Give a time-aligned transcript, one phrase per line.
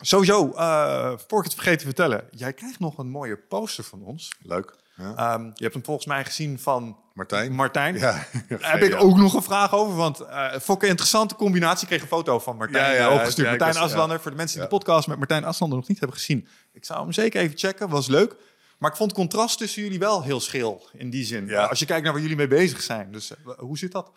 [0.00, 2.24] Sowieso, eh voor ik het vergeet te vertellen.
[2.30, 4.32] Jij krijgt nog een mooie poster van ons.
[4.42, 4.74] Leuk.
[4.96, 5.14] Ja.
[5.16, 7.52] Ehm, je hebt hem volgens mij gezien van Martijn?
[7.52, 7.98] Martijn.
[7.98, 8.10] Ja.
[8.48, 11.82] Daar heb ik ook nog een vraag over, want eh vond ik een interessante combinatie.
[11.82, 13.48] Ik kreeg een foto van Martijn Ja, ja, eh, opgestuurd.
[13.48, 16.16] Martijn was- Aslander, voor de mensen die de podcast met Martijn Aslander nog niet hebben
[16.16, 16.48] gezien.
[16.72, 18.34] Ik zou hem zeker even checken, was leuk.
[18.78, 21.46] Maar ik vond het contrast tussen jullie wel heel schil, in die zin.
[21.46, 21.64] Ja.
[21.64, 23.12] Als je kijkt naar waar jullie mee bezig zijn.
[23.12, 24.10] Dus hoe zit dat?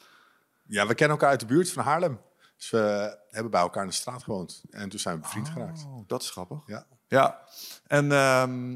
[0.68, 2.20] Ja, we kennen elkaar uit de buurt van Haarlem.
[2.62, 4.62] Dus we hebben bij elkaar in de straat gewoond.
[4.70, 5.84] En toen zijn we bevriend geraakt.
[5.88, 6.58] Oh, dat is grappig.
[6.66, 6.86] Ja.
[7.08, 7.40] Ja,
[7.88, 8.72] en ehm,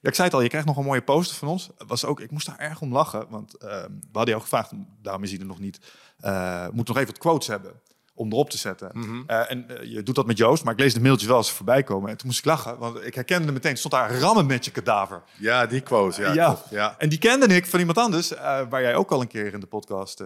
[0.00, 1.70] ja, ik zei het al, je krijgt nog een mooie poster van ons.
[1.86, 4.70] Was ook, ik moest daar erg om lachen, want ehm, we hadden jou gevraagd,
[5.02, 5.78] daarom is hij er nog niet,
[6.18, 7.80] eh moet nog even wat quotes hebben
[8.14, 8.90] om erop te zetten.
[8.92, 9.22] Mhm.
[9.26, 11.50] Eh, en eh, je doet dat met Joost, maar ik lees de mailtjes wel eens
[11.50, 12.10] voorbij komen.
[12.10, 15.22] En toen moest ik lachen, want ik herkende meteen, stond daar rammen met je kadaver.
[15.38, 16.22] Ja, die quote.
[16.22, 16.62] Ja, Ja.
[16.70, 16.94] ja.
[16.98, 18.30] En die kende ik van iemand anders,
[18.68, 20.22] waar jij ook al een keer in de podcast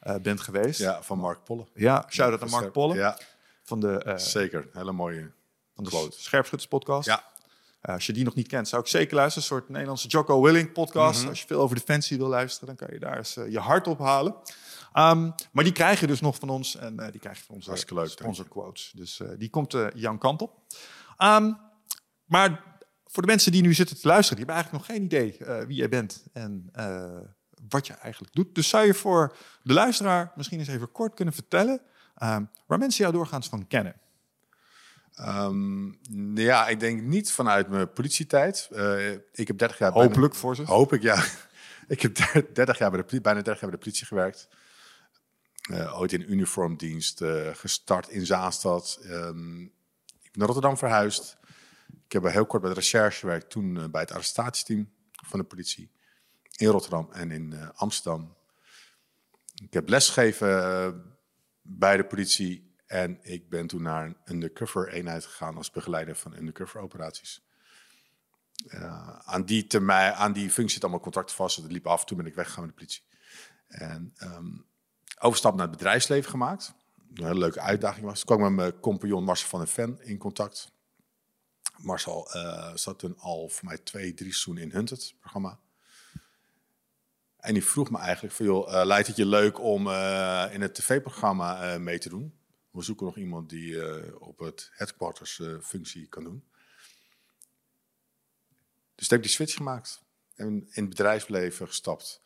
[0.00, 0.80] eh, eh, bent geweest.
[0.80, 1.66] ja, van Mark Polle.
[1.74, 3.18] Ja, shout-out aan Mark Polle Ja,
[3.62, 4.68] van de, eh zeker.
[4.72, 5.30] Hele mooie.
[5.74, 6.20] van de quote.
[6.20, 7.06] Scherpschutters podcast.
[7.06, 7.28] Ja,
[7.82, 9.48] Uh, als je die nog niet kent, zou ik zeker luisteren.
[9.48, 11.20] Een soort Nederlandse Jocko Willing podcast.
[11.20, 11.28] Mhm.
[11.28, 13.86] Als je veel over defensie wil luisteren, dan kan je daar eens eh, je hart
[13.86, 14.34] ophalen.
[14.94, 16.76] Um, maar die krijg je dus nog van ons.
[16.76, 18.92] En eh, die krijg je van onze leuk, sponsor quotes.
[18.94, 20.58] Dus eh, die komt eh jouw kant op.
[21.18, 21.58] Um,
[22.24, 22.62] maar
[23.04, 25.66] voor de mensen die nu zitten te luisteren, die hebben eigenlijk nog geen idee eh,
[25.66, 27.18] wie jij bent en eh,
[27.68, 28.54] wat je eigenlijk doet.
[28.54, 31.80] Dus zou je voor de luisteraar misschien eens even kort kunnen vertellen
[32.22, 33.94] um, waar mensen jou doorgaans van kennen?
[35.14, 35.92] Ehm,
[36.38, 38.68] ja, ik denk niet vanuit mijn politietijd.
[38.72, 39.92] Eh, ik heb 30 jaar...
[39.92, 40.62] bijna- Hopelijk voor ze.
[40.62, 41.24] Hoop ik, ja.
[41.88, 42.14] ik heb
[42.54, 44.48] 30 jaar bij de, bijna 30 jaar bij de politie gewerkt.
[45.70, 48.98] Eh, ooit in uniformdienst, eh, gestart in Zaanstad.
[49.02, 51.36] Ehm, ik ben naar Rotterdam verhuisd.
[52.06, 54.90] Ik heb heel kort bij de recherche gewerkt, toen bij het arrestatieteam
[55.26, 55.90] van de politie.
[56.60, 58.36] In Rotterdam en in eh, Amsterdam.
[59.62, 60.92] Ik heb lesgegeven eh,
[61.62, 62.74] bij de politie.
[62.86, 67.42] En ik ben toen naar een undercover eenheid gegaan als begeleider van undercover operaties.
[68.66, 71.62] Uh, aan, die termijn, aan die functie zit allemaal contract vast.
[71.62, 73.02] Dat liep af, toen ben ik weggegaan met de politie.
[73.68, 74.66] En um,
[75.18, 76.74] overstap naar het bedrijfsleven gemaakt.
[77.14, 78.24] Een hele leuke uitdaging was.
[78.24, 80.72] Toen kwam ik met mijn compagnon Marcel van den Ven in contact.
[81.76, 82.28] Marcel
[82.74, 85.58] zat toen al voor mij twee, drie seizoenen in Hunted, programma.
[87.40, 90.60] En die vroeg me eigenlijk van, joh, uh, lijkt het je leuk om uh, in
[90.60, 92.38] het tv-programma mee te doen?
[92.70, 96.44] We zoeken nog iemand die op het headquarters functie kan doen.
[98.94, 100.02] Dus toen heb ik die switch gemaakt.
[100.34, 102.22] En in het bedrijfsleven gestapt.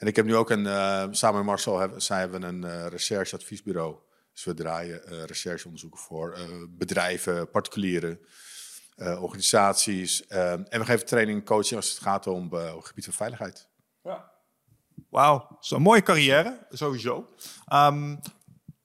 [0.00, 2.86] En ik heb nu ook een, uh, samen met Marcel, hebben, zij hebben een uh,
[2.86, 3.96] rechercheadviesbureau.
[4.32, 6.38] Dus we draaien uh, rechercheonderzoeken voor
[6.68, 8.20] bedrijven, particulieren,
[8.96, 10.26] organisaties.
[10.26, 13.68] en we geven training en coaching als het gaat om op het gebied van veiligheid.
[14.02, 14.32] Ja.
[15.08, 17.34] Wauw, zo'n mooie carrière, sowieso.
[17.72, 18.20] Um,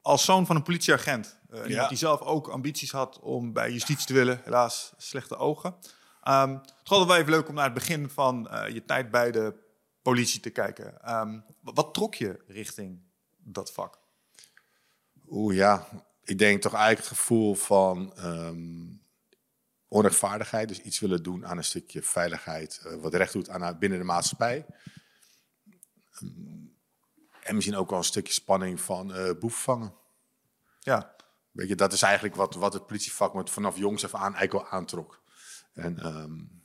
[0.01, 1.87] als zoon van een politieagent, uh, ja.
[1.87, 5.75] die zelf ook ambities had om bij justitie te willen, helaas slechte ogen.
[6.27, 9.11] Um, het is altijd wel even leuk om naar het begin van uh, je tijd
[9.11, 9.55] bij de
[10.01, 11.15] politie te kijken.
[11.15, 13.01] Um, wat trok je richting
[13.37, 13.99] dat vak?
[15.29, 15.87] Oeh ja,
[16.23, 19.01] ik denk toch eigenlijk het gevoel van um,
[19.87, 20.67] onrechtvaardigheid.
[20.67, 24.05] Dus iets willen doen aan een stukje veiligheid, uh, wat recht doet aan binnen de
[24.05, 24.65] maatschappij.
[27.41, 29.93] En misschien ook wel een stukje spanning van uh, boef vangen.
[30.79, 31.15] Ja.
[31.51, 34.51] Weet je, dat is eigenlijk wat, wat het politievak me vanaf jongs af aan eigenlijk
[34.51, 35.21] wel aantrok.
[35.73, 36.63] En um,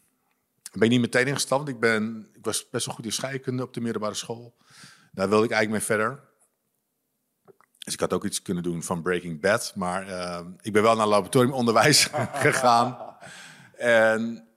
[0.72, 1.68] ben ik niet meteen ingestapt.
[1.68, 4.56] Ik, ben, ik was best wel goed in scheikunde op de middelbare school.
[5.12, 6.28] Daar wilde ik eigenlijk mee verder.
[7.78, 9.72] Dus ik had ook iets kunnen doen van Breaking Bad.
[9.76, 12.04] Maar uh, ik ben wel naar laboratoriumonderwijs
[12.44, 13.16] gegaan.
[13.76, 14.48] En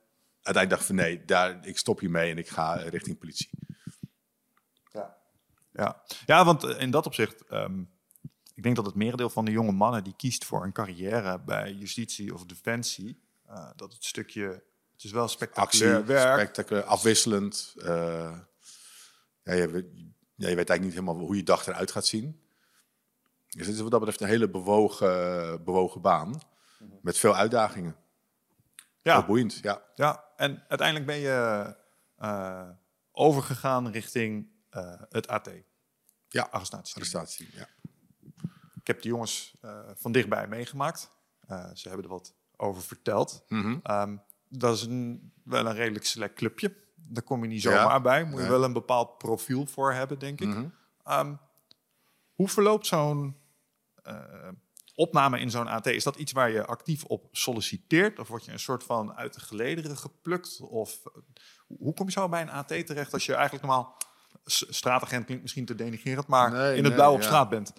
[0.41, 3.49] uiteindelijk dacht ik van nee, daar, ik stop hiermee en ik ga richting politie.
[5.73, 6.45] Ja, ja.
[6.45, 7.51] want in dat opzicht...
[7.51, 7.91] Um,
[8.55, 11.73] ik denk dat het merendeel van de jonge mannen die kiest voor een carrière bij
[11.73, 13.21] justitie of defensie...
[13.49, 14.63] Uh, dat het stukje
[14.93, 16.39] het is wel spectaculair Actie, werk.
[16.39, 17.73] spectaculair, afwisselend.
[17.77, 18.37] Uh,
[19.43, 19.85] ja, je, weet,
[20.35, 22.41] ja, je weet eigenlijk niet helemaal hoe je dag eruit gaat zien.
[23.49, 26.27] Dus het is wat dat betreft een hele bewogen, bewogen baan.
[26.27, 26.39] Mm
[26.77, 26.99] -hmm.
[27.01, 27.95] Met veel uitdagingen.
[29.01, 29.17] Ja.
[29.17, 29.81] Heel boeiend, ja.
[29.95, 31.75] Ja, en uiteindelijk ben je
[32.19, 32.69] uh,
[33.11, 34.51] overgegaan richting
[35.09, 35.49] het AT.
[36.27, 36.95] Ja, arrestatie.
[36.95, 37.67] arrestatie ja.
[38.75, 39.57] Ik heb de jongens
[39.95, 41.09] van dichtbij meegemaakt.
[41.73, 43.43] ze hebben er wat over verteld.
[43.47, 43.67] Mhm.
[43.67, 44.01] Mm -hmm.
[44.01, 46.75] um, dat is een, wel een redelijk select clubje.
[46.95, 48.01] Daar kom je niet zomaar Ja.
[48.01, 48.23] bij.
[48.23, 50.47] Moet je wel een bepaald profiel voor hebben, denk ik.
[50.47, 50.67] Mhm.
[51.09, 51.39] Um,
[52.33, 53.37] hoe verloopt zo'n
[54.03, 54.49] uh,
[54.95, 55.85] opname in zo'n AT?
[55.85, 58.19] Is dat iets waar je actief op solliciteert?
[58.19, 60.59] Of word je een soort van uit de gelederen geplukt?
[60.61, 61.01] Of
[61.67, 63.97] hoe kom je zo bij een AT terecht als je eigenlijk normaal...
[64.45, 67.73] Straatagent klinkt misschien te denigrerend, maar Nee, in het nee, blauw op straat bent.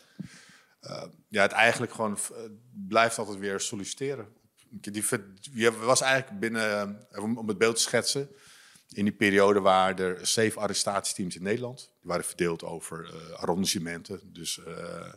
[1.28, 2.42] ja, het eigenlijk gewoon eh,
[2.88, 4.28] blijft altijd weer solliciteren.
[4.70, 5.04] die,
[5.52, 8.28] je was eigenlijk binnen, om het beeld te schetsen,
[8.88, 11.78] in die periode waren er zeven arrestatiesteams in Nederland.
[11.78, 15.12] Die waren verdeeld over uh, arrondissementen, dus uh,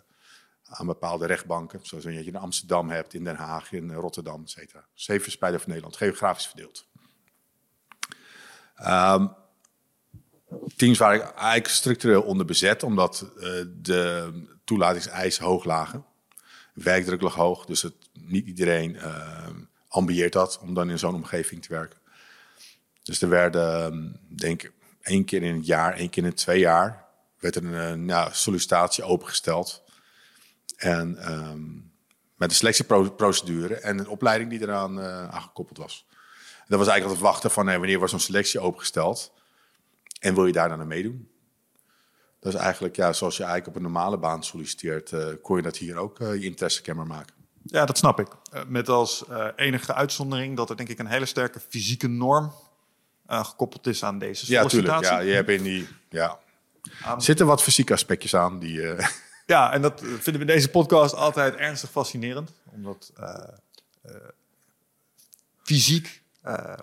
[0.64, 1.80] aan bepaalde rechtbanken.
[1.84, 4.88] Zoals je in Amsterdam hebt, in Den Haag, in Rotterdam, et cetera.
[4.94, 6.88] Zeven verspreid van Nederland, geografisch verdeeld.
[8.80, 9.36] Um,
[10.76, 13.44] teams waren eigenlijk structureel onderbezet, omdat uh,
[13.82, 14.32] de
[14.64, 16.06] toelatingseisen hoog lagen.
[16.74, 19.48] Werkdruk lag hoog, dus het, niet iedereen uh,
[19.88, 22.00] ambieert dat om dan in zo'n omgeving te werken.
[23.04, 24.72] Dus er werden, ehm, denk ik,
[25.02, 27.06] één keer in het jaar, één keer in twee jaar,
[27.40, 29.84] werd er een nou, sollicitatie opengesteld.
[30.76, 31.92] En um,
[32.36, 36.06] met een selectieprocedure en een opleiding die eraan uh, aangekoppeld was.
[36.68, 39.34] Dat was eigenlijk het wachten van wanneer was zo'n selectie opengesteld
[40.20, 41.30] en wil je daar dan aan meedoen?
[42.40, 45.62] Dat is eigenlijk, ja, zoals je eigenlijk op een normale baan solliciteert, uh, kon je
[45.62, 47.36] dat hier ook uh, je interessekenmer maken.
[47.64, 48.28] Ja, dat snap ik.
[48.68, 49.26] met als
[49.56, 52.54] enige uitzondering dat er denk ik een hele sterke fysieke norm
[53.28, 54.82] gekoppeld is aan deze sollicitatie.
[54.82, 55.06] Ja, tuurlijk.
[55.06, 56.40] Ja, je hebt in die, ja.
[57.18, 58.82] Zitten wat fysieke aspectjes aan die...
[59.48, 62.52] Ja, en dat vinden we in deze podcast altijd ernstig fascinerend.
[62.72, 63.34] Omdat uh,
[64.06, 64.16] uh,
[65.64, 66.74] fysiek uh,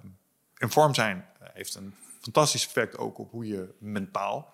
[0.56, 1.94] in vorm zijn heeft een
[2.25, 4.50] fantastisch effect ook op hoe je mentaal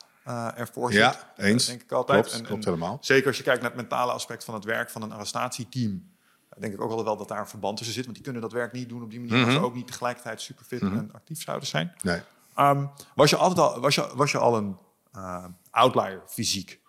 [0.56, 1.00] ervoor zit.
[1.00, 1.66] Ja, eens.
[1.66, 2.20] denk ik altijd.
[2.20, 2.98] Klopt, en, klopt helemaal.
[3.00, 6.08] Zeker als je kijkt naar het mentale aspect van het werk van een arrestatieteam.
[6.58, 8.04] Denk ik ook wel dat daar een verband tussen zit.
[8.04, 9.36] Want die kunnen dat werk niet doen op die manier.
[9.36, 9.52] Mm -hmm.
[9.52, 10.98] ze ook niet tegelijkertijd super fit mm -hmm.
[10.98, 11.92] en actief zouden zijn.
[12.02, 12.20] Nee.
[12.58, 14.76] Um, was, je altijd al, was, je, was je al een
[15.70, 16.79] outlier fysiek?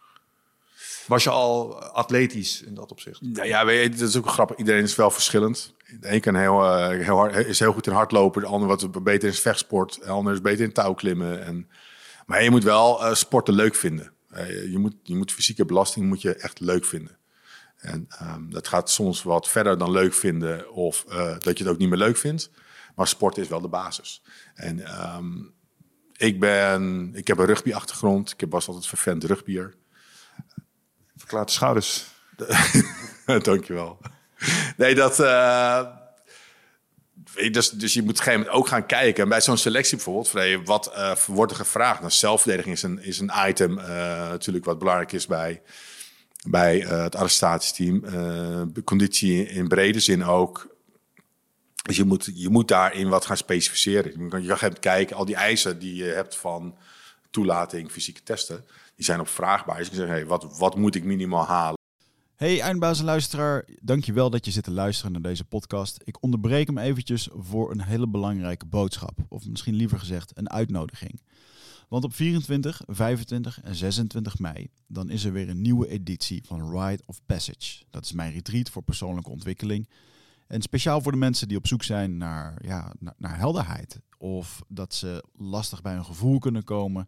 [1.07, 3.19] Was je al atletisch in dat opzicht?
[3.21, 4.57] Ja, ja weet je, dat is ook grappig.
[4.57, 5.73] Iedereen is wel verschillend.
[5.99, 8.41] De een kan heel, uh, heel hard, is heel goed in hardlopen.
[8.41, 9.99] De ander wat beter in vechtsport.
[10.03, 11.45] De ander is beter in touwklimmen.
[11.45, 11.69] En,
[12.25, 14.13] maar je moet wel uh, sporten leuk vinden.
[14.33, 17.17] Uh, je, moet, je moet fysieke belasting moet je echt leuk vinden.
[17.77, 20.71] En um, dat gaat soms wat verder dan leuk vinden.
[20.71, 21.05] Of
[21.39, 22.51] dat je het ook niet meer leuk vindt.
[22.95, 24.21] Maar sport is wel de basis.
[24.53, 25.53] En um,
[26.17, 28.33] ik, ben, ik heb een rugby-achtergrond.
[28.38, 29.75] Ik was altijd vervent rugbier.
[31.21, 32.06] Verklaart de schouders.
[33.44, 33.97] Dankjewel.
[34.77, 35.19] Nee, dat...
[35.19, 35.85] Uh,
[37.51, 39.23] dus, dus je moet op een gegeven moment ook gaan kijken.
[39.23, 42.00] En bij zo'n selectie bijvoorbeeld, wat uh, wordt er gevraagd?
[42.00, 43.85] Nou, zelfverdediging is een, is een item uh,
[44.29, 45.62] natuurlijk wat belangrijk is bij,
[46.47, 48.03] bij het arrestatiesteam.
[48.83, 50.75] conditie in brede zin ook.
[51.81, 54.24] Dus je moet, je moet daarin wat gaan specificeren.
[54.24, 56.77] Je kan, gaan kijken, al die eisen die je hebt van
[57.29, 58.65] toelating, fysieke testen
[59.01, 59.77] die zijn opvraagbaar.
[59.77, 61.80] Dus ik zeg, hey, wat, wat moet ik minimaal halen?
[62.36, 66.01] Hey eindbaas en luisteraar, dankjewel dat je zit te luisteren naar deze podcast.
[66.03, 69.19] Ik onderbreek hem eventjes voor een hele belangrijke boodschap.
[69.27, 71.21] Of misschien liever gezegd een uitnodiging.
[71.89, 76.80] Want op 24, 25 en 26 mei dan is er weer een nieuwe editie van
[76.80, 77.83] Ride of Passage.
[77.89, 79.89] Dat is mijn retreat voor persoonlijke ontwikkeling.
[80.48, 84.00] En speciaal voor de mensen die op zoek zijn naar, ja, naar, naar helderheid.
[84.18, 87.07] Of dat ze lastig bij hun gevoel kunnen komen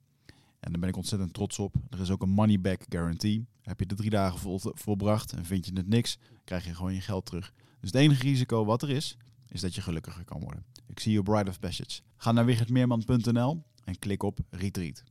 [0.61, 1.75] En daar ben ik ontzettend trots op.
[1.89, 3.45] Er is ook een money back guarantee.
[3.61, 6.93] Heb je de drie dagen vol, volbracht en vind je het niks, krijg je gewoon
[6.93, 7.53] je geld terug.
[7.79, 10.65] Dus het enige risico wat er is, is dat je gelukkiger kan worden.
[10.87, 12.01] Ik zie je op Bride of Passage.
[12.17, 15.03] Ga naar wichertmeerman.nl en klik op Retreat.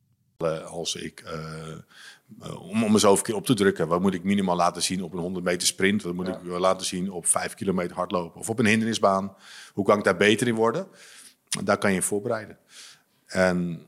[0.67, 4.57] Als ik, uh, om, om mezelf een keer op te drukken, wat moet ik minimaal
[4.57, 6.03] laten zien op een 100 meter sprint?
[6.03, 8.41] Wat moet ik laten zien op 5 kilometer hardlopen?
[8.41, 9.35] Of op een hindernisbaan?
[9.73, 10.87] Hoe kan ik daar beter in worden?
[11.65, 12.59] Daar kan je voorbereiden.
[13.27, 13.87] En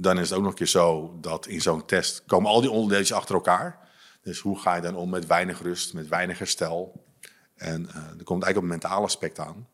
[0.00, 2.70] dan is het ook nog een keer zo dat in zo'n test komen al die
[2.70, 3.88] onderdelen achter elkaar.
[4.22, 7.06] Dus hoe ga je dan om met weinig rust, met weinig herstel?
[7.54, 9.68] En uh, er komt eigenlijk op een mentaal aspect aan.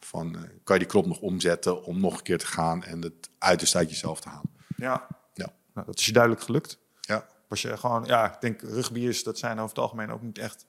[0.00, 3.02] Van, uh, kan je die knop nog omzetten om nog een keer te gaan en
[3.02, 4.50] het uiterste uit jezelf te halen?
[4.76, 5.52] Ja, ja.
[5.74, 6.78] Nou, dat is je duidelijk gelukt.
[7.00, 7.26] Ja.
[7.48, 10.66] Was je gewoon, ja, ik denk rugbyers, dat zijn over het algemeen ook niet echt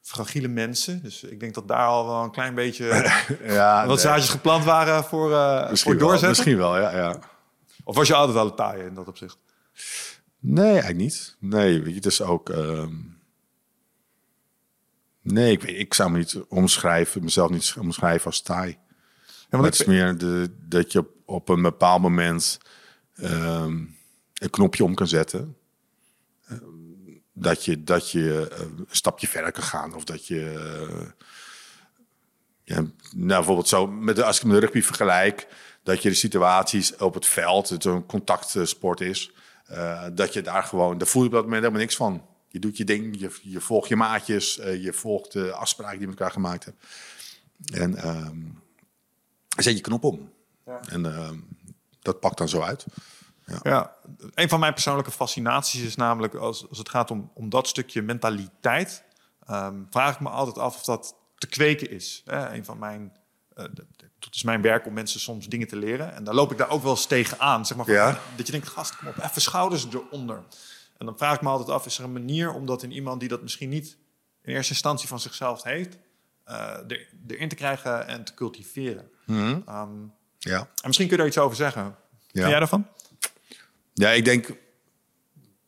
[0.00, 1.02] fragiele mensen.
[1.02, 2.84] Dus ik denk dat daar al wel een klein beetje
[3.44, 6.20] ja, wat zaadjes geplant waren voor, uh, misschien voor doorzetten.
[6.20, 6.96] Wel, misschien wel, ja.
[6.96, 7.18] ja.
[7.84, 9.38] Of was je altijd al een taaie in dat opzicht?
[10.38, 11.36] Nee, eigenlijk niet.
[11.38, 12.50] Nee, weet je, het is ook...
[12.50, 12.94] ehm,
[15.22, 18.78] Nee, ik, weet- ik zou me niet omschrijven, mezelf niet omschrijven als taai.
[19.50, 22.58] Ja, Maar is meer de, dat je op, op een bepaald moment
[23.14, 23.72] ehm,
[24.34, 25.56] een knopje om kan zetten.
[26.46, 26.60] Ehm,
[27.32, 29.94] dat je, dat je eh, een stapje verder kan gaan.
[29.94, 30.50] Of dat je...
[30.90, 31.08] eh,
[32.64, 35.46] ja, nou, bijvoorbeeld zo, met de, als ik met de rugby vergelijk...
[35.82, 39.32] dat je de situaties op het veld, het een contactsport is...
[39.66, 40.98] eh, dat je daar gewoon...
[40.98, 42.26] Daar voel je op dat moment helemaal niks van.
[42.48, 44.58] Je doet je ding, je, je volgt je maatjes...
[44.58, 46.84] eh, je volgt de afspraken die je met elkaar gemaakt hebt.
[47.72, 47.96] En...
[47.96, 48.38] ehm,
[49.56, 50.32] zet je knop om.
[50.66, 50.80] Ja.
[50.88, 51.38] En ehm,
[52.00, 52.86] dat pakt dan zo uit.
[53.62, 53.96] ja,
[54.34, 58.02] een van mijn persoonlijke fascinaties is namelijk als, als het gaat om, om dat stukje
[58.02, 59.04] mentaliteit,
[59.46, 62.22] ehm, vraag ik me altijd af of dat te kweken is.
[62.24, 62.54] Hè?
[62.54, 63.16] Een van mijn,
[63.54, 63.64] eh,
[64.24, 66.14] dat is mijn werk om mensen soms dingen te leren.
[66.14, 67.66] En dan loop ik daar ook wel eens tegen aan.
[67.66, 68.20] Zeg maar, van, Ja.
[68.36, 70.42] Dat je denkt, gast, kom op, even schouders eronder.
[70.98, 73.20] En dan vraag ik me altijd af, is er een manier om dat in iemand
[73.20, 73.96] die dat misschien niet
[74.42, 75.96] in eerste instantie van zichzelf heeft,
[76.44, 76.56] eh,
[76.88, 79.10] er, erin te krijgen en te cultiveren?
[79.26, 79.90] Ehm,
[80.38, 80.58] Ja.
[80.58, 81.82] en misschien kun je daar iets over zeggen.
[81.82, 81.94] Ja.
[82.32, 82.86] Vind jij daarvan?
[83.94, 84.48] ja, ik denk...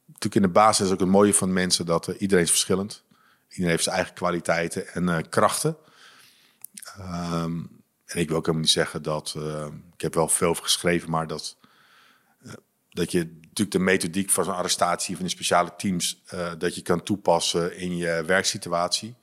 [0.07, 1.87] Natuurlijk in de basis is ook het mooie van mensen...
[1.87, 3.03] dat eh, iedereen is verschillend.
[3.49, 5.77] Iedereen heeft zijn eigen kwaliteiten en eh, krachten.
[6.99, 7.61] Ehm,
[8.07, 9.35] en ik wil ook helemaal niet zeggen dat...
[9.37, 11.57] eh, ik heb wel veel geschreven, maar dat...
[12.45, 12.53] eh,
[12.91, 16.23] dat je natuurlijk de methodiek van zo'n arrestatie van die speciale teams...
[16.27, 19.15] eh, dat je kan toepassen in je werksituatie...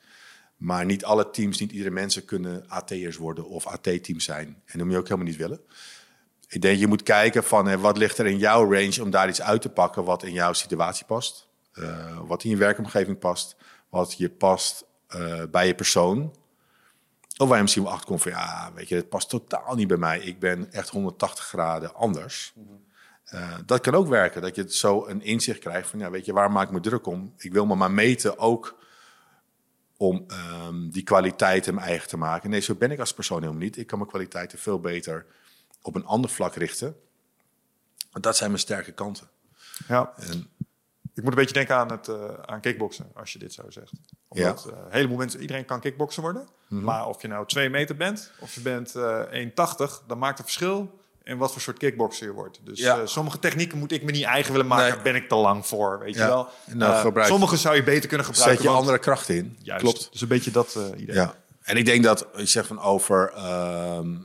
[0.62, 4.48] Maar niet alle teams, niet iedere mensen kunnen AT'ers worden of AT-teams zijn.
[4.48, 5.60] En dat moet je ook helemaal niet willen.
[6.48, 9.30] Ik denk, je moet kijken van eh, wat ligt er in jouw range om daar
[9.30, 11.48] iets uit te pakken wat in jouw situatie past.
[12.26, 13.56] Wat in je werkomgeving past.
[13.90, 14.86] Wat je past
[15.52, 16.36] bij je persoon.
[17.41, 19.88] Of waar je misschien wel achter komt van, ja, weet je, het past totaal niet
[19.88, 20.19] bij mij.
[20.19, 22.53] Ik ben echt 180 graden anders.
[23.24, 26.25] Eh, dat kan ook werken, dat je het zo een inzicht krijgt van, ja, weet
[26.25, 27.33] je, waar maak ik me druk om?
[27.38, 28.77] Ik wil me maar meten ook
[29.98, 32.50] om ehm, die kwaliteiten mijn eigen te maken.
[32.50, 33.77] Nee, zo ben ik als persoon helemaal niet.
[33.77, 35.25] Ik kan mijn kwaliteiten veel beter
[35.81, 36.95] op een ander vlak richten.
[38.12, 39.29] Want dat zijn mijn sterke kanten.
[39.88, 40.13] Ja.
[40.15, 40.50] En
[41.15, 42.15] Ik moet een beetje denken aan, het, eh,
[42.46, 43.91] aan kickboksen, als je dit zo zegt.
[44.27, 46.48] Omdat eh, een heleboel mensen, iedereen kan kickboksen worden.
[46.68, 50.48] Maar of je nou twee meter bent, of je bent eh 1,80, dan maakt het
[50.48, 52.60] verschil in wat voor soort kickbokser je wordt.
[52.63, 53.06] Dus Ja.
[53.06, 54.94] sommige technieken moet ik me niet eigen willen maken.
[54.94, 55.01] Nee.
[55.03, 56.25] Ben ik te lang voor, weet Ja.
[56.25, 56.30] je
[56.75, 57.24] wel.
[57.25, 58.53] Sommige zou je beter kunnen gebruiken.
[58.56, 59.58] zet je want- andere krachten in.
[59.62, 60.12] Juist, Klopt.
[60.12, 61.15] Dus een beetje dat idee.
[61.15, 61.36] Ja.
[61.62, 63.32] En ik denk dat, je zegt van over...
[63.36, 64.15] ehm,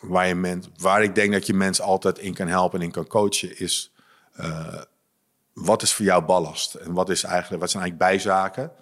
[0.00, 2.92] waar, je men, waar ik denk dat je mensen altijd in kan helpen en in
[2.92, 3.58] kan coachen...
[3.58, 3.92] is
[5.52, 6.74] wat is voor jou ballast?
[6.74, 8.72] En wat, is eigenlijk, wat zijn eigenlijk bijzaken?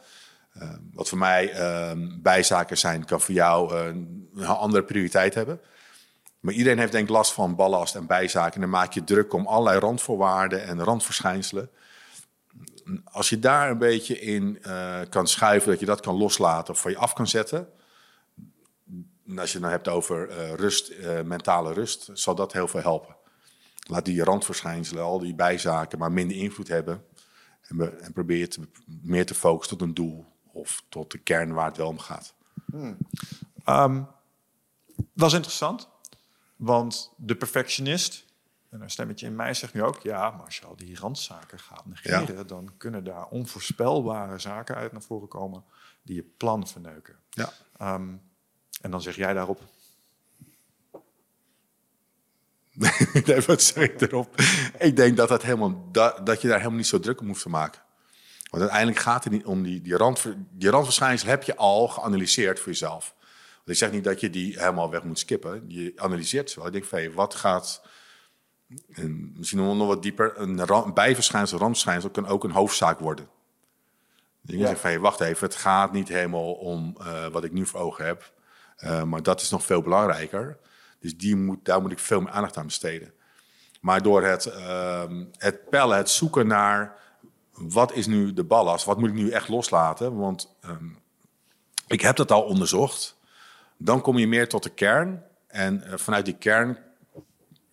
[0.53, 5.61] Eh, wat voor mij ehm, bijzaken zijn, kan voor jou eh, een andere prioriteit hebben.
[6.41, 8.55] Maar iedereen heeft denk ik last van ballast en bijzaken.
[8.55, 11.71] En dan maak je druk om allerlei randvoorwaarden en randverschijnselen.
[13.05, 16.81] Als je daar een beetje in eh, kan schuiven, dat je dat kan loslaten of
[16.81, 17.69] van je af kan zetten.
[19.27, 20.93] En als je het nou hebt over eh, rust,
[21.25, 23.17] mentale rust, zal dat heel veel helpen.
[23.91, 27.05] Laat die randverschijnselen, al die bijzaken, maar minder invloed hebben.
[27.61, 31.53] En, be- en probeer te, meer te focussen tot een doel of tot de kern
[31.53, 32.35] waar het wel om gaat.
[33.65, 34.03] Ehm,
[35.15, 35.89] dat is interessant,
[36.57, 38.25] want de perfectionist,
[38.69, 41.59] en een stemmetje in mij zegt nu ook, ja, maar als je al die randzaken
[41.59, 45.65] gaat negeren, dan kunnen daar onvoorspelbare zaken uit naar voren komen
[46.03, 47.17] die je plan verneuken.
[47.31, 47.53] Ja.
[47.77, 48.15] Ehm,
[48.81, 49.61] en dan zeg jij daarop,
[53.27, 54.35] nee, wat zeg ik erop?
[54.79, 57.43] Ik denk dat, dat, helemaal, dat, dat je daar helemaal niet zo druk om hoeft
[57.43, 57.83] te maken.
[58.51, 62.59] Want uiteindelijk gaat het niet om die, die, rand, die randverschijnselen heb je al geanalyseerd
[62.59, 63.15] voor jezelf.
[63.55, 65.65] Want ik zeg niet dat je die helemaal weg moet skippen.
[65.69, 66.67] Je analyseert ze wel.
[66.67, 67.83] Ik denk van, hey, wat gaat...
[68.95, 70.33] En misschien nog wat dieper.
[70.37, 73.29] Een, ran- een bijverschijnsel, randverschijnsel kan ook een hoofdzaak worden.
[74.41, 74.59] Je Ja.
[74.61, 75.47] zeggen van, hey, wacht even.
[75.47, 78.33] Het gaat niet helemaal om eh, wat ik nu voor ogen heb.
[78.77, 80.59] Eh, maar dat is nog veel belangrijker.
[81.01, 83.13] Dus die moet, daar moet ik veel meer aandacht aan besteden.
[83.81, 86.99] Maar door het, ehm, het pellen, het zoeken naar
[87.53, 90.17] wat is nu de ballast, wat moet ik nu echt loslaten?
[90.17, 90.89] Want ehm,
[91.87, 93.19] ik heb dat al onderzocht.
[93.77, 95.23] Dan kom je meer tot de kern.
[95.47, 96.79] En eh, vanuit die kern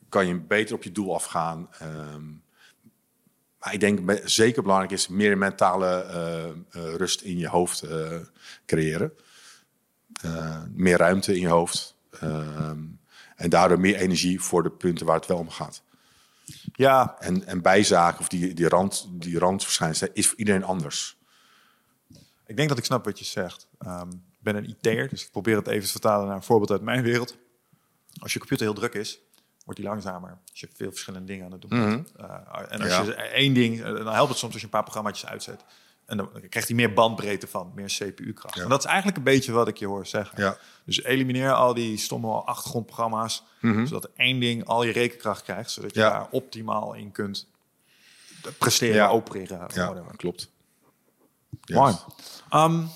[0.09, 1.69] kan je beter op je doel afgaan.
[1.79, 2.25] Ehm,
[3.59, 7.83] maar ik denk zeker belangrijk is meer mentale eh, eh, rust in je hoofd
[8.65, 9.13] creëren.
[10.69, 11.95] Meer ruimte in je hoofd.
[13.37, 15.81] En daardoor meer energie voor de punten waar het wel om gaat.
[16.73, 21.17] ja, En, en bijzaken of die, die, rand, die randverschijnselen is voor iedereen anders.
[22.45, 23.67] ik denk dat ik snap wat je zegt.
[23.79, 26.71] Ehm, ik ben een IT'er, dus ik probeer het even te vertalen naar een voorbeeld
[26.71, 27.37] uit mijn wereld.
[28.19, 29.19] Als je computer heel druk is,
[29.65, 30.37] wordt die langzamer.
[30.49, 31.71] Als je veel verschillende dingen aan het doen.
[31.73, 32.01] Uh,
[32.69, 35.63] en als je één ding, dan helpt het soms als je een paar programma's uitzet.
[36.07, 38.59] En dan krijgt hij meer bandbreedte van, meer CPU-kracht.
[38.59, 40.43] En dat is eigenlijk een beetje wat ik je hoor zeggen.
[40.43, 40.57] Ja.
[40.85, 45.93] Dus elimineer al die stomme achtergrondprogramma's, zodat er één ding al je rekenkracht krijgt, zodat
[45.93, 47.47] je daar optimaal in kunt
[48.57, 49.67] presteren, opereren.
[49.73, 50.49] Ja, klopt.
[51.61, 51.77] Yes.
[51.77, 51.95] Mooi.
[52.53, 52.89] Um,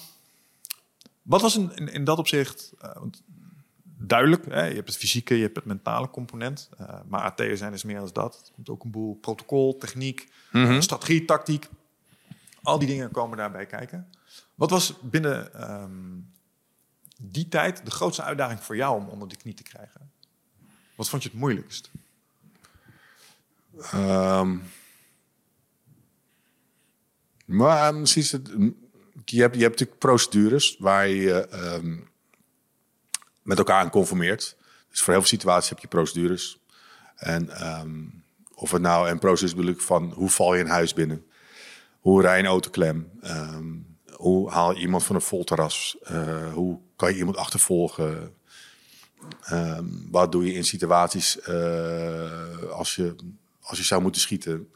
[1.21, 2.91] wat was in, in, dat opzicht uh,
[3.83, 4.45] duidelijk?
[4.45, 4.65] Hè?
[4.65, 6.69] Je hebt het fysieke, je hebt het mentale component.
[6.81, 8.41] Uh, maar AT'er zijn is meer dan dat.
[8.45, 10.81] Er komt ook een boel protocol, techniek, mm -hmm.
[10.81, 11.67] strategie, tactiek.
[12.63, 14.09] Al die dingen komen daarbij kijken.
[14.55, 16.31] Wat was binnen um,
[17.17, 20.11] die tijd de grootste uitdaging voor jou om onder de knie te krijgen?
[20.95, 21.91] Wat vond je het moeilijkst?
[23.93, 24.63] Um,
[27.45, 28.47] maar is het.
[29.25, 32.09] Je hebt, je hebt natuurlijk procedures waar je um,
[33.41, 34.55] met elkaar aan conformeert.
[34.89, 36.59] Dus voor heel veel situaties heb je procedures.
[37.15, 41.25] En um, of het nou proces bedoel ik van hoe val je een huis binnen?
[42.01, 43.11] Hoe rij een autoklem?
[43.23, 45.97] Um, hoe haal je iemand van een volterras?
[46.11, 48.33] Uh, hoe kan je iemand achtervolgen?
[49.51, 53.15] Um, wat doe je in situaties uh, als, je,
[53.61, 54.67] als je zou moeten schieten?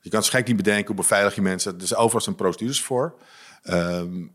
[0.00, 1.74] Je kan het niet bedenken hoe beveilig je mensen.
[1.76, 3.18] Er is overal zijn procedures voor.
[3.64, 4.32] Um,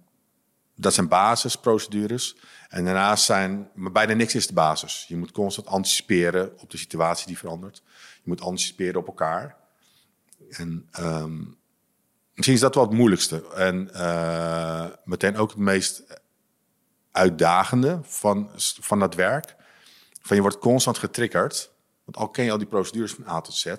[0.75, 2.35] dat zijn basisprocedures.
[2.69, 5.05] En daarnaast zijn, maar bijna niks is de basis.
[5.07, 7.83] Je moet constant anticiperen op de situatie die verandert.
[7.95, 9.55] Je moet anticiperen op elkaar.
[10.49, 10.87] En
[12.45, 13.43] misschien is dat wel het moeilijkste.
[13.53, 16.03] En uh, meteen ook het meest
[17.11, 19.55] uitdagende van, van dat werk.
[20.21, 21.71] Van je wordt constant getriggerd.
[22.03, 23.73] Want al ken je al die procedures van A tot Z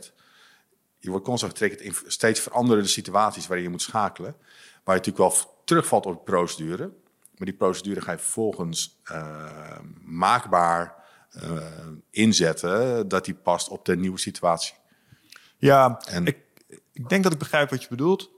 [1.03, 4.37] je wordt constant getriggerd in steeds veranderende situaties waarin je moet schakelen.
[4.85, 6.91] Waar je natuurlijk wel terugvalt op de procedure.
[7.37, 10.95] Maar die procedure ga je vervolgens uh, maakbaar
[11.37, 11.63] uh,
[12.11, 14.75] inzetten dat die past op de nieuwe situatie.
[15.57, 16.39] Ja, en, ik,
[16.93, 18.31] ik denk dat ik begrijp wat je bedoelt.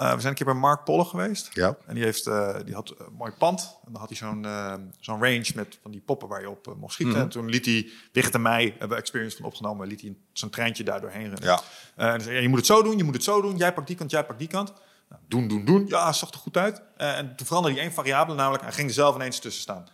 [0.00, 1.48] Uh, we zijn een keer bij Mark Polle geweest.
[1.52, 1.76] Ja.
[1.86, 3.78] En die, heeft, uh, die had een mooi pand.
[3.86, 6.74] En dan had hij zo'n uh, zo'n range met van die poppen waar je op
[6.78, 7.14] mocht schieten.
[7.14, 7.30] Mm -hmm.
[7.30, 10.84] En toen liet hij, Wicht en mij hebben experience van opgenomen, liet hij zo'n treintje
[10.84, 11.42] daar doorheen rennen.
[11.42, 11.60] Ja.
[11.96, 13.56] en zei, ja, je moet het zo doen, je moet het zo doen.
[13.56, 14.72] Jij pakt die kant, jij pakt die kant.
[15.08, 15.86] Nou, doen, doen, doen.
[15.86, 16.82] Ja, zag er goed uit.
[16.96, 19.88] en toen veranderde hij één variabele, namelijk hij ging er zelf ineens tussen staan.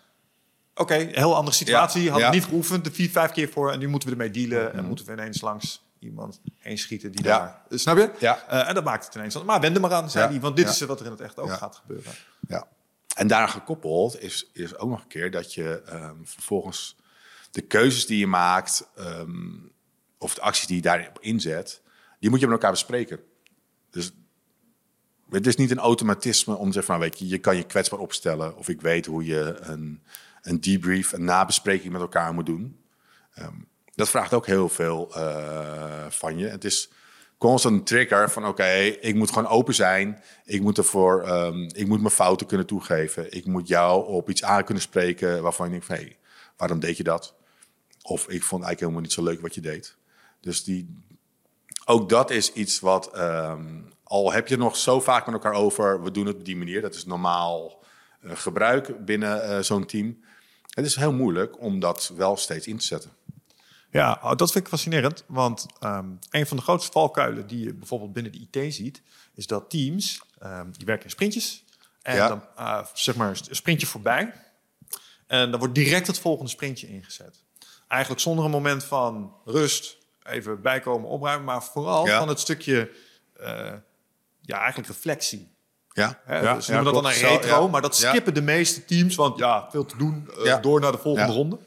[0.74, 2.02] Oké, okay, heel andere situatie.
[2.02, 2.20] Ja.
[2.20, 3.72] Had niet geoefend, de vier, vijf keer voor.
[3.72, 4.72] En nu moeten we ermee dealen.
[4.72, 4.78] Mm.
[4.78, 7.38] En moeten we ineens langs iemand heen schieten die ja.
[7.38, 7.78] daar...
[7.78, 8.10] Snap je?
[8.18, 8.44] Ja.
[8.50, 9.42] Uh, en dat maakt het ineens...
[9.42, 10.40] Maar wend er maar aan, zei hij.
[10.40, 12.12] Want dit is wat er in het echt ook gaat gebeuren.
[12.48, 12.68] Ja.
[13.14, 16.96] En daar gekoppeld is, is ook nog een keer dat je um, vervolgens
[17.50, 18.88] de keuzes die je maakt...
[18.98, 19.72] Um,
[20.18, 21.82] of de acties die je daarop inzet...
[22.20, 23.20] die moet je met elkaar bespreken.
[23.90, 24.12] Dus
[25.30, 27.02] het is niet een automatisme om te zeggen van...
[27.02, 28.56] Weet je, je kan je kwetsbaar opstellen...
[28.56, 30.02] of ik weet hoe je een,
[30.42, 32.78] een debrief, een nabespreking met elkaar moet doen...
[33.38, 36.46] Um, dat vraagt ook heel veel uh, van je.
[36.46, 36.90] Het is
[37.38, 40.22] constant een trigger van oké, ik moet gewoon open zijn.
[40.44, 43.32] Ik moet ervoor, um, ik moet mijn fouten kunnen toegeven.
[43.32, 46.18] Ik moet jou op iets aan kunnen spreken waarvan je denkt van hé, hey,
[46.56, 47.34] waarom deed je dat?
[48.02, 49.96] Of ik vond eigenlijk helemaal niet zo leuk wat je deed.
[50.40, 51.02] Dus die,
[51.84, 56.02] ook dat is iets wat, um, al heb je nog zo vaak met elkaar over,
[56.02, 56.80] we doen het op die manier.
[56.80, 57.84] Dat is normaal
[58.22, 60.24] uh, gebruik binnen uh, zo'n team.
[60.68, 63.10] Het is heel moeilijk om dat wel steeds in te zetten.
[63.94, 65.24] Ja, oh, dat vind ik fascinerend.
[65.26, 69.02] Want um, een van de grootste valkuilen die je bijvoorbeeld binnen de IT ziet,
[69.34, 71.64] is dat teams, um, die werken in sprintjes.
[72.02, 72.28] En ja.
[72.28, 74.32] dan uh, zeg maar een sprintje voorbij.
[75.26, 77.42] En dan wordt direct het volgende sprintje ingezet.
[77.88, 82.18] Eigenlijk zonder een moment van rust, even bijkomen, opruimen, maar vooral ja.
[82.18, 82.90] van het stukje,
[83.40, 83.46] uh,
[84.40, 85.52] ja, eigenlijk reflectie.
[85.88, 89.14] Ja, Hè, ja, dus ja, dat dan een retro, maar dat skippen de meeste teams,
[89.14, 91.58] want ja, veel te doen, uh, door naar de volgende ronde.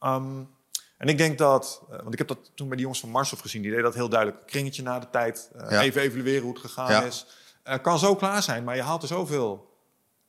[0.00, 0.54] Um,
[0.96, 3.40] en ik denk dat, uh, want ik heb dat toen bij die jongens van Marshof
[3.40, 4.40] gezien, die deden dat heel duidelijk.
[4.40, 5.80] Een kringetje na de tijd, ja.
[5.80, 7.26] even evalueren hoe het gegaan is.
[7.64, 9.78] Uh, kan zo klaar zijn, maar je haalt er zoveel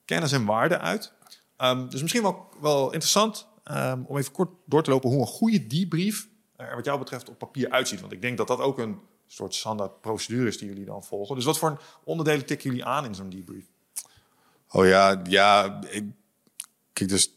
[0.05, 1.13] kennis en waarde uit.
[1.57, 5.27] Um, dus misschien wel, wel interessant um, om even kort door te lopen hoe een
[5.27, 7.99] goede debrief er wat jou betreft op papier uitziet.
[7.99, 11.35] Want ik denk dat dat ook een soort standaard procedure is die jullie dan volgen.
[11.35, 13.65] Dus wat voor onderdelen tikken jullie aan in zo'n debrief?
[14.71, 15.79] Oh ja, ja.
[15.89, 16.05] Ik
[16.97, 17.33] Kijk, dus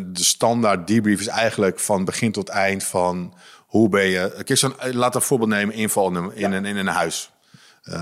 [0.00, 3.34] de standaard debrief is eigenlijk van begin tot eind van
[3.66, 4.42] hoe ben je.
[4.44, 7.32] Kijk, zo'n, laat een voorbeeld nemen: inval in een, in een, in een huis.
[7.84, 7.94] Uh,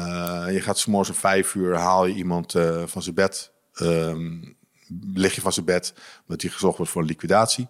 [0.51, 3.53] je gaat s'morgens om vijf uur haal je iemand uh, van zijn bed.
[3.81, 4.57] Um,
[5.15, 7.69] lig je van zijn bed, omdat hij gezocht wordt voor een liquidatie.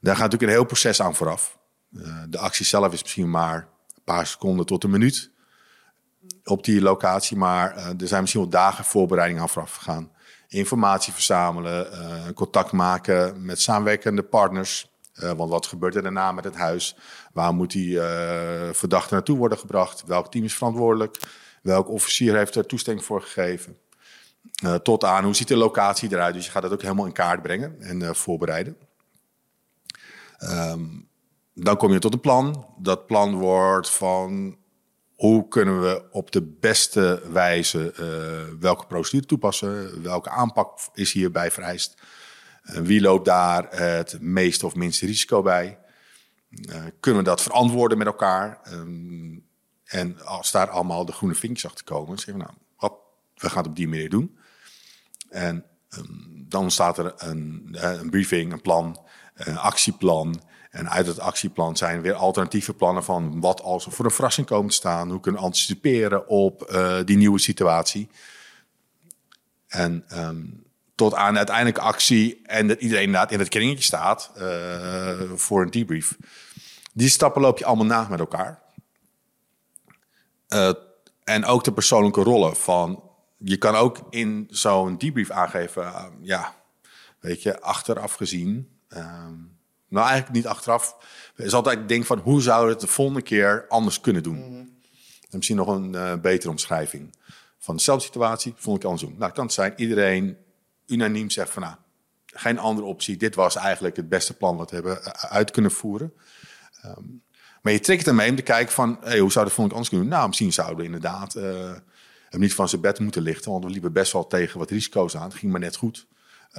[0.00, 1.58] Daar gaat natuurlijk een heel proces aan vooraf.
[1.92, 5.30] Uh, de actie zelf is misschien maar een paar seconden tot een minuut
[6.44, 10.10] op die locatie, maar er zijn misschien wel dagen voorbereiding aan vooraf gegaan
[10.48, 16.44] informatie verzamelen, uh, contact maken met samenwerkende partners, Uh, want wat gebeurt er daarna met
[16.44, 16.96] het huis?
[17.32, 18.02] Waar moet die uh,
[18.72, 20.04] verdachte naartoe worden gebracht?
[20.06, 21.18] Welk team is verantwoordelijk?
[21.62, 23.78] Welk officier heeft er toestemming voor gegeven?
[24.82, 26.34] Tot aan hoe ziet de locatie eruit?
[26.34, 28.76] Dus je gaat dat ook helemaal in kaart brengen en voorbereiden.
[30.38, 31.08] Um,
[31.54, 32.66] dan kom je tot een plan.
[32.78, 34.56] Dat plan wordt van
[35.18, 40.02] hoe kunnen we op de beste wijze uh, welke procedure toepassen?
[40.02, 42.02] Welke aanpak is hierbij vereist?
[42.64, 45.78] Uh, wie loopt daar het meeste of minste risico bij?
[46.50, 48.60] Uh, kunnen we dat verantwoorden met elkaar?
[48.72, 49.46] Um,
[49.84, 52.92] en als daar allemaal de groene vinkjes achter komen, zeggen we nou,
[53.34, 54.38] we gaan het op die manier doen.
[55.28, 55.64] En
[55.98, 60.42] um, dan ontstaat er een, een briefing, een plan, een actieplan.
[60.70, 64.46] En uit het actieplan zijn weer alternatieve plannen van wat als er voor een verrassing
[64.46, 65.10] komen te staan.
[65.10, 68.08] Hoe kunnen anticiperen op uh, die nieuwe situatie.
[69.66, 75.32] En um, tot aan uiteindelijk actie en dat iedereen inderdaad in het kringetje staat uh,
[75.34, 76.16] voor een debrief.
[76.92, 78.62] Die stappen loop je allemaal na met elkaar.
[80.48, 80.72] Uh,
[81.24, 83.02] en ook de persoonlijke rollen van...
[83.36, 86.54] Je kan ook in zo'n debrief aangeven, ja,
[87.20, 88.78] weet je, achteraf gezien...
[88.88, 89.57] Um,
[89.88, 90.96] nou, eigenlijk niet achteraf.
[91.34, 94.36] Het is altijd denk van hoe zouden we het de volgende keer anders kunnen doen.
[94.36, 94.76] Mm -hmm.
[95.30, 97.14] Misschien nog een uh, betere omschrijving
[97.58, 98.54] van dezelfde situatie.
[98.56, 99.18] Vond ik anders doen.
[99.18, 100.36] Nou, kan het zijn iedereen
[100.86, 101.74] unaniem zegt van nou,
[102.26, 103.16] geen andere optie.
[103.16, 106.12] Dit was eigenlijk het beste plan wat we hebben eh, uit kunnen voeren.
[106.84, 107.22] Um,
[107.62, 109.88] maar je trekt ermee om te kijken van hey, hoe zou dat volgende keer anders
[109.88, 110.16] kunnen doen.
[110.16, 111.72] Nou, misschien zouden we inderdaad uh,
[112.28, 113.50] hem niet van zijn bed moeten lichten.
[113.50, 115.22] Want we liepen best wel tegen wat risico's aan.
[115.28, 116.06] Het ging maar net goed.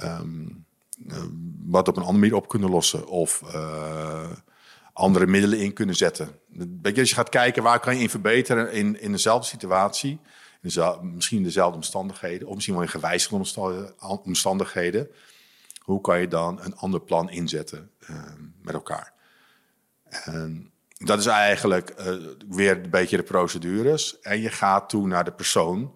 [0.02, 0.66] Um,
[1.66, 3.06] wat op een andere manier op kunnen lossen.
[3.06, 4.30] Of uh,
[4.92, 6.28] andere middelen in kunnen zetten.
[6.82, 10.20] Als je gaat kijken waar kan je in verbeteren in, in dezelfde situatie.
[11.02, 12.48] Misschien in dezelfde omstandigheden.
[12.48, 15.08] Of misschien wel in gewijzigde omstandigheden.
[15.80, 18.22] Hoe kan je dan een ander plan inzetten uh,
[18.62, 19.12] met elkaar?
[20.04, 21.94] En dat is eigenlijk
[22.48, 24.20] weer een beetje de procedures.
[24.20, 25.94] En je gaat toe naar de persoon.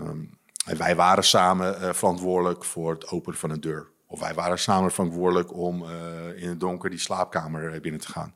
[0.00, 3.90] Um, wij waren samen verantwoordelijk voor het openen van een deur.
[4.12, 8.34] Of wij waren samen verantwoordelijk om uh, in het donker die slaapkamer binnen te gaan.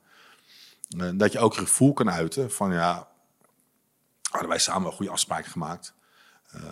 [0.96, 3.08] Uh, dat je ook gevoel kan uiten van ja,
[4.30, 5.94] hadden wij samen wel goede afspraken gemaakt.
[6.54, 6.62] Uh,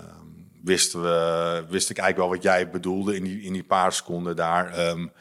[0.63, 4.37] wisten we, wist ik eigenlijk wel wat jij bedoelde in die, in die paar seconden
[4.37, 4.89] daar.
[4.89, 5.13] Um,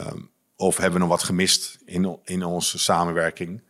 [0.00, 3.62] um, of hebben we nog wat gemist in, in onze samenwerking?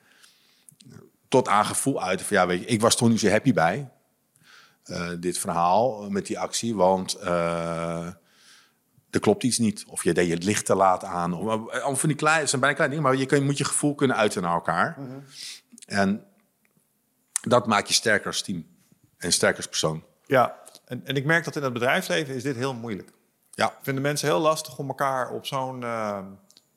[1.29, 3.89] Tot aan gevoel uit van ja, weet je, ik was toch niet zo happy bij
[5.21, 7.19] dit verhaal met die actie, want
[9.15, 9.85] er klopt iets niet.
[9.89, 11.33] Of je deed je licht te laat aan.
[11.33, 14.17] Of, of van die kleine, zijn bijna kleine dingen, maar je moet je gevoel kunnen
[14.17, 14.95] uiten naar elkaar.
[14.99, 15.25] Mm -hmm.
[15.87, 16.25] En
[17.41, 18.67] dat maakt je sterker als team
[19.17, 20.05] en sterker als persoon.
[20.27, 23.11] Ja, en, en ik merk dat in het bedrijfsleven is dit heel moeilijk.
[23.51, 23.79] Ja.
[23.83, 26.19] Vinden mensen heel lastig om elkaar op zo'n uh,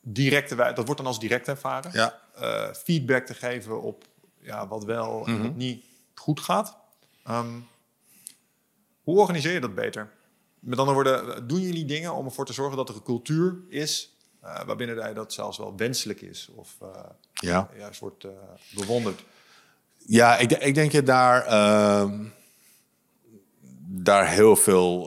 [0.02, 2.20] directe wijze, dat wordt dan als direct ervaren, ja.
[2.40, 4.04] uh, feedback te geven op
[4.40, 5.36] ja, wat wel mm -hmm.
[5.36, 5.84] en wat niet
[6.16, 6.78] goed gaat.
[7.30, 7.68] Um,
[9.04, 10.10] hoe organiseer je dat beter?
[10.68, 14.18] Met andere woorden, doen jullie dingen om ervoor te zorgen dat er een cultuur is
[14.44, 16.90] uh, waarbinnen dat zelfs wel wenselijk is of uh,
[17.34, 17.70] ja.
[17.78, 18.32] juist wordt uh,
[18.76, 19.24] bewonderd?
[19.98, 22.12] Ja, ik, ik denk je daar, uh,
[23.88, 25.02] daar heel veel,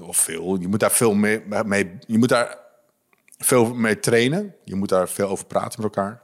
[0.00, 2.58] of veel, je moet daar veel mee, mee, je moet daar
[3.38, 4.54] veel mee trainen.
[4.64, 6.22] Je moet daar veel over praten met elkaar.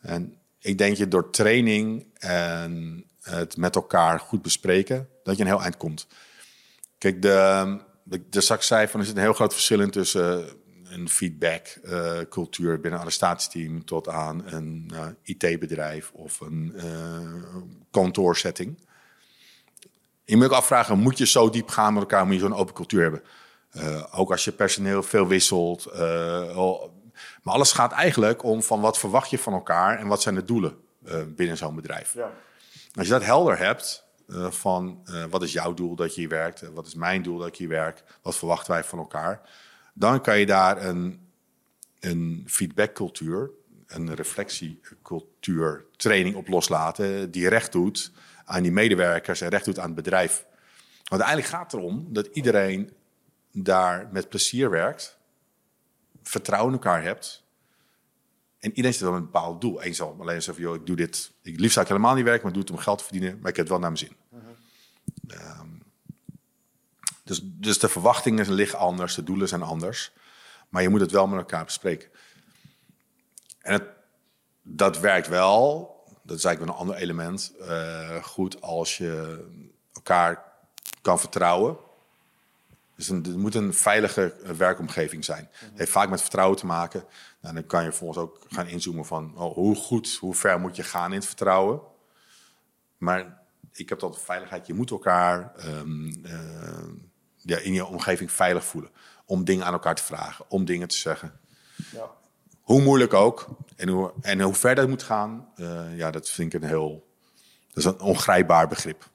[0.00, 5.48] En ik denk je door training en het met elkaar goed bespreken, dat je een
[5.48, 6.06] heel eind komt.
[6.98, 10.48] Kijk, de, de straks zei van er zit een heel groot verschil in tussen
[10.88, 17.56] een feedback uh, cultuur binnen een arrestatiesteam tot aan een uh, IT-bedrijf of een uh,
[17.90, 18.78] kantoorsetting.
[20.24, 22.74] Je moet ook afvragen, moet je zo diep gaan met elkaar, moet je zo'n open
[22.74, 23.22] cultuur hebben?
[24.10, 25.88] ook als je personeel veel wisselt.
[27.42, 30.44] maar alles gaat eigenlijk om van wat verwacht je van elkaar en wat zijn de
[30.44, 30.76] doelen
[31.28, 32.14] binnen zo'n bedrijf.
[32.14, 32.30] Ja.
[32.94, 36.30] Als je dat helder hebt, uh, van uh, wat is jouw doel dat je hier
[36.30, 39.40] werkt, uh, wat is mijn doel dat ik hier werk, wat verwachten wij van elkaar.
[39.94, 41.28] Dan kan je daar een,
[42.00, 43.50] een feedbackcultuur,
[43.86, 48.12] een reflectiecultuur training op loslaten die recht doet
[48.44, 50.44] aan die medewerkers en recht doet aan het bedrijf.
[51.08, 52.92] Want uiteindelijk gaat het erom dat iedereen
[53.52, 55.18] daar met plezier werkt,
[56.22, 57.45] vertrouwen in elkaar hebt
[58.66, 59.84] en iedereen zit wel een bepaald doel.
[59.84, 61.32] Eén zal alleen zeggen, joh, ik doe dit.
[61.42, 63.38] Ik, liefst zou ik helemaal niet werken, maar ik doe het om geld te verdienen.
[63.40, 64.16] Maar ik heb het wel naar mijn zin.
[65.28, 65.82] Um,
[67.24, 70.12] dus, dus de verwachtingen liggen anders, de doelen zijn anders.
[70.68, 72.10] Maar je moet het wel met elkaar bespreken.
[73.58, 73.84] En het,
[74.62, 75.90] dat werkt wel,
[76.22, 79.44] dat is eigenlijk een ander element, uh, goed als je
[79.92, 80.52] elkaar
[81.02, 81.76] kan vertrouwen.
[82.96, 85.48] Dus een, het moet een veilige eh, werkomgeving zijn.
[85.52, 87.04] Het heeft vaak met vertrouwen te maken.
[87.40, 90.76] Nou, dan kan je volgens ook gaan inzoomen van oh, hoe goed, hoe ver moet
[90.76, 91.80] je gaan in het vertrouwen.
[92.96, 94.66] Maar ik heb dat veiligheid.
[94.66, 96.88] Je moet elkaar ehm, eh,
[97.36, 98.90] ja, in je omgeving veilig voelen.
[99.24, 101.40] Om dingen aan elkaar te vragen, om dingen te zeggen.
[101.92, 102.10] Ja.
[102.60, 103.48] Hoe moeilijk ook.
[103.76, 107.06] En hoe, en hoe ver dat moet gaan, uh, ja, dat vind ik een heel...
[107.68, 109.10] Dat is een ongrijpbaar begrip.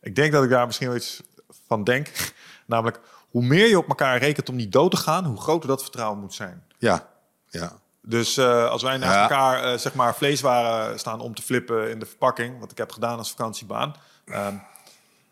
[0.00, 1.22] Ik denk dat ik daar misschien wel iets
[1.66, 2.32] van denk.
[2.66, 5.82] Namelijk, hoe meer je op elkaar rekent om niet dood te gaan, hoe groter dat
[5.82, 6.64] vertrouwen moet zijn.
[6.78, 7.08] Ja,
[7.46, 7.72] ja.
[8.02, 11.98] Dus uh, als wij naast elkaar uh, zeg maar vleeswaren staan om te flippen in
[11.98, 13.94] de verpakking, wat ik heb gedaan als vakantiebaan.
[14.26, 14.46] Uh,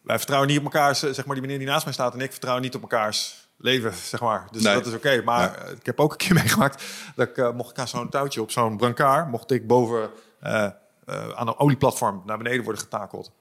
[0.03, 2.31] wij vertrouwen niet op elkaar, zeg maar die meneer die naast mij staat en ik
[2.31, 4.49] vertrouw niet op elkaars leven, zeg maar.
[4.51, 5.23] Dus dat is oké.
[5.25, 5.75] Maar nee.
[5.75, 8.77] ik heb ook een keer meegemaakt dat ik mocht ik aan zo'n touwtje op zo'n
[8.77, 10.11] brancard, mocht ik boven
[11.35, 13.33] aan een olieplatform naar beneden worden getakeld.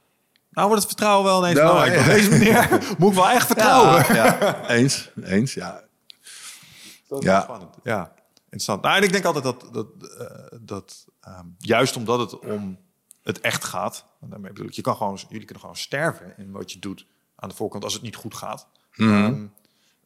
[0.49, 2.03] Nou wordt het vertrouwen wel ineens nou, ja.
[2.03, 4.15] Deze meneer moet ik wel echt vertrouwen.
[4.15, 4.69] Ja, ja.
[4.69, 5.83] Eens, eens, ja.
[7.07, 7.41] Dat is ja.
[7.41, 7.75] spannend.
[7.83, 8.81] Ja, interessant.
[8.81, 12.77] Nou, en ik denk altijd dat, dat, uh, dat um, juist omdat het om
[13.23, 16.51] het echt gaat, en daarmee bedoel ik, je kan gewoon, jullie kunnen gewoon sterven in
[16.51, 17.05] wat je doet
[17.35, 18.67] aan de voorkant als het niet goed gaat.
[18.95, 19.23] Mm -hmm.
[19.23, 19.53] um,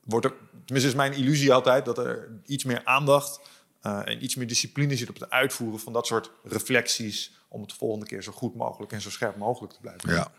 [0.04, 0.34] wordt er,
[0.66, 3.40] tenminste is mijn illusie altijd dat er iets meer aandacht
[3.84, 7.70] uh, en iets meer discipline zit op het uitvoeren van dat soort reflecties om het
[7.70, 10.14] de volgende keer zo goed mogelijk en zo scherp mogelijk te blijven.
[10.14, 10.32] Ja.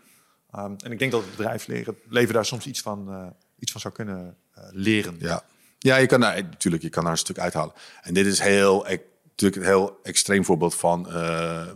[0.55, 3.27] Um, en ik denk dat het bedrijfsleven daar soms iets van, uh,
[3.59, 5.15] iets van zou kunnen uh, leren.
[5.19, 5.43] Ja.
[5.79, 7.73] ja, je kan daar natuurlijk je kan daar een stuk uithalen.
[8.01, 11.07] En dit is heel, ik, natuurlijk een heel extreem voorbeeld van.
[11.09, 11.67] Uh,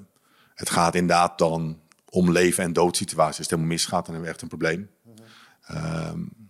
[0.56, 3.38] het gaat inderdaad dan om leven en dood situaties.
[3.38, 4.90] Als het helemaal misgaat, dan hebben we echt een probleem.
[5.72, 6.44] Um,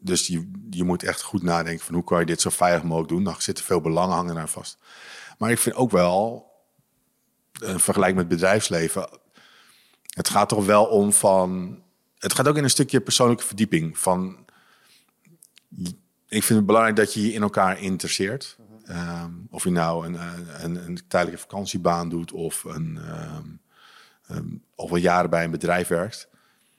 [0.00, 3.08] dus je, je moet echt goed nadenken van hoe kan je dit zo veilig mogelijk
[3.08, 3.24] doen.
[3.24, 4.78] Dan zitten veel belangen hangen daar vast.
[5.38, 6.47] Maar ik vind ook wel,
[7.58, 9.08] een vergelijking met bedrijfsleven,
[10.18, 11.78] het gaat toch wel om van.
[12.18, 13.98] Het gaat ook in een stukje persoonlijke verdieping.
[13.98, 14.44] Van,
[16.28, 18.56] ik vind het belangrijk dat je je in elkaar interesseert.
[18.90, 20.18] Um, of je nou een,
[20.64, 22.98] een, een, tijdelijke vakantiebaan doet of, een,
[23.36, 23.60] um,
[24.30, 26.28] um, of al jaren bij een bedrijf werkt.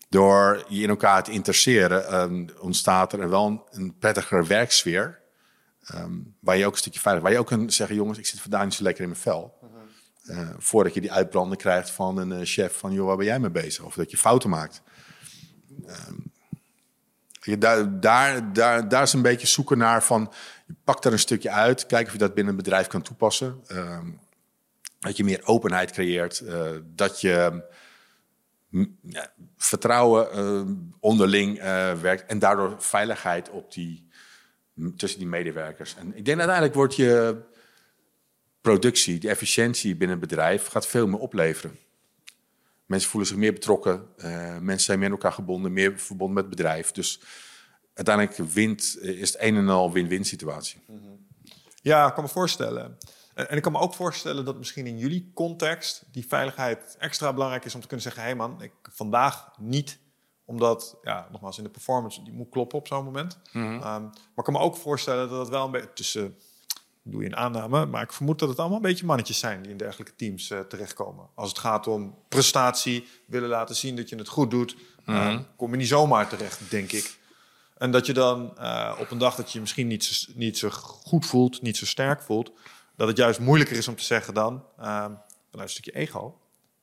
[0.10, 5.20] Door je in elkaar te interesseren, ontstaat er wel een, een prettiger werksfeer.
[6.40, 8.64] waar je ook een stukje veilig, waar je ook kunt zeggen: jongens, ik zit vandaag
[8.64, 9.58] niet zo lekker in mijn vel.
[10.30, 13.40] Uh, voordat je die uitbranden krijgt van een uh, chef van, joh, waar ben jij
[13.40, 13.84] mee bezig?
[13.84, 14.82] Of dat je fouten maakt.
[15.86, 15.96] Uh,
[17.42, 20.34] je, daar, daar, daar, daar is een beetje zoeken naar van,
[20.68, 23.62] je pakt er een stukje uit, kijk of je dat binnen een bedrijf kan toepassen.
[23.68, 24.10] Ehm,
[25.00, 27.64] dat je meer openheid creëert, uh, dat je
[29.02, 31.62] ja, vertrouwen ehm, onderling
[32.02, 34.10] werkt en daardoor veiligheid op die,
[34.96, 35.96] tussen die medewerkers.
[35.96, 37.42] En ik denk uiteindelijk wordt je
[38.70, 41.80] productie, de efficiëntie binnen een bedrijf gaat veel meer opleveren.
[42.86, 46.46] Mensen voelen zich meer betrokken, uh, mensen zijn meer aan elkaar gebonden, meer verbonden met
[46.46, 46.92] het bedrijf.
[46.92, 47.22] Dus
[47.94, 50.80] uiteindelijk wint, is het een en al win-win situatie.
[51.82, 52.98] Ja, ik kan me voorstellen.
[53.34, 57.66] En ik kan me ook voorstellen dat misschien in jullie context die veiligheid extra belangrijk
[57.66, 60.00] is om te kunnen zeggen: hé hey man, ik vandaag niet
[60.46, 63.40] omdat, ja, nogmaals, in de performance die moet kloppen op zo'n moment.
[63.52, 63.74] Mm -hmm.
[63.74, 66.38] um, maar ik kan me ook voorstellen dat het wel een beetje tussen
[67.04, 67.86] doe je een aanname.
[67.86, 70.60] Maar ik vermoed dat het allemaal een beetje mannetjes zijn die in dergelijke teams uh,
[70.60, 71.30] terechtkomen.
[71.36, 75.30] Als het gaat om prestatie, willen laten zien dat je het goed doet, mm -hmm.
[75.30, 77.18] uh, kom je niet zomaar terecht, denk ik.
[77.78, 80.58] En dat je dan uh, op een dag dat je je misschien niet zo, niet
[80.58, 82.52] zo goed voelt, niet zo sterk voelt,
[82.96, 85.20] dat het juist moeilijker is om te zeggen dan, vanuit
[85.52, 86.40] een stukje ego,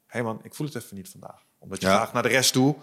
[0.06, 1.44] hé hey man, ik voel het even niet vandaag.
[1.58, 1.96] Omdat je ja.
[1.96, 2.76] graag naar de rest toe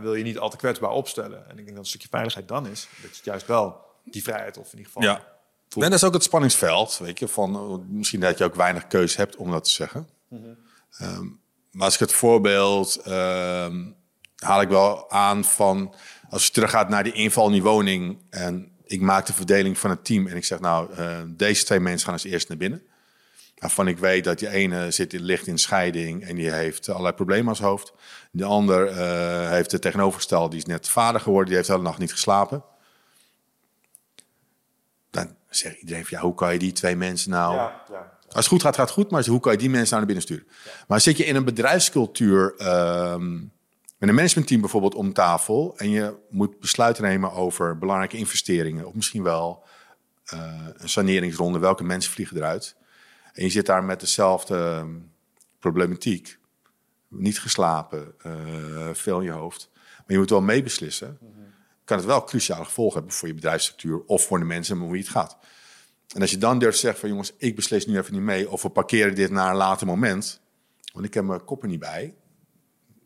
[0.00, 1.44] wil je niet al te kwetsbaar opstellen.
[1.44, 4.56] En ik denk dat een stukje veiligheid dan is, dat je juist wel die vrijheid
[4.56, 5.02] of in ieder geval...
[5.02, 5.37] Ja
[5.74, 9.16] Nee, dat is ook het spanningsveld, weet je, van misschien dat je ook weinig keus
[9.16, 10.08] hebt om dat te zeggen.
[10.28, 10.56] Mm -hmm.
[11.08, 13.96] um, maar als ik het voorbeeld um,
[14.36, 15.94] haal ik wel aan van
[16.30, 19.90] als je teruggaat naar die inval in die woning en ik maak de verdeling van
[19.90, 22.82] het team en ik zeg nou uh, deze twee mensen gaan als eerst naar binnen.
[23.58, 27.14] Waarvan ik weet dat die ene zit in, ligt in scheiding en die heeft allerlei
[27.14, 27.92] problemen als hoofd.
[28.30, 31.84] De ander uh, heeft het tegenovergestelde, die is net vader geworden, die heeft de hele
[31.84, 32.64] nacht niet geslapen
[35.48, 37.54] zegt iedereen van ja, hoe kan je die twee mensen nou.
[37.54, 39.96] Ja, ja, Als het goed gaat, gaat het goed, maar hoe kan je die mensen
[39.96, 40.46] nou naar binnen sturen?
[40.88, 42.54] Maar zit je in een bedrijfscultuur
[43.12, 43.52] um,
[43.98, 48.94] met een managementteam bijvoorbeeld om tafel en je moet besluiten nemen over belangrijke investeringen of
[48.94, 49.64] misschien wel
[50.34, 52.76] uh, een saneringsronde, welke mensen vliegen eruit?
[53.32, 55.12] En je zit daar met dezelfde um,
[55.58, 56.38] problematiek,
[57.08, 58.32] niet geslapen, uh,
[58.92, 61.18] veel in je hoofd, maar je moet wel meebeslissen.
[61.20, 61.37] Mm -hmm
[61.88, 65.00] kan het wel cruciale gevolgen hebben voor je bedrijfsstructuur of voor de mensen om wie
[65.00, 65.36] het gaat.
[66.14, 68.50] En als je dan durft te zeggen van jongens, ik beslis nu even niet mee
[68.50, 70.40] of we parkeren dit naar een later moment,
[70.92, 72.14] want ik heb mijn kop er niet bij.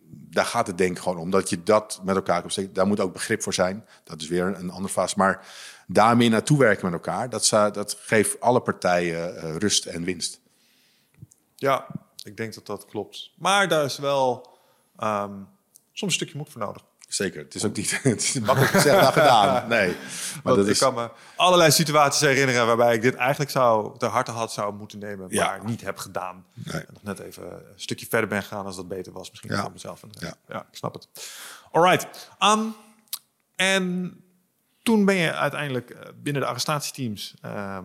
[0.09, 1.31] daar gaat het denk ik gewoon om.
[1.31, 2.73] Dat je dat met elkaar steken.
[2.73, 3.87] Daar moet ook begrip voor zijn.
[4.05, 5.15] Dat is weer een, een andere fase.
[5.19, 5.47] Maar
[5.87, 10.41] daarmee naartoe werken met elkaar, dat, dat geeft alle partijen eh, rust en winst.
[11.57, 11.87] Ja,
[12.23, 13.31] ik denk dat dat klopt.
[13.37, 14.59] Maar daar is wel
[14.97, 15.35] ehm,
[15.93, 16.85] soms een stukje moed voor nodig.
[17.15, 17.43] Zeker.
[17.43, 19.69] Het is ook niet het is makkelijk gezegd dan gedaan.
[19.69, 19.89] Nee.
[19.89, 23.99] Maar Want dat ik is, kan me allerlei situaties herinneren waarbij ik dit eigenlijk zou
[23.99, 25.47] ter harte had zou moeten nemen, Ja.
[25.47, 26.45] maar niet heb gedaan.
[26.55, 26.81] Nee.
[26.81, 29.31] En nog net even een stukje verder ben gegaan als dat beter was.
[29.31, 29.61] Misschien Ja.
[29.63, 30.01] voor mezelf.
[30.11, 30.35] Ja.
[30.49, 31.09] ja, ik snap het.
[31.73, 32.31] Alright.
[32.41, 32.75] Um,
[33.57, 34.17] en
[34.83, 37.85] toen ben je uiteindelijk eh, binnen de arrestatieteams, ehm,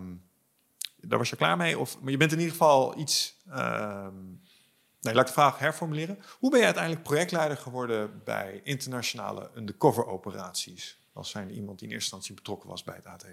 [1.01, 1.79] daar was je klaar mee?
[1.79, 3.35] Of, maar je bent in ieder geval iets...
[3.51, 4.13] ehm,
[5.01, 6.19] nee, laat ik de vraag herformuleren.
[6.39, 10.99] Hoe ben je uiteindelijk projectleider geworden bij internationale undercover operaties?
[11.13, 13.25] Als zijn iemand die in eerste instantie betrokken was bij het AT.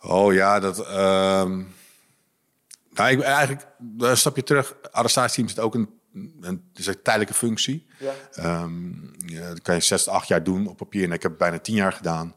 [0.00, 0.86] Oh ja, dat.
[0.86, 1.64] ehm
[2.92, 3.66] nou, ik, eigenlijk
[3.98, 4.76] een stapje terug.
[4.90, 6.00] Arrestatieteam is ook een,
[6.40, 7.86] een, is een tijdelijke functie.
[7.98, 8.12] Ja.
[9.26, 11.04] Ja, dat kan je zes, acht jaar doen op papier.
[11.04, 12.34] En ik heb het bijna tien jaar gedaan.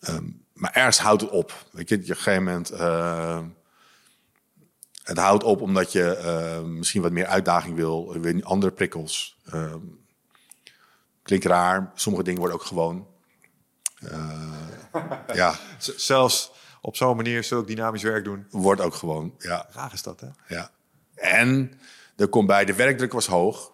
[0.00, 1.66] Ehm, maar ergens houdt het op.
[1.72, 2.70] Weet je, op een gegeven moment.
[5.04, 8.20] Het houdt op omdat je ehm, misschien wat meer uitdaging wil.
[8.20, 9.38] Weer andere prikkels.
[9.44, 9.80] Ehm,
[11.22, 11.90] klinkt raar.
[11.94, 13.06] Sommige dingen worden ook gewoon.
[14.00, 15.54] Eh, ja,
[15.96, 18.46] zelfs op zo'n manier zulk dynamisch werk doen.
[18.50, 19.34] wordt ook gewoon.
[19.38, 20.28] Ja, Raar is dat, hè?
[20.48, 20.70] ja.
[21.14, 21.72] En
[22.16, 23.72] er komt bij, de werkdruk was hoog.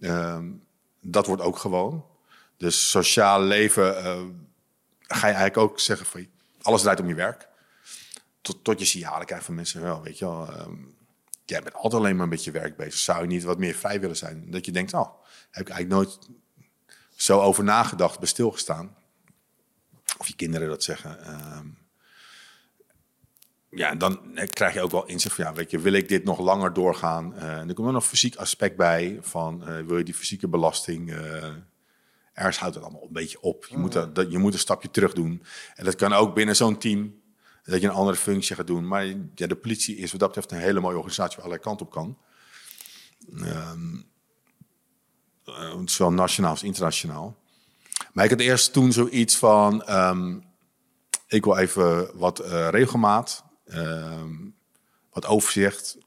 [0.00, 0.44] Ehm,
[1.00, 2.04] dat wordt ook gewoon.
[2.56, 4.20] Dus sociaal leven eh,
[5.00, 6.26] ga je eigenlijk ook zeggen van
[6.62, 7.48] alles draait om je werk.
[8.46, 10.52] Tot, tot je signalen krijgt van mensen wel, weet je wel.
[10.52, 10.74] ehm,
[11.44, 12.94] jij bent altijd alleen maar een beetje werk bezig.
[13.00, 14.50] Zou je niet wat meer vrij willen zijn?
[14.50, 15.10] Dat je denkt, oh,
[15.50, 16.18] heb ik eigenlijk nooit
[17.14, 18.96] zo over nagedacht, bij stilgestaan.
[20.18, 21.24] Of je kinderen dat zeggen.
[21.24, 21.66] Ehm,
[23.70, 26.24] ja, en dan krijg je ook wel inzicht van, ja, weet je, wil ik dit
[26.24, 27.34] nog langer doorgaan?
[27.34, 30.14] Eh, en er komt er nog een fysiek aspect bij van, eh, wil je die
[30.14, 31.12] fysieke belasting...
[31.12, 31.52] eh,
[32.32, 33.66] ergens houdt het allemaal een beetje op.
[33.66, 35.42] Je, moet, dat, dat- je moet een stapje terug doen.
[35.74, 37.20] En dat kan ook binnen zo'n team,
[37.66, 38.88] dat je een andere functie gaat doen.
[38.88, 41.86] Maar ja, de politie is wat dat betreft een hele mooie organisatie waar allerlei kanten
[41.86, 42.18] op kan.
[43.42, 43.96] Ehm,
[45.44, 47.36] eh, zowel nationaal als internationaal.
[48.12, 50.38] Maar ik had eerst toen zoiets van, ehm,
[51.28, 54.34] ik wil even wat eh, regelmaat, ehm,
[55.10, 55.98] wat overzicht.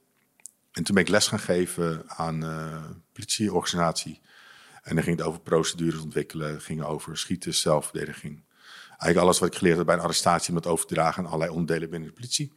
[0.72, 2.84] En toen ben ik les gaan geven aan eh
[3.20, 4.22] politieorganisatie.
[4.84, 8.44] En dan ging het over procedures ontwikkelen, ging over schieten, zelfverdediging.
[9.00, 11.26] Eigenlijk alles wat ik geleerd had bij een arrestatie, om dat over te dragen aan
[11.26, 12.54] allerlei onderdelen binnen de politie.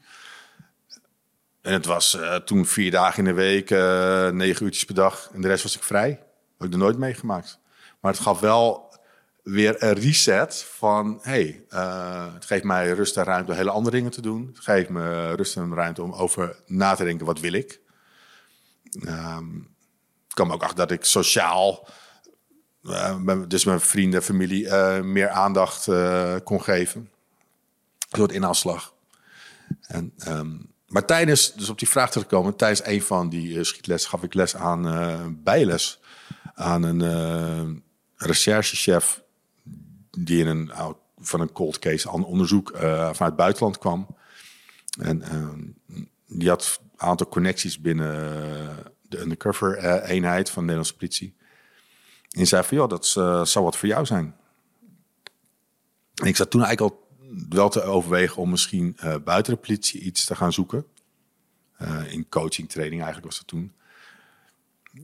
[1.60, 5.30] En het was eh, toen vier dagen in de week, eh, negen uurtjes per dag.
[5.32, 6.08] En de rest was ik vrij.
[6.08, 6.18] Dat
[6.58, 7.58] heb ik er nooit meegemaakt.
[8.00, 8.94] Maar het gaf wel
[9.42, 11.18] weer een reset van...
[11.22, 14.50] hey, eh, het geeft mij rust en ruimte om hele andere dingen te doen.
[14.54, 17.80] Het geeft me rust en ruimte om over na te denken, wat wil ik?
[18.90, 21.88] Ik kwam ook achter dat ik sociaal...
[22.82, 27.00] eh, dus mijn vrienden, familie, eh, meer aandacht eh, kon geven.
[27.00, 28.94] Een soort inhaalslag.
[29.80, 30.50] En, ehm,
[30.86, 34.56] maar tijdens, dus op die vraag terugkomen, tijdens een van die schietlessen gaf ik les
[34.56, 36.00] aan bijles
[36.54, 37.82] aan een
[38.16, 39.22] recherchechef
[40.10, 40.72] die in een
[41.18, 44.06] van een cold case aan onderzoek vanuit het buitenland kwam.
[45.00, 45.60] En ehm,
[46.26, 48.14] die had een aantal connecties binnen
[49.08, 51.34] de undercover eenheid van de Nederlandse politie.
[52.32, 54.36] En zei van, joh, dat eh, zou wat voor jou zijn.
[56.14, 57.08] En ik zat toen eigenlijk al
[57.48, 60.86] wel te overwegen om misschien eh, buiten de politie iets te gaan zoeken.
[61.76, 63.72] Eh, in coaching, training eigenlijk was dat toen.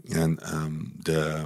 [0.04, 1.44] En ehm, de,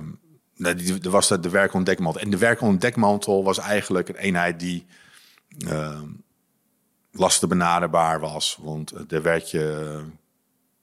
[0.54, 2.20] nou, die, er was de werkontdekmantel.
[2.20, 4.86] En de werkontdekmantel was eigenlijk een eenheid die
[5.58, 6.08] ehm,
[7.10, 8.58] lastig benaderbaar was.
[8.60, 10.00] Want er werd je,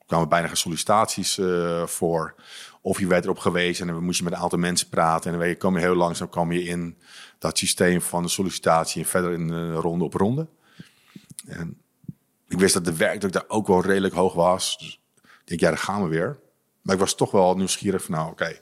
[0.05, 1.39] kwamen bijna geen sollicitaties
[1.85, 2.35] voor.
[2.81, 5.33] Of je werd erop gewezen en dan moest je met een aantal mensen praten.
[5.33, 6.97] En dan kwam je heel langzaam kwam je in
[7.39, 10.47] dat systeem van de sollicitatie en verder in ronde op ronde.
[11.45, 11.81] En
[12.47, 14.77] ik wist dat de werkdruk daar ook wel redelijk hoog was.
[14.77, 16.39] Dus ik denk, ja, daar gaan we weer.
[16.81, 18.57] Maar ik was toch wel nieuwsgierig van, nou, oké.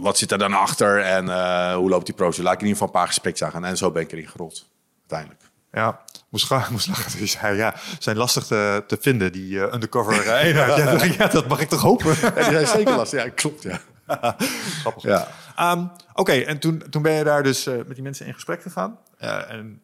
[0.00, 2.44] wat zit er dan achter en eh, hoe loopt die procedure?
[2.44, 3.64] Laat ik in ieder geval een paar gesprekken aan.
[3.64, 4.68] En zo ben ik erin gerold,
[4.98, 5.50] uiteindelijk.
[5.72, 7.18] Ja, moest, ga- moest lachen.
[7.18, 11.14] Dus hij, ja, zijn lastig te, te vinden, die eh, undercover eh, eenheid.
[11.16, 12.14] Ja, dat mag ik toch hopen?
[12.20, 13.22] Ja, die zijn zeker lastig.
[13.24, 13.80] Ja, klopt, ja.
[14.80, 15.02] Grappig.
[15.02, 15.28] Ja.
[15.56, 18.62] Ehm, Oké, en toen, toen ben je daar dus eh, met die mensen in gesprek
[18.62, 18.98] gegaan.
[19.18, 19.82] Eh, en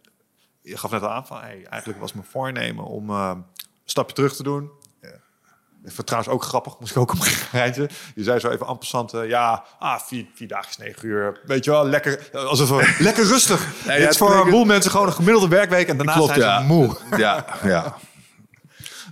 [0.62, 3.44] je gaf net al aan van, hey, eigenlijk was mijn voornemen om een
[3.84, 4.70] stapje terug te doen.
[5.84, 7.88] Het trouwens ook grappig, moest ik ook op een geintje.
[8.14, 11.40] Je zei zo even aan ja, ah, vier, vier dagen, negen uur.
[11.46, 13.84] Weet je wel, lekker, alsof we, lekker rustig.
[13.84, 16.28] ja, Dit is het voor een boel mensen gewoon een gemiddelde werkweek en daarna Klopt,
[16.28, 16.60] zijn ja.
[16.60, 16.96] ze moe.
[17.16, 17.96] Ja, ja.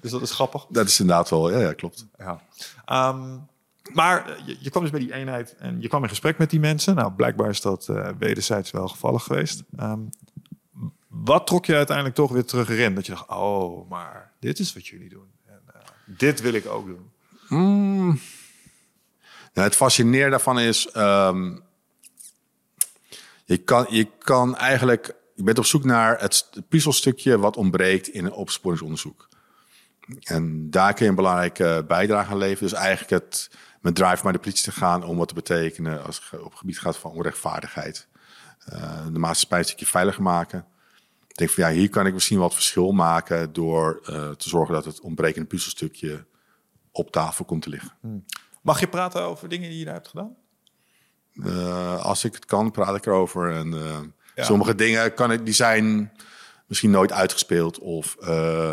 [0.01, 0.67] Dus dat is grappig.
[0.69, 2.07] Dat is inderdaad wel, ja, ja klopt.
[2.19, 2.41] Ja.
[2.85, 3.39] Ehm,
[3.93, 6.51] maar eh, je, je kwam dus bij die eenheid en je kwam in gesprek met
[6.51, 6.95] die mensen.
[6.95, 9.63] Nou, blijkbaar is dat uh, wederzijds wel gevallig geweest.
[9.77, 10.01] Ehm,
[11.09, 12.95] wat trok je uiteindelijk toch weer terug erin?
[12.95, 15.32] Dat je dacht, oh, maar dit is wat jullie doen.
[16.17, 17.11] Dit wil ik ook doen.
[17.49, 18.21] Mm.
[19.53, 20.89] Nou, het fascinerende daarvan is...
[20.97, 21.63] Um,
[23.45, 25.15] je, kan, je kan eigenlijk...
[25.35, 29.29] Je bent op zoek naar het puzzelstukje wat ontbreekt in een opsporingsonderzoek.
[30.23, 32.71] En daar kun je een belangrijke bijdrage aan leveren.
[32.71, 33.51] Dus eigenlijk het
[33.81, 36.59] met drive naar de politie te gaan om wat te betekenen als het op het
[36.59, 38.07] gebied gaat van onrechtvaardigheid.
[38.73, 40.67] Uh, de maatschappij een stukje veiliger maken.
[41.33, 44.75] Ik denk van ja, hier kan ik misschien wat verschil maken door uh, te zorgen
[44.75, 46.25] dat het ontbrekende puzzelstukje
[46.91, 47.93] op tafel komt te liggen.
[48.01, 48.25] Hmm.
[48.63, 50.37] Mag je praten over dingen die je daar hebt gedaan?
[51.33, 53.51] Uh, als ik het kan, praat ik erover.
[53.51, 53.71] En
[54.35, 54.45] ja.
[54.45, 56.13] sommige dingen kan ik, die zijn
[56.67, 58.27] misschien nooit uitgespeeld of uh,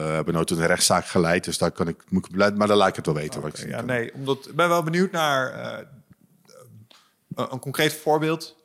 [0.04, 1.44] hebben nooit een rechtszaak geleid.
[1.44, 3.40] Dus daar kan ik, moet ik maar dan laat ik het wel weten.
[3.40, 5.86] Okay, wat ik ja, nee, omdat ik ben wel benieuwd naar
[7.36, 8.56] een concreet voorbeeld,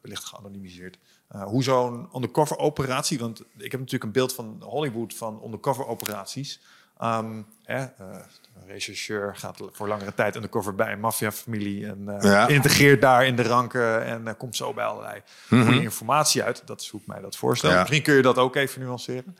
[0.00, 0.98] wellicht geanonimiseerd.
[1.28, 6.60] Hoe zo'n undercover operatie, want ik heb natuurlijk een beeld van Hollywood van undercover operaties.
[7.02, 7.84] Um, eh,
[8.66, 12.48] rechercheur gaat voor langere tijd undercover bij een maffiafamilie en uh, ja.
[12.48, 15.72] integreert daar in de ranken en uh, komt zo bij allerlei mm -hmm.
[15.72, 16.62] informatie uit.
[16.66, 17.70] Dat is hoe ik mij dat voorstel.
[17.70, 17.78] Ja.
[17.78, 19.36] Misschien kun je dat ook even nuanceren.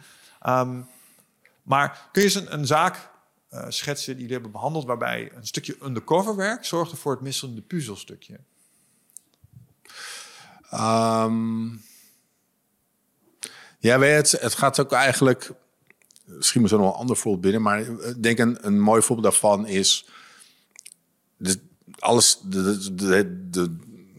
[0.46, 0.86] Um,
[1.62, 3.10] maar kun je eens een, een zaak
[3.50, 7.62] uh, schetsen die jullie hebben behandeld waarbij een stukje undercover werk zorgde voor het misselende
[7.62, 8.38] puzzelstukje?
[10.72, 11.82] Um,
[13.78, 15.52] ja, weet het, het gaat ook eigenlijk
[16.24, 17.62] misschien me zo nog een ander voorbeeld binnen.
[17.62, 20.08] Maar ik denk een, een mooi voorbeeld daarvan is...
[21.36, 21.60] De,
[21.98, 23.76] alles, de, de, de,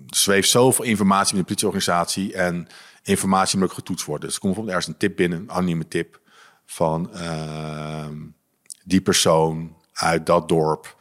[0.07, 2.33] zweeft zoveel informatie in de politieorganisatie.
[2.33, 2.67] En
[3.03, 4.25] informatie moet ook getoetst worden.
[4.25, 6.21] Dus er komt bijvoorbeeld ergens een tip binnen, een anonieme tip...
[6.65, 8.07] van uh,
[8.83, 10.97] die persoon uit dat dorp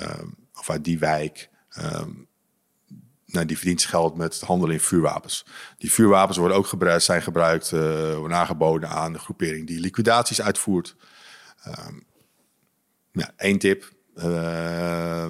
[0.00, 0.10] uh,
[0.54, 1.50] of uit die wijk...
[3.30, 5.46] nou, die verdient geld met het handelen in vuurwapens.
[5.78, 10.42] Die vuurwapens worden ook gebruikt, zijn gebruikt, uh, worden aangeboden aan de groepering die liquidaties
[10.42, 10.96] uitvoert.
[11.66, 12.06] Um,
[13.36, 13.92] één tip.
[14.14, 15.22] Uh,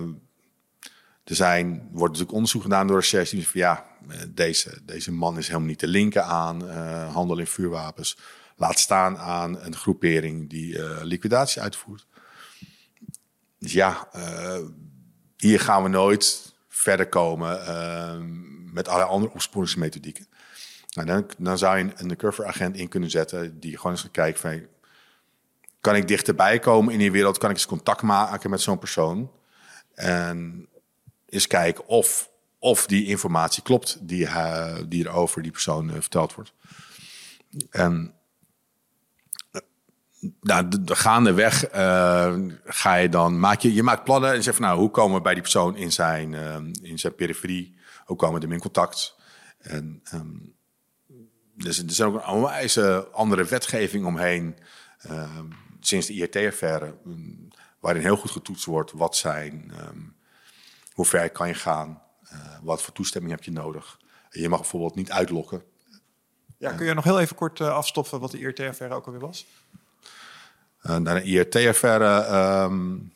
[1.24, 3.42] er zijn, wordt natuurlijk onderzoek gedaan door recherche.
[3.42, 3.86] Van ja,
[4.28, 8.18] deze, deze man is helemaal niet te linken aan uh, handel in vuurwapens.
[8.56, 12.06] Laat staan aan een groepering die liquidaties uitvoert.
[13.58, 14.08] Dus ja,
[15.36, 16.47] hier gaan we nooit
[16.78, 18.16] verder komen uh,
[18.72, 20.26] met allerlei andere opsporingsmethodieken.
[20.94, 24.10] Nou, dan, dan zou je een undercover agent in kunnen zetten die gewoon eens gaat
[24.10, 24.66] kijken van...
[25.80, 27.38] Kan ik dichterbij komen in die wereld?
[27.38, 29.30] Kan ik eens contact maken met zo'n persoon?
[29.94, 30.68] En
[31.26, 35.94] eens kijken of, of die informatie klopt die, uh, die er over die persoon uh,
[35.94, 36.52] verteld wordt.
[37.70, 38.14] En
[40.40, 44.56] nou, de, de gaandeweg uh, ga je dan, maak je, je maakt plannen en zegt
[44.56, 47.76] van nou, hoe komen we bij die persoon in zijn, uh, in zijn periferie?
[48.04, 49.16] Hoe komen we hem in contact?
[49.58, 50.56] En um,
[51.54, 54.56] dus er is ook een onwijze andere wetgeving omheen
[55.10, 55.40] uh,
[55.80, 57.48] sinds de IRT-affaire, um,
[57.80, 60.16] waarin heel goed getoetst wordt wat zijn, um,
[60.92, 62.02] hoe ver kan je gaan,
[62.32, 63.98] uh, wat voor toestemming heb je nodig.
[64.30, 65.62] Je mag bijvoorbeeld niet uitlokken.
[66.58, 69.46] Ja, kun je nog heel even kort afstoffen wat de IRT-affaire ook alweer was?
[70.86, 72.26] Uh, naar een IRT-affaire.
[72.64, 73.12] Um,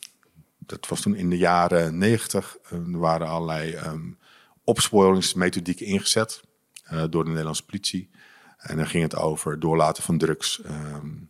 [0.58, 2.56] dat was toen in de jaren negentig.
[2.72, 4.18] Uh, er waren allerlei um,
[4.64, 6.42] opsporingsmethodieken ingezet
[6.92, 8.10] uh, door de Nederlandse politie.
[8.56, 10.62] En dan ging het over doorlaten van drugs.
[10.66, 11.28] Um,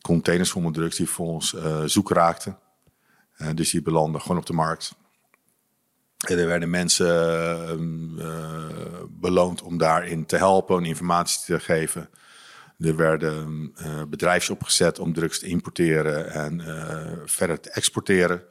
[0.00, 1.54] containers vol met drugs die volgens
[1.84, 2.58] zoek raakten.
[3.54, 4.94] dus die belanden gewoon op de markt.
[6.26, 7.08] En er werden mensen
[9.10, 12.10] beloond om daarin te helpen en informatie te geven.
[12.82, 18.42] Er werden uh, bedrijven opgezet om drugs te importeren en uh, verder te exporteren.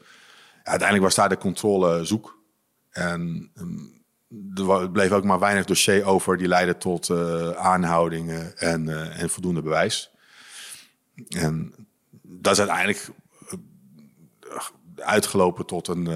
[0.63, 2.39] Uiteindelijk was daar de controle zoek.
[2.91, 4.03] En um,
[4.55, 9.61] er bleef ook maar weinig dossier over die leidden tot uh, aanhoudingen en, en voldoende
[9.61, 10.11] bewijs.
[11.29, 11.73] En
[12.21, 13.07] dat is uiteindelijk
[14.95, 16.09] uitgelopen tot een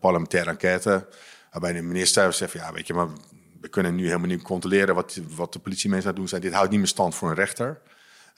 [0.00, 1.08] parlementaire enquête.
[1.50, 3.08] Waarbij de minister zegt: Ja, weet je, maar
[3.60, 6.40] we kunnen nu helemaal niet controleren wat, wat de politiemensen aan doen zijn.
[6.40, 7.80] Dit houdt niet meer stand voor een rechter.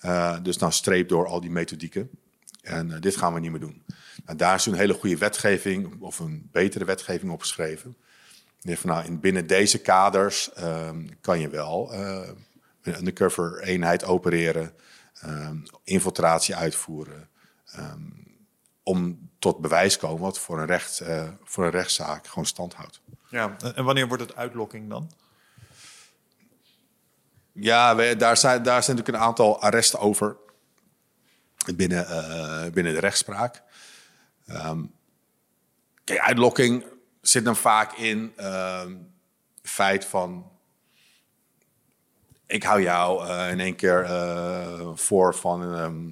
[0.05, 2.11] Uh, dus dan streep door al die methodieken.
[2.63, 3.83] En uh, dit gaan we niet meer doen.
[4.25, 7.97] Nou, daar is een hele goede wetgeving, of een betere wetgeving opgeschreven.
[8.61, 12.29] Van, nou, in, binnen deze kaders um, kan je wel uh,
[12.83, 14.75] een undercover eenheid opereren,
[15.25, 17.29] um, infiltratie uitvoeren.
[17.79, 18.21] Um,
[18.83, 21.03] om tot bewijs komen wat voor een, recht,
[21.45, 23.01] voor een rechtszaak gewoon stand houdt.
[23.33, 25.11] Ja, en wanneer wordt het uitlokking dan?
[27.53, 30.37] Ja, we, daar, zijn, daar zijn natuurlijk een aantal arresten over
[31.77, 33.63] binnen, uh, binnen de rechtspraak.
[34.49, 34.93] Um,
[36.05, 36.85] Kijk, uitlokking
[37.21, 38.97] zit dan vaak in ehm,
[39.61, 40.51] het feit van...
[42.47, 45.75] Ik hou jou eh, in één keer eh, voor van...
[45.75, 46.11] ehm,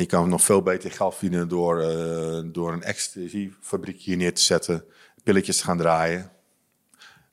[0.00, 4.42] je kan nog veel beter geld verdienen door, eh, door een ecstasy-fabriek hier neer te
[4.42, 4.84] zetten.
[5.22, 6.30] Pilletjes gaan draaien.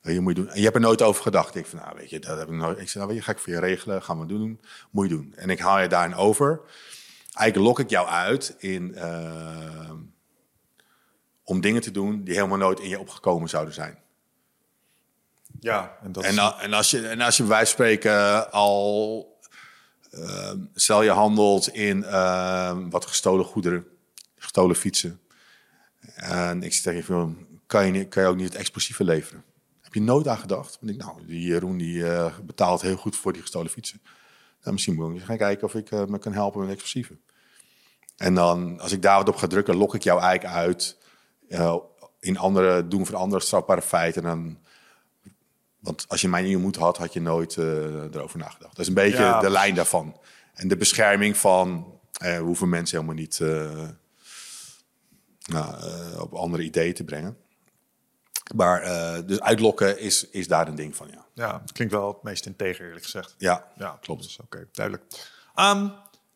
[0.00, 0.48] Eh, je, moet doen.
[0.48, 1.54] En je hebt er nooit over gedacht.
[1.54, 2.78] Ik van, nou, weet je, dat heb ik nooit.
[2.78, 4.60] Ik zei, nou, weet je, ga ik voor je regelen, gaan we doen.
[4.90, 5.32] Moet je doen.
[5.36, 6.60] En ik haal je daarin over.
[7.32, 9.92] Eigenlijk lok ik jou uit in, eh,
[11.44, 13.98] om dingen te doen die helemaal nooit in je opgekomen zouden zijn.
[15.60, 19.38] Ja, en dat En, en, als je, en als je bij wijze van spreken al...
[20.10, 23.86] eh, stel je handelt in eh, wat gestolen goederen,
[24.36, 25.20] gestolen fietsen.
[26.14, 29.44] En ik zeg tegen je, kan je, kan je ook niet het explosieve leveren?
[29.80, 30.78] Heb je nooit aan gedacht?
[30.80, 34.00] Denk ik, nou, die Jeroen die, eh, betaalt heel goed voor die gestolen fietsen.
[34.60, 37.20] Nou, misschien moet ik eens gaan kijken of ik eh, me kan helpen met explosieven.
[38.16, 40.98] En dan, als ik daar wat op ga drukken, lok ik jou eigenlijk uit...
[41.48, 41.76] eh,
[42.20, 44.22] in andere, doen van andere strafbare feiten.
[44.22, 44.58] En dan
[45.78, 48.70] want als je mij niet ontmoet had, had je nooit erover nagedacht.
[48.70, 49.58] Dat is een beetje Ja, de precies.
[49.58, 50.20] lijn daarvan.
[50.54, 51.98] En de bescherming van
[52.40, 53.40] hoeven mensen helemaal niet
[55.46, 57.36] nou, op andere ideeën te brengen.
[58.54, 61.26] Maar eh, dus uitlokken is, is daar een ding van, ja.
[61.34, 63.34] ja, het klinkt wel het meest integer, eerlijk gezegd.
[63.38, 64.22] Ja, Ja, klopt.
[64.22, 65.04] Dus, Oké, duidelijk.
[65.54, 65.88] Ehm,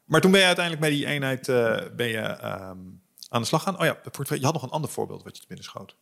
[0.05, 2.79] maar toen ben je uiteindelijk bij die eenheid eh, ben je, ehm,
[3.29, 3.79] aan de slag gaan.
[3.79, 3.97] Oh ja,
[4.29, 5.97] je had nog een ander voorbeeld wat je te binnen schoot.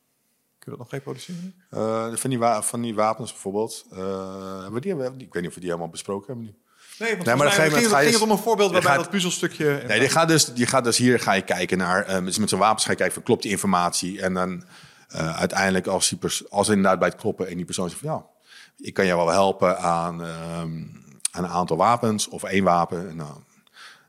[0.59, 1.55] Kun je dat nog reproduceren?
[1.71, 3.85] Eh, van, die wa- van die wapens bijvoorbeeld.
[3.91, 3.99] eh,
[4.53, 6.55] hebben we die, hebben we- ik weet niet of we die helemaal besproken hebben nu.
[6.99, 8.43] Nee, want maar nee, op een gegeven ging, moment ga je ging het om een
[8.43, 9.83] voorbeeld je waarbij gaat- dat puzzelstukje...
[9.87, 12.49] Nee, die gaat dus, die gaat dus hier ga je kijken naar, eh, dus met
[12.49, 14.21] zijn wapens ga je kijken van klopt die informatie.
[14.21, 14.65] En dan
[15.11, 16.19] eh, uiteindelijk als, die
[16.51, 18.27] er inderdaad bij het kloppen en die persoon zegt van ja,
[18.77, 20.85] ik kan jou wel helpen aan, ehm,
[21.31, 23.09] aan een aantal wapens of één wapen.
[23.09, 23.17] En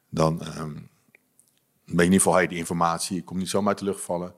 [0.09, 0.85] dan ehm, ben
[1.85, 4.33] je in ieder geval die informatie, komt niet zomaar uit de lucht vallen.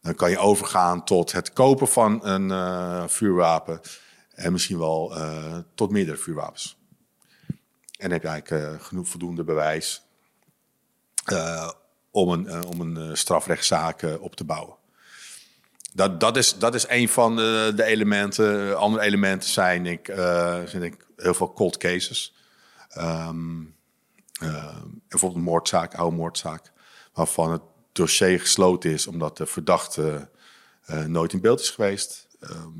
[0.00, 3.80] Dan kan je overgaan tot het kopen van een eh, vuurwapen
[4.34, 6.76] en misschien wel eh, tot meerdere vuurwapens.
[7.46, 10.02] En dan heb je eigenlijk genoeg voldoende bewijs
[12.10, 14.76] om een, om een strafrechtszaak op te bouwen.
[15.96, 18.78] Dat, dat, is, dat is een van de, de elementen.
[18.78, 22.34] Andere elementen zijn, ik, eh, denk ik heel veel cold cases.
[22.88, 23.60] Ehm,
[24.40, 24.76] eh,
[25.08, 26.72] bijvoorbeeld een moordzaak, oude moordzaak,
[27.12, 30.28] waarvan het dossier gesloten is omdat de verdachte
[30.86, 32.26] eh, nooit in beeld is geweest.
[32.40, 32.70] Ehm,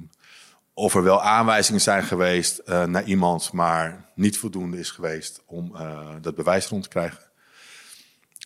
[0.75, 5.77] of er wel aanwijzingen zijn geweest eh, naar iemand, maar niet voldoende is geweest om
[5.77, 7.19] eh, dat bewijs rond te krijgen.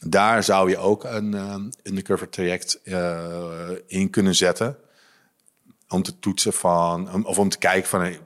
[0.06, 4.76] Daar zou je ook een eh, undercover traject eh, in kunnen zetten.
[5.88, 8.16] Om te toetsen van, of om te kijken van,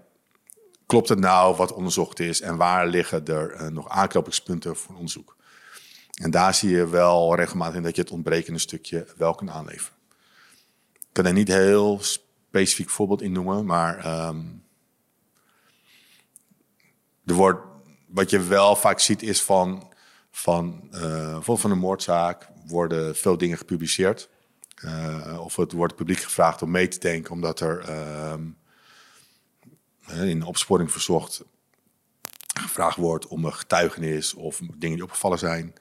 [0.86, 5.36] klopt het nou wat onderzocht is en waar liggen er eh, nog aanknopingspunten voor onderzoek?
[6.14, 9.98] En daar zie je wel regelmatig in dat je het ontbrekende stukje wel kan aanleveren.
[10.92, 14.42] Ik kan er niet heel specifiek voorbeeld in noemen, maar ehm,
[17.24, 17.60] er wordt,
[18.06, 19.93] wat je wel vaak ziet is van,
[20.36, 24.28] van, eh, van een moordzaak worden veel dingen gepubliceerd.
[24.74, 28.42] Eh, of het wordt publiek gevraagd om mee te denken, omdat er ehm,
[30.06, 31.44] eh, in opsporing verzocht
[32.60, 35.74] gevraagd wordt om een getuigenis of dingen die opgevallen zijn.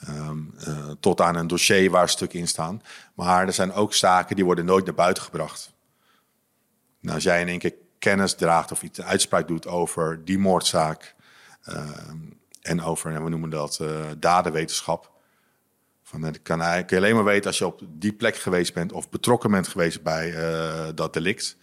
[0.00, 2.82] Ehm, eh, tot aan een dossier waar stukken in staan.
[3.14, 5.72] Maar er zijn ook zaken die worden nooit naar buiten gebracht.
[7.00, 11.14] Nou, als jij in één keer kennis draagt of iets uitspraak doet over die moordzaak
[11.62, 12.18] ehm,
[12.66, 15.14] en over, en we noemen dat eh, dadenwetenschap.
[16.02, 18.74] Van, dat kan, hij- kun je alleen maar weten als je op die plek geweest
[18.74, 21.56] bent of betrokken bent geweest bij eh, dat delict.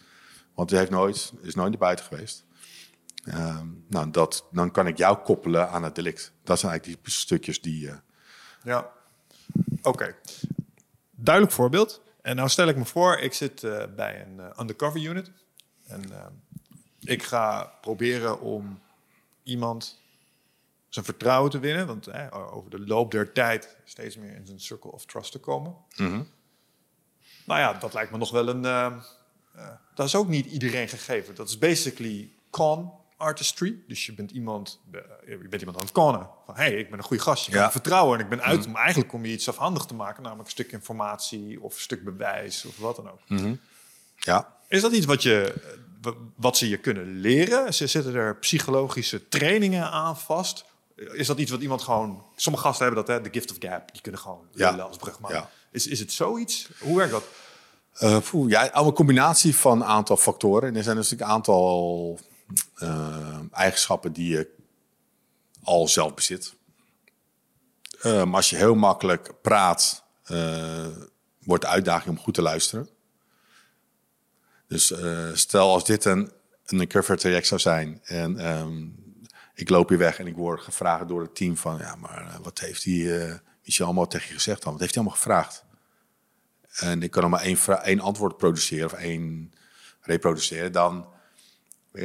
[0.54, 2.46] Want het heeft nooit, is nooit naar buiten geweest.
[3.24, 6.34] Ehm, nou, dat, dan kan ik jou koppelen aan het delict.
[6.44, 7.90] Dat zijn eigenlijk die stukjes die.
[7.90, 7.96] eh,
[8.64, 8.90] Ja.
[9.82, 10.16] Oké.
[11.12, 12.02] Duidelijk voorbeeld.
[12.22, 15.32] En nou stel ik me voor, ik zit eh, bij een eh, undercover unit.
[15.88, 16.26] En eh,
[17.00, 18.80] ik ga proberen om
[19.44, 20.02] iemand
[20.94, 21.88] zijn vertrouwen te winnen.
[21.88, 25.40] Want eh, over de loop der tijd steeds meer in zijn circle of trust te
[25.40, 25.76] komen.
[27.46, 28.66] Nou ja, dat lijkt me nog wel een...
[28.66, 28.86] eh,
[29.56, 31.36] eh, dat is ook niet iedereen gegeven.
[31.36, 33.76] Dat is basically con artistry.
[33.88, 36.30] Dus je bent iemand, eh, je bent iemand aan het connen.
[36.46, 37.66] Van, hey, ik ben een goede gast, je kan Ja.
[37.66, 38.18] me vertrouwen.
[38.18, 40.24] En ik ben uit om eigenlijk om je iets afhandig te maken.
[40.24, 43.20] Namelijk een stuk informatie of een stuk bewijs of wat dan ook.
[44.18, 45.54] ja, Is dat iets wat, je,
[46.36, 47.74] wat ze je kunnen leren?
[47.74, 50.66] Ze zitten er psychologische trainingen aan vast?
[51.12, 52.24] Is dat iets wat iemand gewoon...
[52.36, 53.92] Sommige gasten hebben dat, hè, de gift of gap.
[53.92, 54.70] Die kunnen gewoon Ja.
[54.76, 55.38] als brug maken.
[55.38, 55.50] Ja.
[55.72, 56.70] Is, is het zoiets?
[56.80, 57.24] Hoe werkt dat?
[57.94, 60.70] Eh, poeh, ja, al een combinatie van een aantal factoren.
[60.70, 62.20] En er zijn dus een aantal
[62.76, 64.50] eh, eigenschappen die je
[65.64, 66.54] al zelf bezit.
[68.02, 70.88] Eh, maar als je heel makkelijk praat, eh,
[71.40, 72.90] wordt de uitdaging om goed te luisteren.
[74.68, 74.94] Dus
[75.34, 76.32] stel als dit een,
[76.66, 78.88] een curve traject zou zijn en ehm,
[79.54, 82.36] ik loop hier weg en ik word gevraagd door het team van, ja, maar eh,
[82.42, 83.34] wat heeft die uh,
[83.64, 84.72] Michel allemaal tegen je gezegd dan?
[84.72, 85.64] Wat heeft hij allemaal gevraagd?
[86.74, 89.54] En ik kan nog maar één, één antwoord produceren of één
[90.02, 91.08] reproduceren, dan,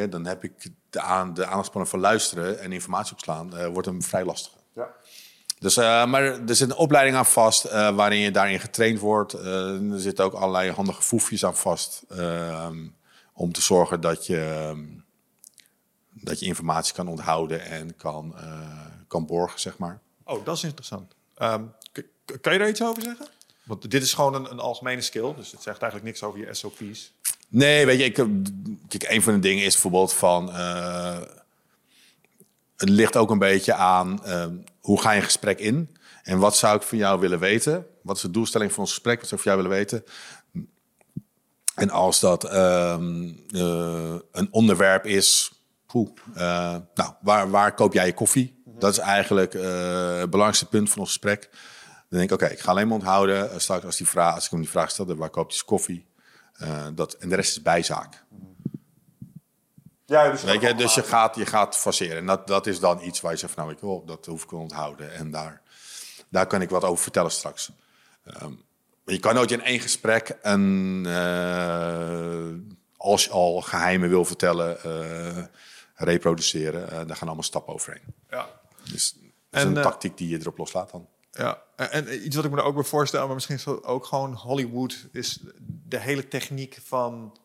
[0.09, 0.53] dan heb ik
[0.91, 4.53] de, aan, de aandachtspannen van luisteren en informatie opslaan, uh, wordt hem vrij lastig.
[4.75, 4.89] Ja.
[5.59, 9.35] Dus, uh, maar er zit een opleiding aan vast uh, waarin je daarin getraind wordt.
[9.35, 12.05] Uh, er zitten ook allerlei handige foefjes aan vast
[13.33, 14.73] om te zorgen dat je,
[16.21, 18.35] dat je informatie kan onthouden en kan,
[19.07, 20.01] kan borgen, zeg maar.
[20.25, 21.15] Oh, dat is interessant.
[21.43, 21.73] Um,
[22.41, 23.27] kan je daar iets over zeggen?
[23.63, 26.55] Want dit is gewoon een, een, algemene skill, dus het zegt eigenlijk niks over je
[26.55, 27.13] SOP's.
[27.49, 28.15] Nee, weet je, ik,
[28.89, 30.51] kijk, een van de dingen is bijvoorbeeld van
[32.79, 34.47] het ligt ook een beetje aan uh,
[34.81, 37.87] hoe ga je een gesprek in en wat zou ik van jou willen weten?
[38.03, 39.21] Wat is de doelstelling van ons gesprek?
[39.21, 40.05] Wat zou ik van jou willen weten?
[41.75, 42.97] En als dat uh,
[44.33, 45.53] een onderwerp is,
[45.89, 46.09] poeh,
[46.95, 48.63] nou, waar, waar koop jij je koffie?
[48.65, 51.49] Dat is eigenlijk het belangrijkste punt van ons gesprek.
[52.09, 53.61] Dan denk ik, oké, ik ga alleen maar onthouden.
[53.61, 56.07] straks als, die vraag, als ik hem die vraag stel, waar koopt hij koffie?
[56.95, 58.25] dat, en de rest is bijzaak.
[60.05, 62.17] Ja, dus, weet je, dus je gaat, je gaat faseren.
[62.17, 64.43] En dat, dat is dan iets waar je zegt van, nou, ik wil, dat hoef
[64.43, 65.15] ik te onthouden.
[65.15, 65.63] En daar,
[66.29, 67.71] daar kan ik wat over vertellen straks.
[68.43, 68.63] Um,
[69.05, 71.07] je kan nooit in één gesprek een,
[72.97, 75.45] als je al geheimen wil vertellen, uh,
[76.05, 76.83] reproduceren.
[76.83, 78.15] Uh, daar gaan allemaal stappen overheen.
[78.31, 78.61] Ja.
[78.93, 81.09] Dus dat is en, een tactiek die je erop loslaat dan.
[81.31, 84.35] Ja, en iets wat ik me er ook bij voorstel, maar misschien is ook gewoon
[84.35, 85.41] Hollywood, is
[85.89, 87.39] de hele techniek van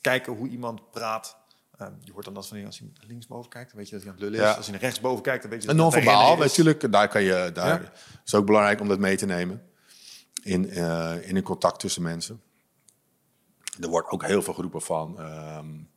[0.00, 1.42] kijken hoe iemand praat
[1.82, 4.12] Ehm, je hoort dan dat van als hij linksboven kijkt, dan weet je dat hij
[4.12, 4.56] aan het lullen is.
[4.56, 6.92] Als hij naar rechtsboven kijkt, dan weet je dat hij natuurlijk.
[6.92, 7.92] Daar kan je, daar ja.
[8.24, 9.62] is ook belangrijk om dat mee te nemen
[10.42, 12.42] in, uh, in een contact tussen mensen.
[13.80, 15.20] Er wordt ook heel veel geroepen van.
[15.20, 15.90] Um,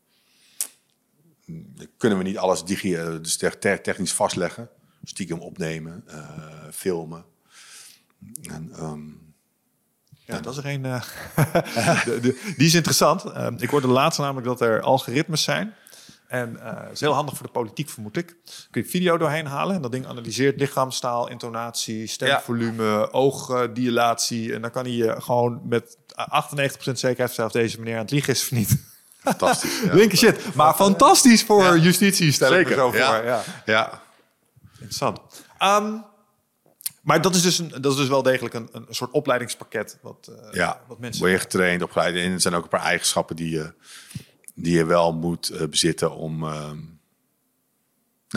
[1.98, 4.70] kunnen we niet alles digi eh, dus technisch vastleggen,
[5.04, 6.24] stiekem opnemen, uh,
[6.72, 7.26] filmen.
[8.42, 9.34] En, um,
[10.26, 10.86] ja, dat is er een.
[11.38, 12.06] Uh,
[12.58, 13.26] die is interessant.
[13.26, 15.74] Uh, ik hoorde laatst namelijk dat er algoritmes zijn.
[16.28, 18.36] En uh, is heel handig voor de politiek, vermoed ik.
[18.72, 23.08] Kun je video doorheen halen en dat ding analyseert lichaamstaal, intonatie, stemvolume, ja.
[23.12, 24.54] oogdilatie.
[24.54, 28.42] En dan kan hij gewoon met 98% zekerheid zelf deze meneer aan het liegen is
[28.42, 28.95] of niet.
[29.26, 29.82] Fantastisch.
[29.82, 29.94] Ja.
[29.94, 30.56] Linker shit.
[30.56, 31.76] Maar fantastisch voor ja.
[31.76, 32.72] justitie, stel Zeker.
[32.72, 33.00] ik zo voor.
[33.00, 33.44] Ja.
[33.66, 34.02] ja.
[34.72, 35.20] Interessant.
[35.64, 36.04] Um,
[37.06, 39.98] maar dat is dus, een, dat is dus wel degelijk een, een soort opleidingspakket.
[40.02, 41.22] Wat, uh, ja, wat mensen.
[41.22, 42.16] Word je getraind, opgeleid.
[42.16, 43.74] En er zijn ook een paar eigenschappen die je,
[44.54, 46.44] die je wel moet uh, bezitten om.
[46.44, 46.72] Uh,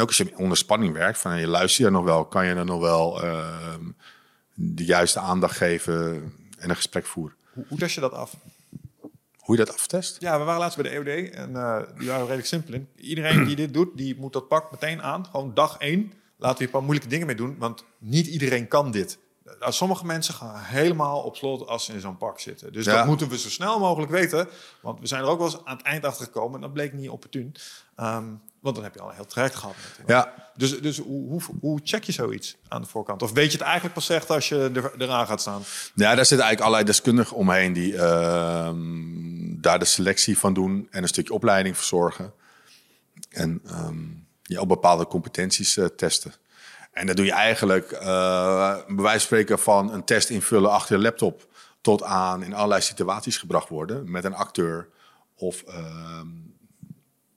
[0.01, 2.64] ook als je onder spanning werkt, van je luistert er nog wel, kan je er
[2.64, 3.84] nog wel ehm,
[4.55, 7.36] de juiste aandacht geven en een gesprek voeren.
[7.53, 8.36] Hoe, hoe test je dat af?
[9.49, 10.17] Hoe je dat aftest?
[10.21, 12.89] Ja, we waren laatst bij de EOD en uh, die waren redelijk simpel in.
[12.97, 15.27] Iedereen die dit doet, die moet dat pak meteen aan.
[15.27, 18.91] Gewoon dag één laten we een paar moeilijke dingen mee doen, want niet iedereen kan
[18.91, 19.19] dit.
[19.59, 22.73] Nou, sommige mensen gaan helemaal op slot als ze in zo'n pak zitten.
[22.73, 24.49] Dus dat moeten we zo snel mogelijk weten.
[24.83, 26.55] Want we zijn er ook wel eens aan het eind achter gekomen.
[26.55, 27.55] En dat bleek niet opportun.
[27.97, 29.75] Um, want dan heb je al een heel traject gehad.
[30.07, 30.35] Ja.
[30.55, 33.23] Dus, dus hoe, hoe, hoe, check je zoiets aan de voorkant?
[33.23, 35.63] Of weet je het eigenlijk pas echt als je er, eraan gaat staan?
[35.95, 38.71] Ja, daar zitten eigenlijk allerlei deskundigen omheen die uh,
[39.61, 42.33] daar de selectie van doen en een stukje opleiding verzorgen.
[43.29, 46.35] En um, je op bepaalde competenties uh, testen.
[46.93, 48.01] En dat doe je eigenlijk, uh,
[48.87, 51.47] bij wijze van spreken, van een test invullen achter je laptop.
[51.81, 54.89] Tot aan in allerlei situaties gebracht worden met een acteur.
[55.35, 56.21] Of uh,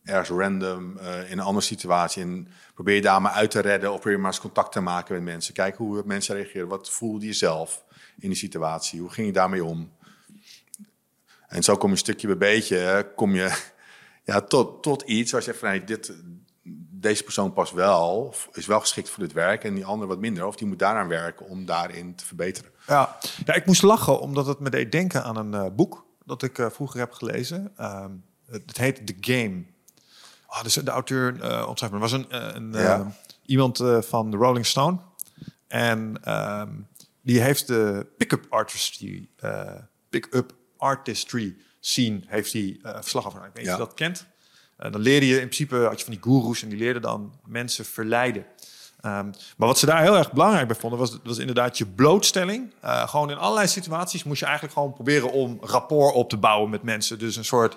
[0.03, 2.21] ergens random uh, in een andere situatie.
[2.21, 3.93] En probeer je daar maar uit te redden.
[3.93, 5.53] Of probeer maar eens contact te maken met mensen.
[5.53, 6.67] Kijken hoe mensen reageren.
[6.67, 7.83] Wat voelde je zelf
[8.19, 8.99] in die situatie?
[8.99, 9.91] Hoe ging je daarmee om?
[11.47, 13.71] En zo kom je stukje bij beetje, kom je
[14.23, 16.13] ja, tot, tot iets waar je zegt van hey, dit,
[16.89, 20.45] deze persoon past wel, is wel geschikt voor dit werk en die andere wat minder.
[20.45, 22.71] Of die moet daaraan werken om daarin te verbeteren.
[22.87, 26.43] Ja, ja ik moest lachen omdat het me deed denken aan een uh, boek dat
[26.43, 27.71] ik uh, vroeger heb gelezen.
[28.45, 29.63] Het, het, heet The Game.
[30.53, 33.11] Oh, dus de auteur, uh, ontschrijf was een, een ja.
[33.45, 34.97] iemand van de Rolling Stone.
[35.67, 36.69] En ehm,
[37.21, 39.29] die heeft de pick-up artistry,
[40.09, 43.39] pick-up artistry scene heeft hij verslag over.
[43.39, 44.25] Ik weet niet of je dat kent.
[44.79, 47.39] Uh, dan leerde je in principe, had je van die goeroes en die leerden dan
[47.45, 48.45] mensen verleiden.
[49.05, 52.73] Um, maar wat ze daar heel erg belangrijk bij vonden, was, was inderdaad je blootstelling.
[52.83, 56.69] Uh, gewoon in allerlei situaties moest je eigenlijk gewoon proberen om rapport op te bouwen
[56.69, 57.19] met mensen.
[57.19, 57.75] Dus een soort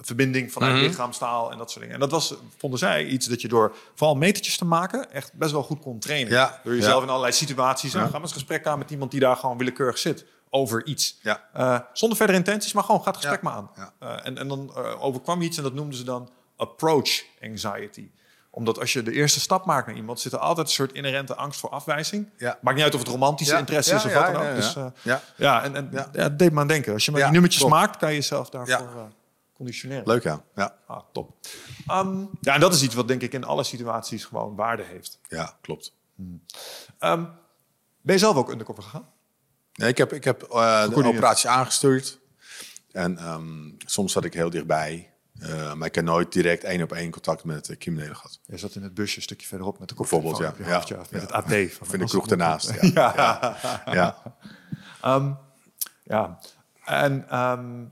[0.00, 0.88] verbinding vanuit mm -hmm.
[0.88, 1.94] lichaamstaal en dat soort dingen.
[1.94, 5.52] En dat was, vonden zij, iets dat je door vooral metertjes te maken echt best
[5.52, 6.32] wel goed kon trainen.
[6.32, 7.92] Ja, door jezelf in allerlei situaties.
[7.92, 7.98] Ja.
[7.98, 10.24] Nou, ga eens gesprek aan met iemand die daar gewoon willekeurig zit.
[10.50, 11.18] over iets.
[11.22, 11.48] Ja.
[11.52, 13.70] Eh, zonder verdere intenties, maar gewoon gaat het gesprek maar aan.
[13.76, 13.92] Ja.
[13.98, 18.08] Eh, en, en dan eh, overkwam je iets en dat noemden ze dan approach anxiety.
[18.56, 21.34] Omdat als je de eerste stap maakt naar iemand, zit er altijd een soort inherente
[21.34, 22.28] angst voor afwijzing.
[22.36, 22.58] Ja.
[22.62, 23.58] Maakt niet uit of het romantische Ja.
[23.58, 24.54] interesse Ja, is of wat dan ook.
[24.54, 25.22] Dus, eh, Ja.
[25.36, 26.28] ja, en, en Ja.
[26.28, 26.92] deed me aan denken.
[26.92, 29.02] Als je maar die nummertjes maakt, kan je jezelf daarvoor eh,
[29.54, 30.06] conditioneren.
[30.06, 30.42] Leuk, ja.
[30.54, 31.36] Ja, Ah, top.
[31.86, 35.18] Ehm, ja, en dat is iets wat denk ik in alle situaties gewoon waarde heeft.
[35.28, 35.92] ja klopt.
[36.98, 37.24] Ehm,
[38.02, 39.08] ben je zelf ook undercover gegaan?
[39.72, 42.18] Nee, ik heb, ik heb eh, de operatie aangestuurd.
[42.92, 45.10] En ehm, soms zat ik heel dichtbij.
[45.40, 48.40] Eh, maar ik heb nooit direct één op één contact met de criminelen gehad.
[48.46, 50.54] Je zat in het busje een stukje verderop met de Bijvoorbeeld, ja.
[50.58, 50.74] Ja.
[50.74, 51.18] hoofdje met Ja.
[51.18, 51.44] het AT.
[51.72, 52.38] Van de als kroeg moet.
[52.94, 53.12] Ja.
[53.16, 53.56] ja.
[53.92, 54.22] Ja.
[55.02, 55.32] Ehm,
[56.02, 56.38] ja.
[56.84, 57.84] En ehm,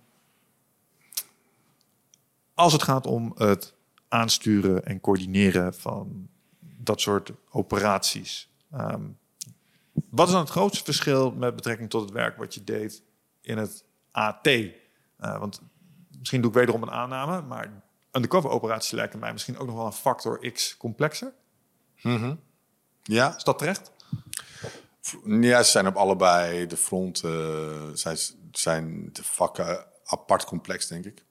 [2.55, 3.75] als het gaat om het
[4.09, 6.29] aansturen en coördineren van
[6.61, 8.49] dat soort operaties.
[8.71, 9.03] ehm,
[10.11, 13.03] wat is dan het grootste verschil met betrekking tot het werk wat je deed
[13.41, 14.47] in het AT?
[14.47, 15.61] Eh, want
[16.25, 19.87] misschien doe ik wederom een aanname, maar undercover operaties lijken mij misschien ook nog wel
[19.87, 21.33] een factor X complexer.
[23.03, 23.37] ja.
[23.37, 23.93] Is dat terecht?
[25.25, 27.99] Ja, ze zijn op allebei de fronten.
[27.99, 28.17] zijn,
[28.53, 31.25] zijn de vakken apart complex, denk ik.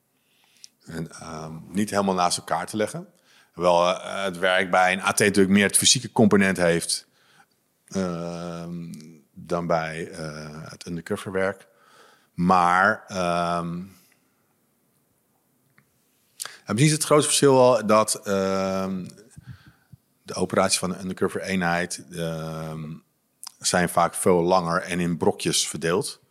[0.86, 3.08] En ehm, niet helemaal naast elkaar te leggen.
[3.54, 7.08] Wel eh, het werk bij een AT natuurlijk meer het fysieke component heeft
[7.88, 8.94] ehm,
[9.32, 11.68] dan bij eh, het undercover werk.
[12.34, 13.82] Maar ehm
[16.66, 19.06] en is het grootste verschil wel dat ehm,
[20.22, 22.94] de operatie van een undercover eenheid ehm,
[23.60, 26.22] zijn vaak veel langer en in brokjes verdeeld.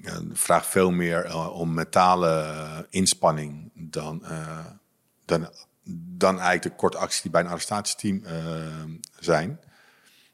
[0.00, 4.66] Het vraagt veel meer eh, om mentale inspanning dan, eh,
[5.24, 5.50] dan,
[6.18, 8.84] dan eigenlijk de korte actie die bij een arrestatieteam eh,
[9.18, 9.60] zijn.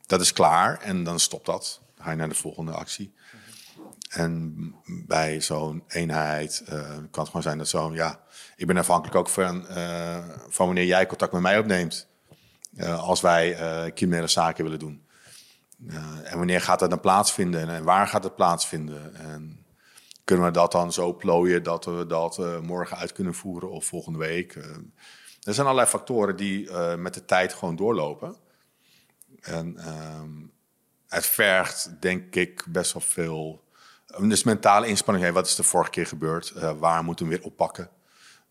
[0.07, 1.81] Dat is klaar en dan stopt dat.
[1.99, 3.15] Ga je naar de volgende actie.
[4.13, 4.55] En
[4.87, 8.21] bij zo'n eenheid eh, kan het gewoon zijn dat zo'n, ja,
[8.57, 12.09] ik ben afhankelijk ook van, eh, van wanneer jij contact met mij opneemt.
[12.77, 13.57] Eh, als wij
[13.95, 15.07] criminele zaken willen doen.
[16.25, 19.15] En wanneer gaat dat dan plaatsvinden en waar gaat het plaatsvinden?
[19.15, 19.67] En
[20.25, 24.19] kunnen we dat dan zo plooien dat we dat morgen uit kunnen voeren of volgende
[24.19, 24.55] week?
[25.43, 28.37] Er zijn allerlei factoren die met de tijd gewoon doorlopen.
[29.41, 30.31] En ehm,
[31.09, 33.63] het vergt, denk ik, best wel veel.
[34.21, 35.25] Dus mentale inspanning.
[35.25, 36.51] Hey, wat is er vorige keer gebeurd?
[36.51, 37.89] Eh, waar moeten we weer oppakken?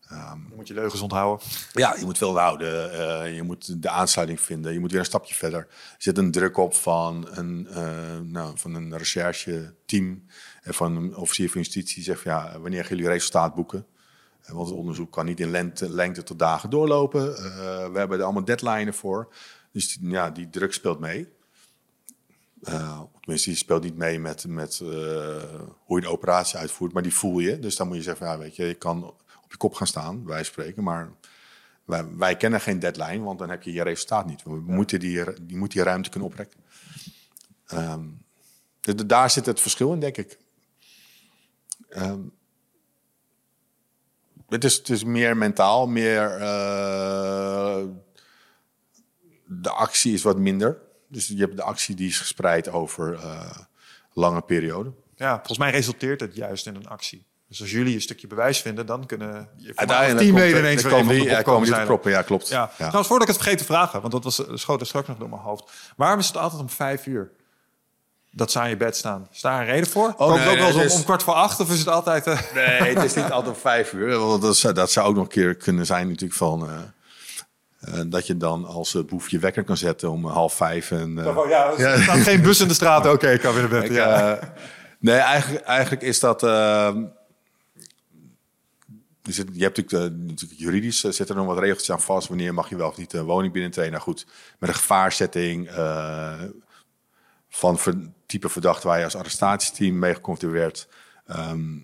[0.08, 1.46] Dan moet je leugens onthouden.
[1.72, 2.92] Ja, je moet veel houden.
[2.92, 4.72] eh, je moet de aansluiting vinden.
[4.72, 5.60] Je moet weer een stapje verder.
[5.60, 10.24] Er zit een druk op van een, eh nou, van een recherche-team.
[10.62, 11.94] En van een officier van justitie.
[11.94, 13.86] Die zegt, ja, wanneer gaan jullie resultaat boeken?
[14.46, 17.22] Want het onderzoek kan niet in lengte, lengte tot dagen doorlopen.
[17.92, 19.34] We hebben er allemaal deadlines voor.
[19.72, 21.28] Dus ja, die druk speelt mee.
[22.62, 24.88] Eh, tenminste, die speelt niet mee met, met eh,
[25.84, 27.58] hoe je de operatie uitvoert, maar die voel je.
[27.58, 29.04] Dus dan moet je zeggen, ja, weet je, je kan
[29.42, 31.10] op je kop gaan staan, wij spreken, maar
[31.84, 34.42] wij, wij kennen geen deadline, want dan heb je je resultaat niet.
[34.42, 36.60] We moeten die, die moet die ruimte kunnen oprekken.
[37.66, 38.04] Ehm,
[38.80, 40.38] dus daar zit het verschil in, denk ik.
[41.88, 42.20] Ehm,
[44.48, 46.30] het, is, het is meer mentaal, meer.
[46.30, 47.84] eh,
[49.46, 50.90] de actie is wat minder.
[51.12, 53.50] Dus je hebt de actie die is gespreid over eh
[54.12, 54.94] lange perioden.
[55.16, 57.26] Ja, volgens mij resulteert het juist in een actie.
[57.48, 61.22] Dus als jullie een stukje bewijs vinden, dan kunnen je Uiteindelijk teamleden ineens weer komen
[61.22, 62.10] ja, komen die proppen.
[62.10, 62.48] Ja, klopt.
[62.48, 62.66] Ja.
[62.76, 65.28] Trouwens, voordat ik het vergeet te vragen, want dat was, schoot er straks nog door
[65.28, 65.70] mijn hoofd.
[65.96, 67.30] Waarom is het altijd om vijf uur
[68.30, 69.28] dat ze aan je bed staan?
[69.32, 70.14] Is daar een reden voor?
[70.14, 72.26] Komt het nee, ook wel om, is- om kwart voor acht of is het altijd...
[72.26, 74.18] eh, Nee, het is niet altijd om vijf uur.
[74.18, 76.68] Want dat, zou, dat zou ook nog een keer kunnen zijn natuurlijk van...
[76.68, 76.78] eh,
[77.82, 80.90] eh, dat je dan als eh, boef je wekker kan zetten om half vijf.
[80.90, 83.06] En, eh, oh ja, er staat geen bus in de straat.
[83.14, 83.84] Oké, ik kan weer naar bed.
[83.84, 84.36] Ik, ja.
[84.38, 84.48] eh,
[84.98, 86.42] nee, eigenlijk, eigenlijk is dat.
[86.42, 86.96] eh,
[89.22, 92.28] je, hebt natuurlijk, eh, natuurlijk juridisch eh, zitten er nog wat regeltjes aan vast.
[92.28, 93.90] Wanneer mag je wel of niet een woning binnentreden?
[93.92, 94.26] Nou goed,
[94.58, 96.40] met een gevaarzetting eh,
[97.48, 100.88] van ver- type verdachte waar je als arrestatieteam mee geconfronteerd werd,
[101.26, 101.78] ehm,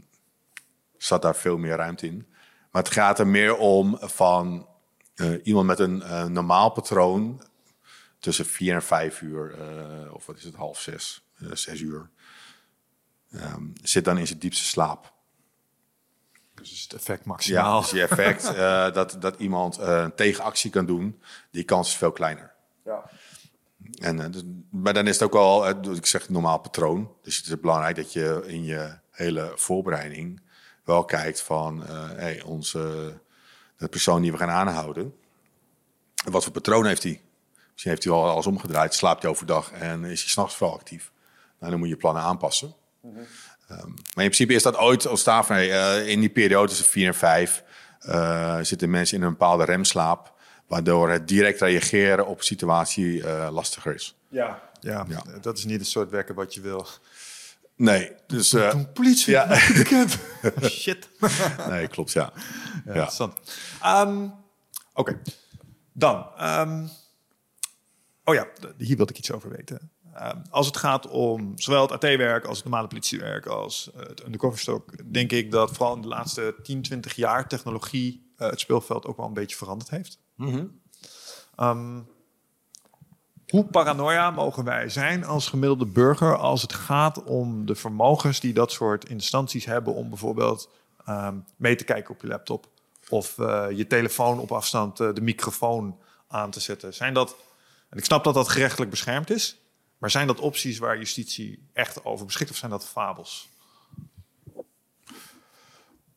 [0.96, 2.26] zat daar veel meer ruimte in.
[2.70, 4.67] Maar het gaat er meer om van
[5.18, 7.42] eh, iemand met een eh, normaal patroon
[8.18, 12.10] tussen vier en vijf uur, eh, of wat is het, half zes, zes uur,
[13.30, 15.12] ehm, zit dan in zijn diepste slaap.
[16.54, 17.80] Dus is het effect Ja, maximaal.
[17.80, 21.96] dus je effect eh, dat, dat iemand eh, een tegenactie kan doen, die kans is
[21.96, 22.52] veel kleiner.
[22.84, 23.10] Ja.
[24.00, 27.12] En, eh, dus- maar dan is het ook wel, eh, ik zeg normaal patroon.
[27.22, 30.42] Dus het is belangrijk dat je in je hele voorbereiding
[30.84, 33.12] wel kijkt van, eh hey, onze,
[33.78, 35.14] de persoon die we gaan aanhouden,
[36.30, 37.20] wat voor patroon heeft hij?
[37.72, 41.10] Misschien heeft hij al alles omgedraaid, slaapt hij overdag en is hij s'nachts vooral actief.
[41.58, 42.74] Nou, dan moet je plannen aanpassen.
[44.14, 47.14] maar in principe is dat ooit ontstaan van uh, in die periode tussen 4 en
[47.14, 47.64] 5
[48.06, 50.32] uh, zitten mensen in een bepaalde remslaap,
[50.66, 54.16] waardoor het direct reageren op een situatie uh, lastiger is.
[54.28, 54.62] Ja.
[54.80, 55.06] ja.
[55.08, 56.86] Ja, dat is niet het soort werken wat je wil.
[57.76, 58.52] Nee, dus...
[58.52, 59.58] Uh, politie, ja.
[60.62, 61.08] Shit.
[61.68, 62.32] nee, klopt, ja.
[62.94, 63.40] Ja, Interessant.
[63.84, 64.32] Um,
[64.98, 65.20] Oké,
[65.92, 66.26] dan...
[66.42, 66.88] Um,
[68.24, 68.46] oh ja,
[68.78, 69.90] hier wilde ik iets over weten.
[70.22, 74.24] Um, als het gaat om zowel het AT-werk als het normale politiewerk als uh, het
[74.24, 79.06] undercoverstok, denk ik dat vooral in de laatste 10, 20 jaar technologie uh, het speelveld
[79.06, 80.18] ook wel een beetje veranderd heeft.
[80.34, 80.80] Mm -hmm.
[81.68, 82.08] um,
[83.48, 88.52] hoe paranoia mogen wij zijn als gemiddelde burger als het gaat om de vermogens die
[88.52, 90.70] dat soort instanties hebben om bijvoorbeeld
[91.08, 92.68] um, mee te kijken op je laptop
[93.08, 95.98] of uh, je telefoon op afstand uh, de microfoon
[96.28, 96.94] aan te zetten?
[96.94, 97.36] Zijn dat,
[97.88, 99.60] en ik snap dat dat gerechtelijk beschermd is,
[99.98, 103.48] maar zijn dat opties waar justitie echt over beschikt of zijn dat fabels?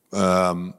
[0.09, 0.75] Um,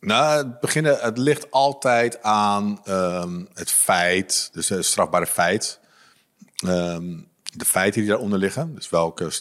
[0.00, 5.80] nou, het, beginnen, het ligt altijd aan um, het feit, dus het strafbare feit.
[6.64, 8.74] Um, de feiten die daaronder liggen.
[8.74, 9.32] Dus welke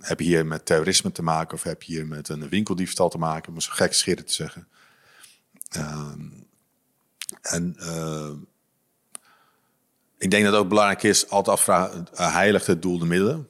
[0.00, 3.18] heb je hier met terrorisme te maken of heb je hier met een winkeldiefstal te
[3.18, 4.68] maken, om zo gek scheren te zeggen.
[7.42, 8.30] En uh,
[10.18, 13.48] ik denk dat het ook belangrijk is altijd afvragen, heiligt het doel de middelen?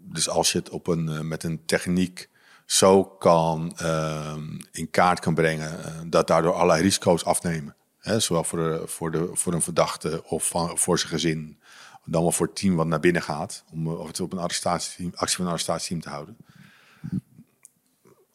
[0.00, 2.28] Dus als je het op een, uh, met een techniek
[2.66, 4.36] zo kan uh,
[4.72, 7.76] in kaart kan brengen, dat daardoor allerlei risico's afnemen.
[7.98, 11.58] Hè, zowel voor, de, voor, de, voor een verdachte of voor zijn gezin,
[12.04, 15.12] dan wel voor het team wat naar binnen gaat, om of het op een arrestatieteam,
[15.14, 16.36] actie van een arrestatieteam te houden.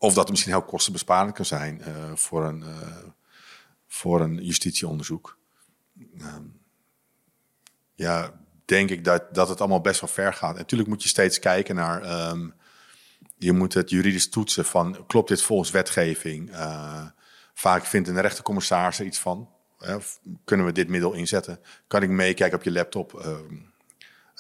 [0.04, 2.64] Of dat het misschien heel kostenbesparend kan zijn uh, voor, een,
[3.88, 5.38] voor een justitieonderzoek.
[6.20, 6.44] Ehm,
[7.94, 10.56] ja, denk ik dat, dat het allemaal best wel ver gaat.
[10.56, 12.30] Natuurlijk moet je steeds kijken naar.
[12.30, 12.54] Um,
[13.38, 16.50] je moet het juridisch toetsen van klopt dit volgens wetgeving?
[16.50, 17.08] Uh,
[17.54, 19.50] vaak vindt een rechtercommissaris er iets van.
[20.44, 21.60] Kunnen we dit middel inzetten?
[21.88, 23.24] Kan ik meekijken op je laptop?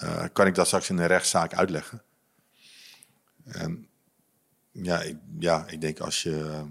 [0.03, 2.03] Uh, kan ik dat straks in een rechtszaak uitleggen?
[3.43, 3.87] En
[4.73, 6.39] ja, ik, ja, ik denk als je.
[6.39, 6.69] Ehm,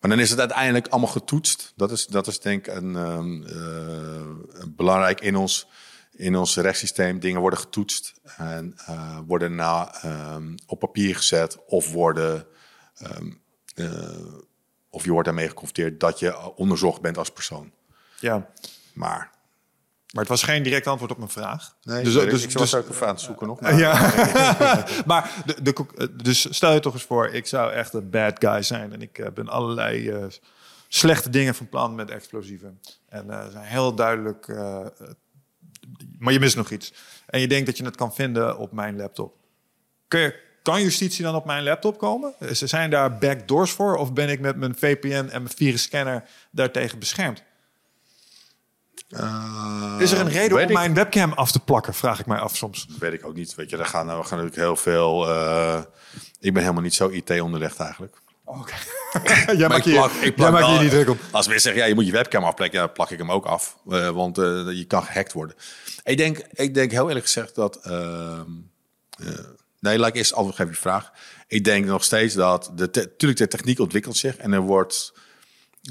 [0.00, 1.72] maar dan is het uiteindelijk allemaal getoetst.
[1.76, 5.66] Dat is, dat is denk ik een, uh, belangrijk in ons,
[6.12, 7.18] in ons rechtssysteem.
[7.20, 10.04] Dingen worden getoetst en uh, worden na,
[10.34, 12.46] um, op papier gezet of worden.
[13.02, 13.42] Um,
[14.94, 17.72] of je wordt daarmee geconfronteerd dat je onderzocht bent als persoon.
[18.20, 18.50] Ja.
[18.92, 19.33] Maar
[20.14, 21.76] maar het was geen direct antwoord op mijn vraag.
[21.82, 23.60] Nee, dus, dus, ik was dus, ook even aan het zoeken nog.
[23.60, 23.78] Maar.
[23.78, 24.12] Ja.
[25.06, 28.62] maar de, de, dus stel je toch eens voor, ik zou echt een bad guy
[28.62, 28.92] zijn.
[28.92, 30.24] En ik uh, ben allerlei uh,
[30.88, 32.80] slechte dingen van plan met explosieven.
[33.08, 34.48] En uh, zijn heel duidelijk...
[36.18, 36.92] maar je mist nog iets.
[37.26, 39.36] En je denkt dat je het kan vinden op mijn laptop.
[40.08, 42.34] Kun je, kan justitie dan op mijn laptop komen?
[42.50, 43.96] Zijn daar backdoors voor?
[43.96, 47.42] Of ben ik met mijn VPN en mijn virusscanner daartegen beschermd?
[49.20, 51.94] Uh, is er een reden om mijn webcam af te plakken?
[51.94, 52.86] Vraag ik mij af soms.
[52.98, 53.54] Weet ik ook niet.
[53.54, 55.28] Weet je, daar gaan, we gaan natuurlijk heel veel.
[55.28, 55.80] Uh,
[56.40, 58.16] ik ben helemaal niet zo IT onderlegd eigenlijk.
[58.44, 58.74] Oké.
[59.12, 59.56] Okay.
[59.58, 61.18] jij maakt je, ik plak je niet druk op.
[61.30, 63.76] Als mensen zeggen, ja, je moet je webcam afplekken, ja, plak ik hem ook af.
[63.88, 65.56] Uh, want je kan gehackt worden.
[66.04, 67.76] Ik denk, ik denk heel eerlijk gezegd dat.
[67.76, 68.50] Ehm,
[69.80, 71.12] nee, laat ik eerst antwoord geven je vraag.
[71.46, 72.70] Ik denk nog steeds dat.
[72.74, 75.12] De natuurlijk, de techniek ontwikkelt zich en er wordt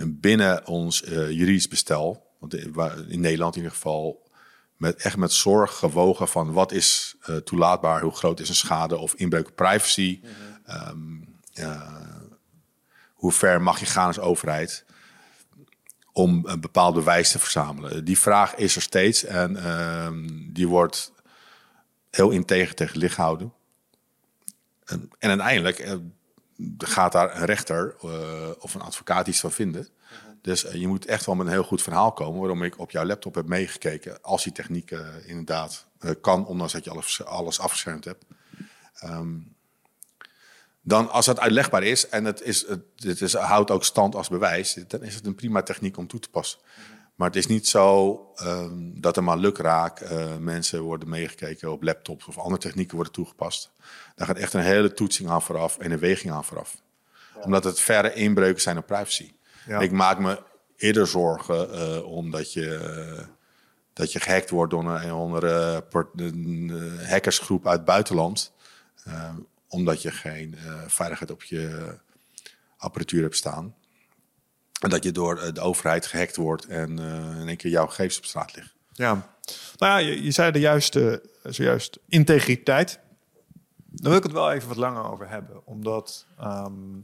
[0.05, 2.54] binnen ons juridisch bestel want
[3.10, 4.30] in Nederland in ieder geval
[4.78, 8.98] met, echt met zorg gewogen van wat is uh, toelaatbaar, hoe groot is een schade
[8.98, 10.22] of inbreuk op privacy.
[10.22, 11.32] Mm
[13.24, 14.86] hoe ver mag je gaan als overheid
[16.12, 18.06] om een bepaald bewijs te verzamelen?
[18.06, 20.10] Die vraag is er steeds en uh,
[20.54, 21.12] die wordt
[22.10, 23.54] heel integer tegen licht gehouden.
[24.86, 25.94] En, en uiteindelijk uh,
[26.78, 28.12] gaat daar een rechter uh,
[28.60, 29.88] of een advocaat iets van vinden.
[30.44, 32.91] Dus uh, je moet echt wel met een heel goed verhaal komen waarom ik op
[32.91, 34.22] jouw laptop heb meegekeken.
[34.22, 38.26] Als die techniek uh, inderdaad uh, kan, ondanks dat je alles, alles afgeschermd hebt.
[39.04, 39.56] Um,
[40.82, 44.30] dan als het uitlegbaar is en het, is, het, het is, houdt ook stand als
[44.30, 46.60] bewijs, dan is het een prima techniek om toe te passen.
[47.16, 52.26] Maar het is niet zo um, dat er maar lukraak mensen worden meegekeken op laptops
[52.26, 53.72] of andere technieken worden toegepast.
[54.16, 56.82] Daar gaat echt een hele toetsing aan vooraf en een weging aan vooraf.
[57.36, 57.41] Ja.
[57.41, 59.34] Omdat het verre inbreuken zijn op privacy.
[59.68, 59.80] Ja.
[59.80, 60.43] Ik maak me
[60.76, 63.26] eerder zorgen uh, omdat je, uh,
[63.93, 65.86] dat je gehackt wordt door een, andere
[66.16, 68.53] een hackersgroep uit het buitenland.
[69.68, 70.57] Omdat je geen
[70.88, 71.95] veiligheid op je
[72.78, 73.76] apparatuur hebt staan.
[74.82, 76.99] En dat je door de overheid gehackt wordt en
[77.39, 78.74] in één keer jouw gegevens op straat liggen.
[78.91, 79.34] Ja,
[79.78, 82.99] nou ja, je, je zei de juiste, zojuist integriteit.
[83.76, 85.66] Daar wil ik het wel even wat langer over hebben.
[85.66, 86.99] Omdat, ehm,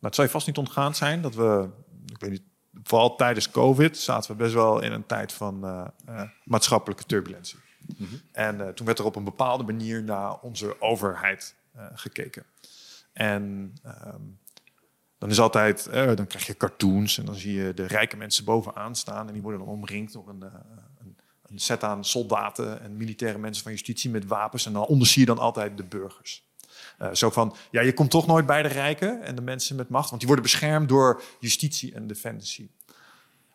[0.00, 1.68] nou, het zal je vast niet ontgaan zijn dat we,
[2.06, 2.42] ik weet niet,
[2.82, 7.58] vooral tijdens COVID zaten we best wel in een tijd van eh, eh, maatschappelijke turbulentie.
[8.32, 11.54] En eh, toen werd er op een bepaalde manier naar onze overheid
[11.94, 12.44] gekeken.
[13.12, 14.20] En ehm,
[15.18, 18.96] dan is altijd, dan krijg je cartoons en dan zie je de rijke mensen bovenaan
[18.96, 20.42] staan en die worden dan omringd door een,
[20.98, 25.06] een, een set aan soldaten en militaire mensen van justitie met wapens en dan onder
[25.06, 26.49] zie je dan altijd de burgers.
[27.00, 29.88] Eh, zo van, ja, je komt toch nooit bij de rijken en de mensen met
[29.88, 32.70] macht, want die worden beschermd door justitie en defensie.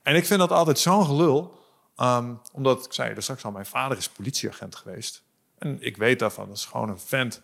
[0.02, 1.60] En ik vind dat altijd zo'n gelul,
[1.96, 5.24] ehm, omdat ik zei er straks al, mijn vader is politieagent geweest.
[5.58, 7.42] En ik weet daarvan, dat is gewoon een vent,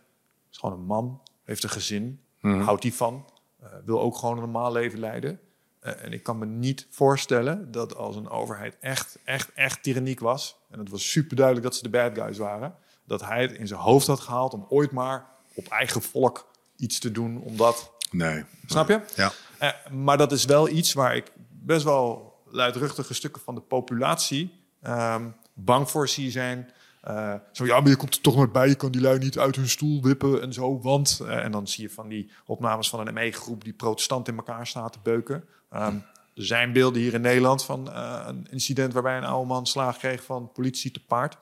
[0.52, 3.26] is gewoon een man, heeft een gezin, houdt die van,
[3.60, 5.39] eh, wil ook gewoon een normaal leven leiden.
[5.80, 10.20] Eh, en ik kan me niet voorstellen dat als een overheid echt, echt, echt tyranniek
[10.20, 13.52] was, en het was super duidelijk dat ze de bad guys waren, dat hij het
[13.52, 17.91] in zijn hoofd had gehaald om ooit maar op eigen volk iets te doen, omdat
[18.12, 18.43] Nee.
[18.66, 19.02] Snap je?
[19.16, 19.32] Ja.
[19.58, 24.60] Eh, maar dat is wel iets waar ik best wel luidruchtige stukken van de populatie
[24.82, 26.72] ehm, bang voor zie zijn.
[27.02, 28.68] Eh, zo, ja, maar je komt er toch nooit bij.
[28.68, 30.80] Je kan die lui niet uit hun stoel wippen en zo.
[30.80, 34.36] Want, eh, en dan zie je van die opnames van een ME-groep die protestant in
[34.36, 35.43] elkaar staat te beuken.
[35.70, 35.95] Ehm,
[36.36, 39.97] er zijn beelden hier in Nederland van eh, een incident waarbij een oude man slaag
[39.97, 41.38] kreeg van politie te paard.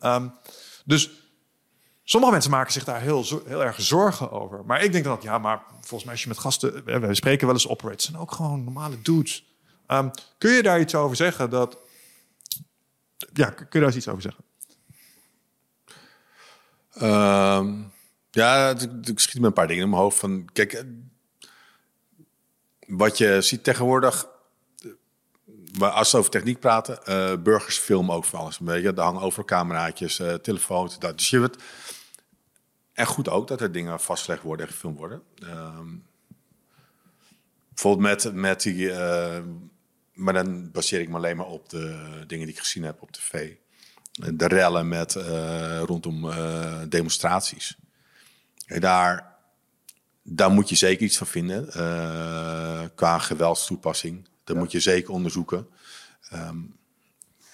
[0.00, 0.28] Ehm,
[0.84, 1.10] dus
[2.04, 4.64] Sommige mensen maken zich daar heel, heel erg zorgen over.
[4.64, 6.84] Maar ik denk dan, ja, maar volgens mij als je met gasten...
[6.84, 9.44] We spreken wel eens operators, zijn ook gewoon normale dudes.
[9.86, 11.50] Ehm, kun je daar iets over zeggen?
[11.50, 11.78] Dat,
[13.32, 14.44] ja, kun je daar iets over zeggen?
[16.92, 17.82] Ehm,
[18.30, 18.74] ja,
[19.04, 20.18] ik, schiet me een paar dingen in mijn hoofd.
[20.18, 20.84] Van, kijk, eh,
[22.86, 24.26] wat je ziet tegenwoordig,
[25.78, 28.58] maar als we over techniek praten, eh, burgers filmen ook van alles.
[28.58, 30.98] Weet je, er hangen overal cameraatjes, eh telefoons.
[30.98, 31.18] Dat.
[31.18, 31.56] Dus je weet,
[32.92, 35.22] en goed ook dat er dingen vastgelegd worden en gefilmd worden.
[35.42, 35.88] Ehm,
[37.68, 39.42] bijvoorbeeld met, met die, eh,
[40.12, 43.12] maar dan baseer ik me alleen maar op de dingen die ik gezien heb op
[43.12, 43.54] tv
[44.12, 45.12] de rellen met,
[45.84, 46.30] rondom
[46.88, 47.76] demonstraties.
[48.66, 49.36] Daar,
[50.22, 51.66] daar moet je zeker iets van vinden
[52.94, 54.28] qua geweldstoepassing.
[54.44, 55.68] Dat moet je zeker onderzoeken.
[56.28, 56.58] Ehm,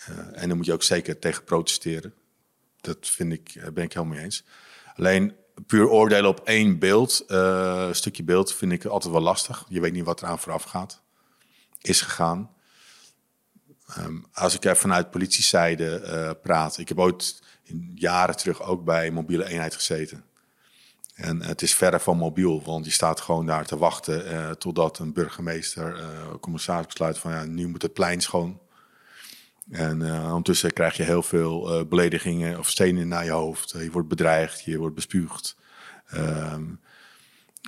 [0.07, 2.15] eh, en dan moet je ook zeker tegen protesteren.
[2.81, 4.45] Dat vind ik, eh, ben ik helemaal mee eens.
[4.95, 5.37] Alleen
[5.67, 9.65] puur oordelen op één beeld, een stukje beeld, vind ik altijd wel lastig.
[9.69, 11.03] Je weet niet wat eraan vooraf gaat,
[11.81, 12.51] is gegaan.
[13.95, 16.79] Ehm, als ik er vanuit politiezijde eh, praat.
[16.79, 20.25] Ik heb ooit in jaren terug ook bij een mobiele eenheid gezeten.
[21.19, 24.99] En het is verre van mobiel, want je staat gewoon daar te wachten eh, totdat
[24.99, 28.61] een burgemeester, eh commissaris besluit van ja, nu moet het plein schoon.
[29.71, 33.71] En eh, ondertussen krijg je heel veel eh, beledigingen of stenen naar je hoofd.
[33.71, 35.57] Je wordt bedreigd, je wordt bespuugd.
[36.07, 36.65] Ehm,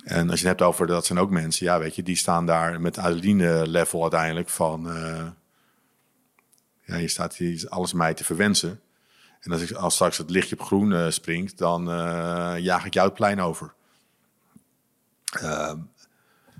[0.03, 2.45] en als je het hebt over dat zijn ook mensen, ja, weet je, die staan
[2.45, 4.89] daar met adrenaline level uiteindelijk van.
[4.91, 5.27] eh,
[6.85, 8.81] ja, je staat hier alles mij te verwensen.
[9.41, 12.93] En als, ik, als straks het lichtje op groen eh, springt, dan eh, jaag ik
[12.93, 13.73] jou het plein over.
[15.31, 15.77] Ehm,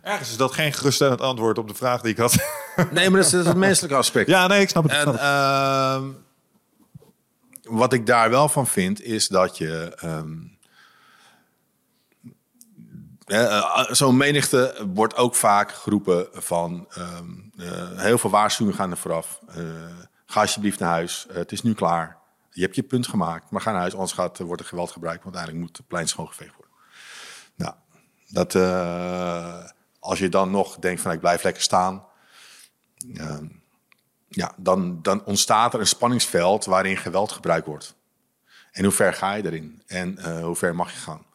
[0.02, 2.34] Ergens is dat geen geruststellend antwoord op de vraag die ik had.
[2.92, 4.28] nee, maar dat is, dat is het menselijke aspect.
[4.30, 4.92] ja, nee, ik snap het.
[4.92, 6.10] En ehm,
[7.64, 9.94] wat ik daar wel van vind, is dat je.
[10.00, 10.38] ehm,
[13.26, 16.88] eh, Zo'n menigte wordt ook vaak geroepen van
[17.96, 19.40] heel veel waarschuwingen gaan er vooraf.
[20.26, 21.26] Ga alsjeblieft naar huis.
[21.32, 22.21] Het is nu klaar.
[22.52, 25.24] Je hebt je punt gemaakt, maar ga naar huis, anders gaat, wordt er geweld gebruikt.
[25.24, 26.74] Want uiteindelijk moet het plein schoongeveegd worden.
[27.56, 27.74] Nou,
[28.28, 32.06] dat, eh, als je dan nog denkt van ik blijf lekker staan.
[33.14, 33.46] ehm,
[34.28, 37.96] ja, dan, dan ontstaat er een spanningsveld waarin geweld gebruikt wordt.
[38.72, 39.84] En hoe ver ga je erin?
[39.88, 41.26] En eh, hoe ver mag je gaan?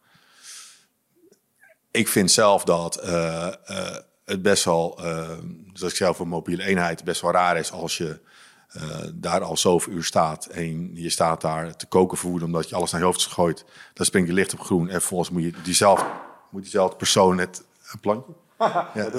[1.91, 5.37] Ik vind zelf dat eh, eh, het best wel, eh,
[5.73, 8.19] zoals ik zelf een mobiele eenheid, best wel raar is als je
[8.67, 8.81] eh,
[9.13, 12.91] daar al zoveel uur staat en je staat daar te koken woede omdat je alles
[12.91, 13.65] naar je hoofd gegooid.
[13.93, 16.05] Dan springt je licht op groen en vervolgens moet je diezelfde,
[16.51, 18.33] moet diezelfde persoon het een plankje.
[18.93, 19.09] Ja.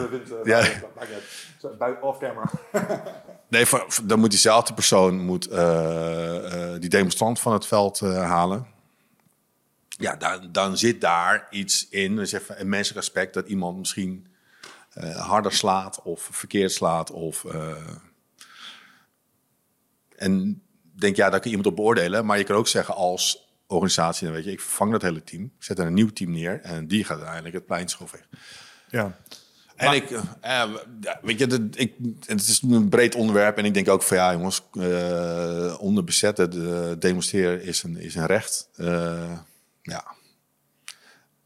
[0.45, 0.67] Ja.
[2.01, 2.51] Off camera.
[3.49, 8.01] Nee, voor- voor- dan moet diezelfde persoon moet, eh, eh, die demonstrant van het veld
[8.01, 8.67] eh, halen.
[9.89, 14.27] Ja, dan, dan zit daar iets in, dus even een menselijk aspect, dat iemand misschien
[14.93, 17.11] eh, harder slaat of verkeerd slaat.
[17.11, 17.73] Of, eh,
[20.19, 20.63] en
[20.99, 22.27] denk, ja, daar kun je iemand op beoordelen.
[22.27, 25.45] Maar je kan ook zeggen als organisatie, dan weet je, ik vervang dat hele team.
[25.45, 28.27] Ik zet er een nieuw team neer en die gaat uiteindelijk het plein schoonvegen.
[28.89, 29.19] Ja.
[29.77, 30.11] En ik,
[30.41, 30.65] eh,
[31.23, 31.95] weet je, ik,
[32.27, 33.57] het is een breed onderwerp.
[33.57, 38.15] En ik denk ook van ja, jongens, uh, onder bezetten de, demonstreren is een, is
[38.15, 38.69] een recht.
[38.77, 39.39] Uh,
[39.83, 40.05] ja.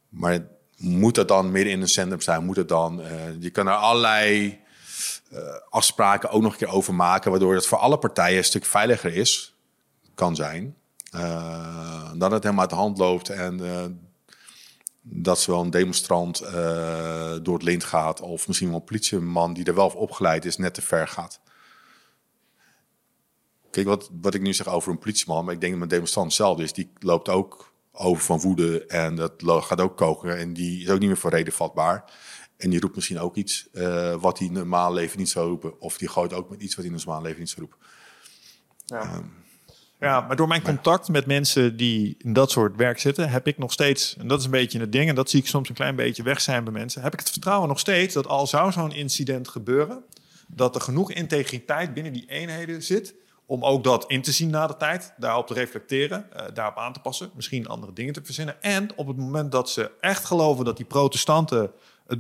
[0.09, 0.47] Maar
[0.77, 2.45] moet het dan midden in een centrum zijn?
[2.45, 3.03] Moet het dan?
[3.41, 4.61] je kan er allerlei
[5.69, 9.15] afspraken ook nog een keer over maken, waardoor het voor alle partijen een stuk veiliger
[9.15, 9.57] is,
[10.15, 10.77] kan zijn.
[12.17, 13.61] dan het helemaal uit de hand loopt en
[15.03, 16.51] dat zowel een demonstrant uh,
[17.43, 20.75] door het lint gaat, of misschien wel een politieman die er wel opgeleid is, net
[20.75, 21.41] te ver gaat.
[23.71, 26.33] Kijk, wat, wat ik nu zeg over een politieman, maar ik denk dat een demonstrant
[26.33, 30.83] zelf is, die loopt ook over van woede en dat gaat ook koken en die
[30.83, 32.13] is ook niet meer voor reden vatbaar.
[32.63, 35.99] En die roept misschien ook iets uh, wat hij normaal leven niet zou roepen, of
[35.99, 37.79] die gooit ook met iets wat hij normaal leven niet zou roepen.
[38.87, 39.17] Ja.
[39.17, 39.33] Um,
[40.01, 43.59] ja, maar door mijn contact met mensen die in dat soort werk zitten, heb ik
[43.59, 45.75] nog steeds, en dat is een beetje het ding, en dat zie ik soms een
[45.75, 48.73] klein beetje weg zijn bij mensen, heb ik het vertrouwen nog steeds dat al zou
[48.73, 50.05] zo'n incident gebeuren,
[50.49, 53.15] dat er genoeg integriteit binnen die eenheden zit
[53.47, 56.93] om ook dat in te zien na de tijd, daarop te reflecteren, uh, daarop aan
[56.93, 58.63] te passen, misschien andere dingen te verzinnen.
[58.63, 61.71] En op het moment dat ze echt geloven dat die protestanten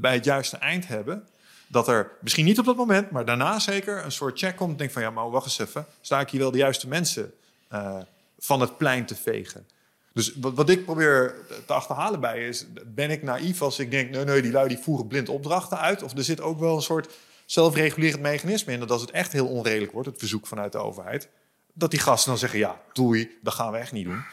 [0.01, 1.28] bij het juiste eind hebben,
[1.66, 4.78] dat er misschien niet op dat moment, maar daarna zeker een soort check komt.
[4.78, 7.32] Denk van ja, maar wacht eens even, sta ik hier wel de juiste mensen
[7.72, 7.97] uh,
[8.38, 9.66] van het plein te vegen.
[10.12, 11.34] Dus wat, wat, ik probeer
[11.66, 14.78] te achterhalen bij is, ben ik naïef als ik denk, nee, nee, die lui die
[14.78, 16.03] voeren blind opdrachten uit?
[16.03, 17.09] Of er zit ook wel een soort
[17.47, 21.28] zelfregulerend mechanisme in, dat als het echt heel onredelijk wordt, het verzoek vanuit de overheid,
[21.72, 24.24] dat die gasten dan zeggen, ja, doei, dat gaan we echt niet doen.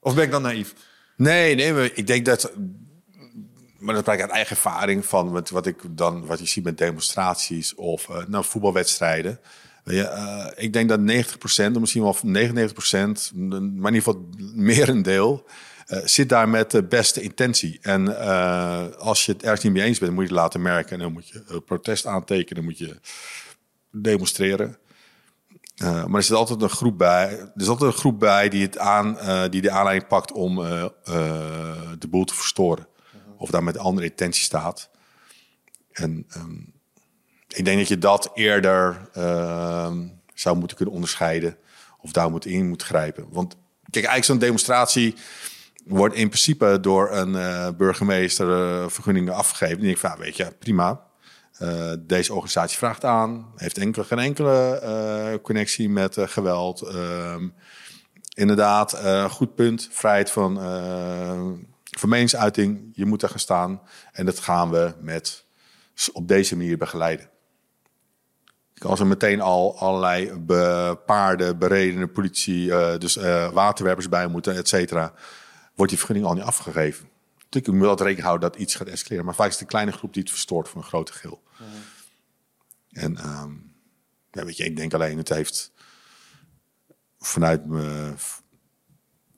[0.00, 0.74] Of ben ik dan naïef?
[1.16, 2.52] Nee, nee, ik denk dat,
[3.78, 6.78] maar dat ik uit eigen ervaring van wat, wat ik dan, wat je ziet met
[6.78, 9.40] demonstraties of uh, nou, voetbalwedstrijden.
[9.84, 15.46] Uh, ik denk dat 90%, misschien wel 99%, maar in ieder geval meer een deel,
[15.88, 17.78] uh, zit daar met de beste intentie.
[17.82, 20.92] En uh, als je het ergens niet mee eens bent, moet je het laten merken.
[20.92, 22.96] En dan moet je protest aantekenen, dan moet je
[23.90, 24.78] demonstreren.
[25.76, 27.38] maar er zit altijd een groep bij.
[27.38, 29.18] Er is altijd een groep bij die, het aan,
[29.50, 30.56] die de aanleiding pakt om
[31.98, 32.86] de boel te verstoren.
[33.36, 34.90] Of daar met andere intentie staat.
[35.92, 36.74] En um,
[37.48, 39.92] ik denk dat je dat eerder uh,
[40.34, 41.56] zou moeten kunnen onderscheiden.
[42.00, 43.26] Of daar moet in moet grijpen.
[43.30, 45.14] Want kijk, eigenlijk zo'n demonstratie
[45.84, 49.78] wordt in principe door een uh, burgemeester uh, vergunningen afgegeven.
[49.78, 51.04] En ik van, weet je, prima.
[51.62, 53.46] Uh, deze organisatie vraagt aan.
[53.56, 56.82] Heeft enkele, geen enkele connectie met geweld.
[56.82, 57.48] Ehm,
[58.34, 59.88] inderdaad, goed punt.
[59.92, 60.58] Vrijheid van,
[61.98, 62.90] van meningsuiting.
[62.92, 63.80] Je moet er gaan staan.
[64.12, 65.44] En dat gaan we met
[66.12, 67.30] op deze manier begeleiden.
[68.78, 74.56] Als er meteen al allerlei be paarden, beredene politie, uh, dus uh, waterwerpers bij moeten,
[74.56, 75.14] et cetera,
[75.74, 77.08] wordt die vergunning al niet afgegeven.
[77.34, 79.24] Natuurlijk moet je wel rekening houden dat iets gaat escaleren.
[79.24, 81.42] Maar vaak is het een kleine groep die het verstoort voor een grote gil.
[81.58, 81.82] Mm -hmm.
[82.90, 83.74] En um,
[84.30, 85.72] ja, weet je, ik denk alleen, het heeft
[87.18, 88.14] vanuit mijn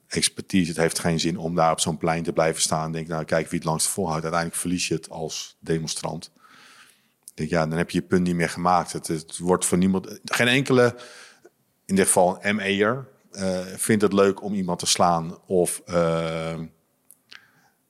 [0.08, 2.92] expertise, het heeft geen zin om daar op zo'n plein te blijven staan.
[2.92, 4.22] Denk, nou, kijk wie het langst volhoudt.
[4.22, 6.30] Uiteindelijk verlies je het als demonstrant
[7.38, 8.92] denk, ja, dan heb je je punt niet meer gemaakt.
[8.92, 10.96] Het, wordt voor niemand, geen enkele,
[11.84, 16.58] in dit geval een ME'er, uh, vindt het leuk om iemand te slaan of uh,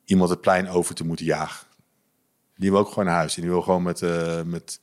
[0.05, 1.66] iemand het plein over te moeten jagen.
[2.57, 4.81] Die wil ook gewoon naar huis en die wil gewoon met, uh, met,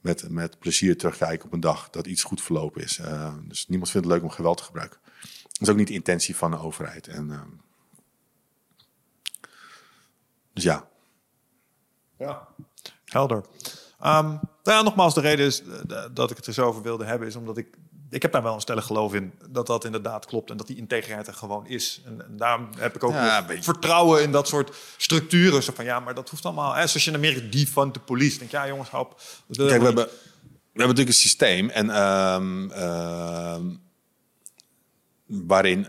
[0.00, 3.00] met, met plezier terugkijken op een dag dat iets goed verlopen is.
[3.48, 4.98] dus niemand vindt het leuk om geweld te gebruiken.
[5.54, 7.06] Dat is ook niet de intentie van de overheid.
[7.06, 7.60] En,
[10.52, 10.88] dus ja.
[12.18, 12.48] Ja.
[13.04, 13.36] Helder.
[13.36, 17.04] Um, nou ja, nogmaals, de reden is eh, dat ik het er zo over wilde
[17.04, 17.66] hebben, is omdat ik.
[18.10, 20.76] Ik heb daar wel een stellig geloof in dat dat inderdaad klopt en dat die
[20.76, 22.02] integriteit er gewoon is.
[22.04, 25.62] En, en daarom heb ik ook ja, vertrouwen in dat soort structuren.
[25.62, 26.74] Zo van ja, maar dat hoeft allemaal.
[26.74, 28.38] Hè, zoals je in Amerika defund de police.
[28.38, 29.20] Denk ja, jongens, hop.
[29.46, 30.10] Kijk, we hebben, we
[30.72, 33.56] hebben natuurlijk een systeem en um, uh,
[35.26, 35.86] waarin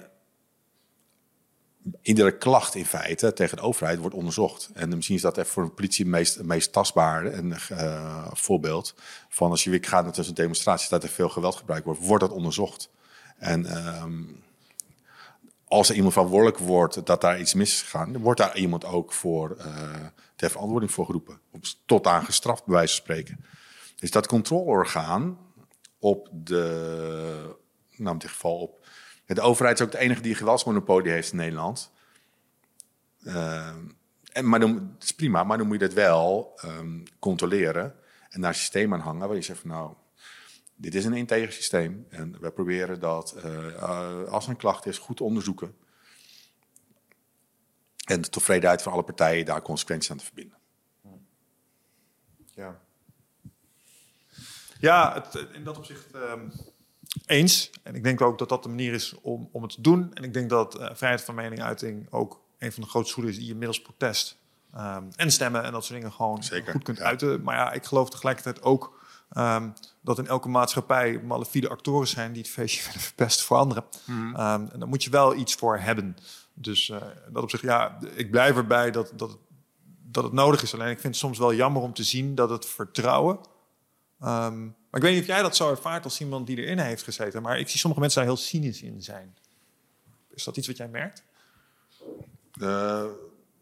[2.01, 4.69] iedere klacht in feite tegen de overheid wordt onderzocht.
[4.73, 8.95] En misschien is dat even voor de politie het meest, tastbare en, uh, voorbeeld.
[9.29, 12.23] Van als je weer gaat naar een demonstratie dat er veel geweld gebruikt wordt, wordt
[12.23, 12.89] dat onderzocht.
[13.37, 14.43] En um,
[15.67, 19.13] als er iemand verantwoordelijk wordt dat daar iets mis is gegaan, wordt daar iemand ook
[19.13, 19.65] voor uh,
[20.35, 21.39] ter verantwoording voor geroepen.
[21.85, 23.45] Tot aan gestraft, bij wijze van spreken.
[23.95, 25.37] Dus dat controleorgaan
[25.99, 27.55] op de,
[27.95, 28.84] nou in dit geval op
[29.25, 31.91] de overheid is ook de enige die geweldsmonopolie heeft in Nederland.
[33.23, 33.75] Uh,
[34.31, 37.95] en, maar dan, is prima, maar dan moet je dat wel um, controleren
[38.29, 39.93] en naar systeem aan hangen waar je zegt van nou,
[40.75, 44.97] dit is een integer systeem en wij proberen dat uh, als er een klacht is
[44.97, 45.75] goed onderzoeken.
[48.05, 50.57] En de tevredenheid van alle partijen daar consequenties aan te verbinden.
[52.53, 52.81] Ja,
[54.79, 56.49] ja in dat opzicht ehm,
[57.25, 57.69] eens.
[57.83, 60.13] En ik denk ook dat dat de manier is om, om het te doen.
[60.13, 63.39] En ik denk dat uh, vrijheid van meningsuiting ook een van de grootste schoenen is
[63.39, 64.37] die je middels protest
[64.73, 67.03] ehm, en stemmen en dat soort dingen gewoon Zeker, goed kunt ja.
[67.03, 67.43] uiten.
[67.43, 69.69] Maar ja, ik geloof tegelijkertijd ook ehm,
[70.01, 73.83] dat in elke maatschappij malafide actoren zijn die het feestje willen verpesten voor anderen.
[74.05, 74.35] Mhm.
[74.35, 76.15] Ehm, en daar moet je wel iets voor hebben.
[76.53, 76.97] Dus eh,
[77.31, 79.39] dat op zich, ja, ik blijf erbij dat, dat, het-
[80.11, 80.73] dat het nodig is.
[80.73, 83.39] Alleen ik vind het soms wel jammer om te zien dat het vertrouwen.
[84.95, 87.41] Maar ik weet niet of jij dat zo ervaart als iemand die erin heeft gezeten.
[87.41, 89.37] Maar ik zie sommige mensen daar heel cynisch in zijn.
[90.33, 91.23] Is dat iets wat jij merkt?
[92.61, 93.03] Eh,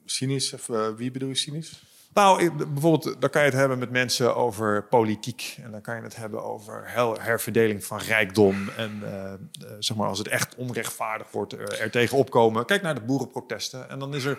[0.05, 1.83] cynisch, eh, wie bedoel je cynisch?
[2.13, 5.57] Nou, bijvoorbeeld, dan kan je het hebben met mensen over politiek.
[5.63, 6.91] En dan kan je het hebben over
[7.21, 8.69] herverdeling van rijkdom.
[8.69, 9.33] En eh,
[9.79, 12.65] zeg maar, als het echt onrechtvaardig wordt, er tegen opkomen.
[12.65, 13.89] Kijk naar de boerenprotesten.
[13.89, 14.37] En dan is er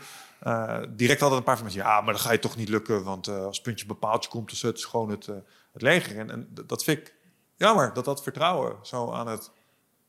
[0.96, 1.82] direct altijd een paar van mensen.
[1.82, 3.04] Ja, maar dat ga je toch niet lukken.
[3.04, 5.28] Want als puntje bepaaltje komt, dus het is gewoon het,
[5.74, 6.28] het leger.
[6.30, 7.14] En, dat vind ik
[7.56, 9.50] jammer, dat dat vertrouwen zo aan het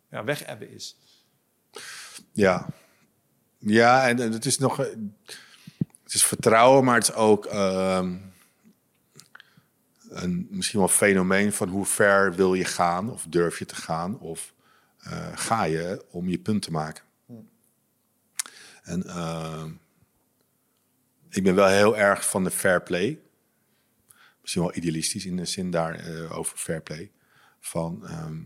[0.09, 0.97] ja, wegebben is.
[2.31, 2.67] Ja.
[3.57, 4.79] Ja, en, en het is nog...
[4.79, 4.85] eh,
[6.03, 7.45] Het is vertrouwen, maar het is ook...
[7.45, 8.17] ehm,
[10.09, 13.11] een misschien wel fenomeen van hoe ver wil je gaan...
[13.11, 14.53] of durf je te gaan, of
[14.97, 17.03] eh, ga je om je punt te maken.
[18.83, 19.71] En ehm,
[21.29, 23.19] ik ben wel heel erg van de fair play.
[24.45, 27.11] Misschien wel idealistisch in de zin daar eh, over fair play.
[27.59, 28.07] Van...
[28.07, 28.41] ehm,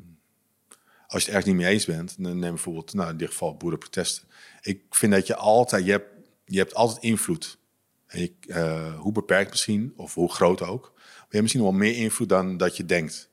[1.08, 3.56] als je het ergens niet mee eens bent, dan neem bijvoorbeeld, nou in dit geval
[3.56, 4.28] boerenprotesten.
[4.62, 6.10] Ik vind dat je altijd, je hebt,
[6.46, 7.58] je hebt altijd invloed.
[8.06, 10.92] En je, eh, hoe beperkt misschien, of hoe groot ook.
[10.96, 13.30] Maar je hebt misschien wel meer invloed dan dat je denkt.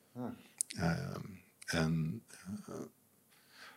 [0.69, 1.21] Ehm,
[1.67, 2.23] en
[2.67, 2.75] eh,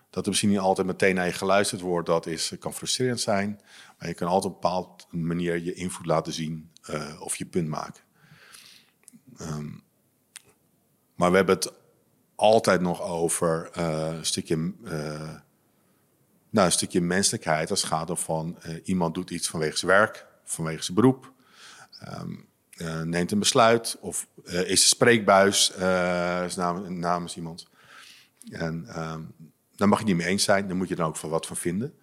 [0.10, 3.61] dat er misschien niet altijd meteen naar je geluisterd wordt, dat is, kan frustrerend zijn.
[3.98, 6.72] Maar je kan altijd op een bepaalde manier je invloed laten zien
[7.20, 8.03] of je punt maken.
[9.40, 9.70] Ehm,
[11.16, 11.74] maar we hebben het
[12.40, 15.34] altijd nog over eh, een stukje, eh,
[16.49, 17.70] nou, een stukje menselijkheid.
[17.70, 21.32] Als het gaat om van eh, iemand doet iets vanwege zijn werk, vanwege zijn beroep.
[21.99, 22.36] ehm,
[22.70, 25.70] eh, neemt een besluit of is spreekbuis
[26.45, 27.68] is namens, iemand.
[28.49, 29.22] En ehm
[29.76, 31.56] daar mag je niet mee eens zijn, daar moet je dan ook van wat van
[31.56, 31.94] vinden.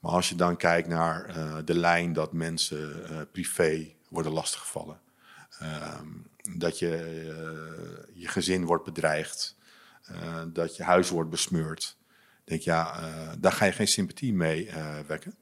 [0.00, 1.34] Maar als je dan kijkt naar
[1.64, 5.00] de lijn dat mensen privé worden lastiggevallen.
[6.52, 9.56] Dat je eh, je gezin wordt bedreigd.
[10.02, 11.96] eh, dat je huis wordt besmeurd.
[12.44, 14.70] denk ja, eh, daar ga je geen sympathie mee
[15.06, 15.34] wekken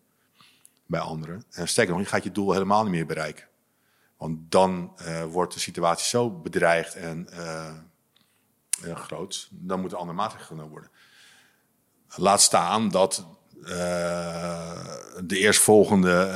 [0.86, 1.44] bij anderen.
[1.50, 3.48] En sterker nog, je gaat je doel helemaal niet meer bereiken.
[4.16, 4.96] Want dan
[5.28, 7.28] wordt de situatie zo bedreigd en
[8.94, 10.90] groot, dan moeten andere maatregelen genomen worden.
[12.16, 13.26] Laat staan dat
[15.24, 16.30] de eerstvolgende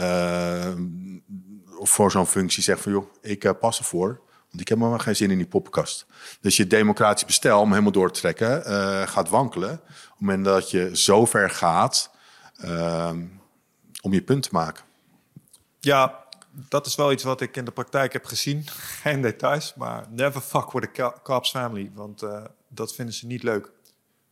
[1.81, 4.26] voor zo'n functie zegt van joh, ik pas ervoor.
[4.57, 6.07] Want ik heb maar geen zin in die poppenkast.
[6.41, 9.71] Dus je democratisch bestel om helemaal door te trekken eh, gaat wankelen.
[9.73, 12.11] Op het moment dat je zo ver gaat
[12.57, 13.25] ehm,
[14.03, 14.85] om je punt te maken.
[15.81, 16.25] Ja,
[16.69, 18.67] dat is wel iets wat ik in de praktijk heb gezien.
[19.03, 21.91] Geen details, maar never fuck with a co- cops family.
[21.95, 23.71] Want eh, dat vinden ze niet leuk.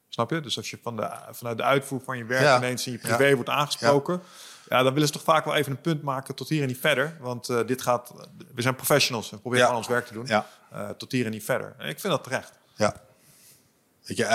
[0.09, 0.41] Snap je?
[0.41, 2.57] Dus als je van de, vanuit de uitvoer van je werk Ja.
[2.57, 4.15] ineens in je privé wordt aangesproken...
[4.15, 4.21] Ja.
[4.69, 7.17] Dan willen ze toch vaak wel even een punt maken tot hier en niet verder.
[7.21, 8.13] Want eh, dit gaat...
[8.55, 9.31] We zijn professionals.
[9.31, 9.65] We proberen Ja.
[9.71, 10.27] gewoon ons werk te doen.
[10.27, 10.47] Ja.
[10.73, 11.75] Eh, tot hier en niet verder.
[11.79, 12.53] En ik vind dat terecht.
[12.77, 12.95] Ja.
[14.05, 14.31] Weet je, eh,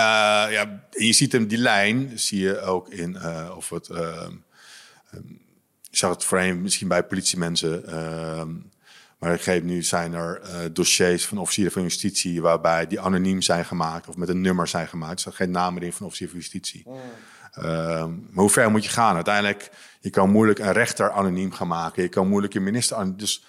[0.52, 4.32] ja, je ziet hem, die lijn zie je ook in, eh, of het, ehm,
[5.10, 5.22] ehm,
[5.90, 8.50] ik zag het voorheen misschien bij politiemensen, ehm,
[9.18, 13.42] maar ik geef nu zijn er eh, dossiers van officieren van justitie waarbij die anoniem
[13.42, 15.12] zijn gemaakt of met een nummer zijn gemaakt.
[15.12, 16.82] Er staat geen naam meer in van officier van justitie.
[16.86, 16.96] Ehm,
[17.54, 19.14] maar hoe ver moet je gaan?
[19.14, 19.70] Uiteindelijk,
[20.00, 22.02] je kan moeilijk een rechter anoniem gaan maken.
[22.02, 23.16] Je kan moeilijk een minister.
[23.16, 23.44] Dus,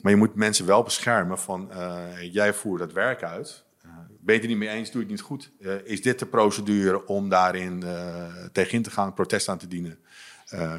[0.00, 3.64] maar je moet mensen wel beschermen van, eh, jij voert dat werk uit.
[3.82, 3.90] Eh,
[4.20, 5.50] ben je het niet mee eens, doe het niet goed.
[5.60, 9.98] Eh, is dit de procedure om daarin eh tegenin te gaan, protest aan te dienen,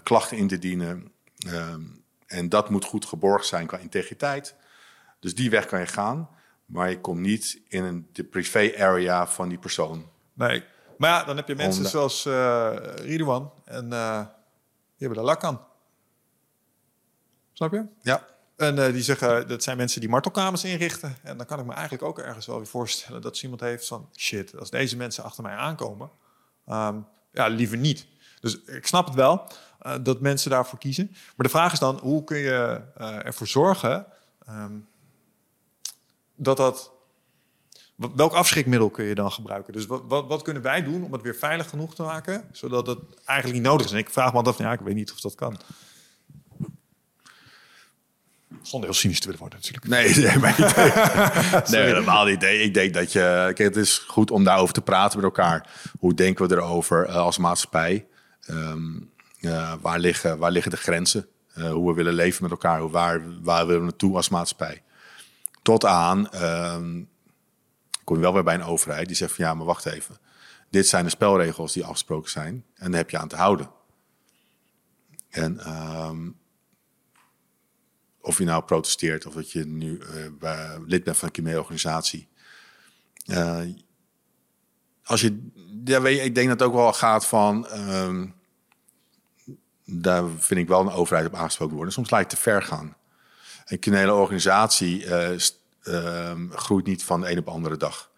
[0.04, 1.12] klachten in te dienen?
[1.48, 1.82] Ehm,
[2.26, 4.56] en dat moet goed geborgd zijn qua integriteit.
[5.20, 6.30] Dus die weg kan je gaan,
[6.66, 10.10] maar je komt niet in een, de privé area van die persoon.
[10.34, 10.64] Nee.
[11.02, 13.53] Maar ja, dan heb je mensen zoals eh Ridwan.
[13.65, 14.19] En eh,
[14.98, 15.61] die hebben daar lak aan.
[17.53, 17.86] Snap je?
[18.02, 18.28] Ja.
[18.56, 21.15] En eh, die zeggen, dat zijn mensen die martelkamers inrichten.
[21.23, 23.88] En dan kan ik me eigenlijk ook ergens wel weer voorstellen dat ze iemand heeft
[23.88, 24.10] van...
[24.15, 26.10] shit, als deze mensen achter mij aankomen,
[26.68, 26.99] ehm,
[27.32, 28.07] ja, liever niet.
[28.40, 29.48] Dus ik snap het wel
[30.02, 31.07] dat mensen daarvoor kiezen.
[31.11, 34.06] Maar de vraag is dan, hoe kun je ervoor zorgen
[34.45, 34.78] ehm,
[36.36, 36.91] dat dat...
[38.15, 39.73] Welk afschrikmiddel kun je dan gebruiken?
[39.73, 42.44] Dus wat, wat, wat kunnen wij doen om het weer veilig genoeg te maken...
[42.52, 43.91] zodat het eigenlijk niet nodig is?
[43.91, 45.57] En ik vraag me altijd af, ja, ik weet niet of dat kan.
[48.61, 49.88] Zonder heel cynisch te willen worden natuurlijk.
[49.88, 50.76] Nee, nee, maar niet.
[51.72, 52.40] nee helemaal niet.
[52.40, 53.19] Nee, ik denk dat je...
[53.53, 55.69] Kijk, het is goed om daarover te praten met elkaar.
[55.99, 58.06] Hoe denken we erover uh, als maatschappij?
[58.49, 59.10] Um,
[59.40, 61.28] uh, waar, liggen, waar liggen de grenzen?
[61.57, 62.90] Uh, hoe we willen leven met elkaar?
[62.90, 64.82] Waar, waar willen we naartoe als maatschappij?
[65.61, 66.30] Tot aan...
[66.44, 67.10] Um,
[68.03, 69.45] kom je wel weer bij een overheid die zegt van...
[69.45, 70.18] Ja, maar wacht even.
[70.69, 72.65] Dit zijn de spelregels die afgesproken zijn.
[72.76, 73.72] En daar heb je aan te houden.
[75.30, 75.73] En...
[76.07, 76.40] Um,
[78.22, 80.02] of je nou protesteert of dat je nu
[80.41, 82.30] uh, lid bent van een criminele organisatie.
[83.26, 83.60] Uh,
[85.03, 85.49] als je,
[85.84, 88.36] ja, weet ik denk dat het ook wel gaat van, um,
[89.86, 91.94] daar vind ik wel een overheid op aangesproken worden.
[91.94, 92.95] Soms lijkt het te ver gaan.
[93.65, 95.06] Een criminele organisatie
[96.49, 98.12] groeit niet van de een op de andere dag.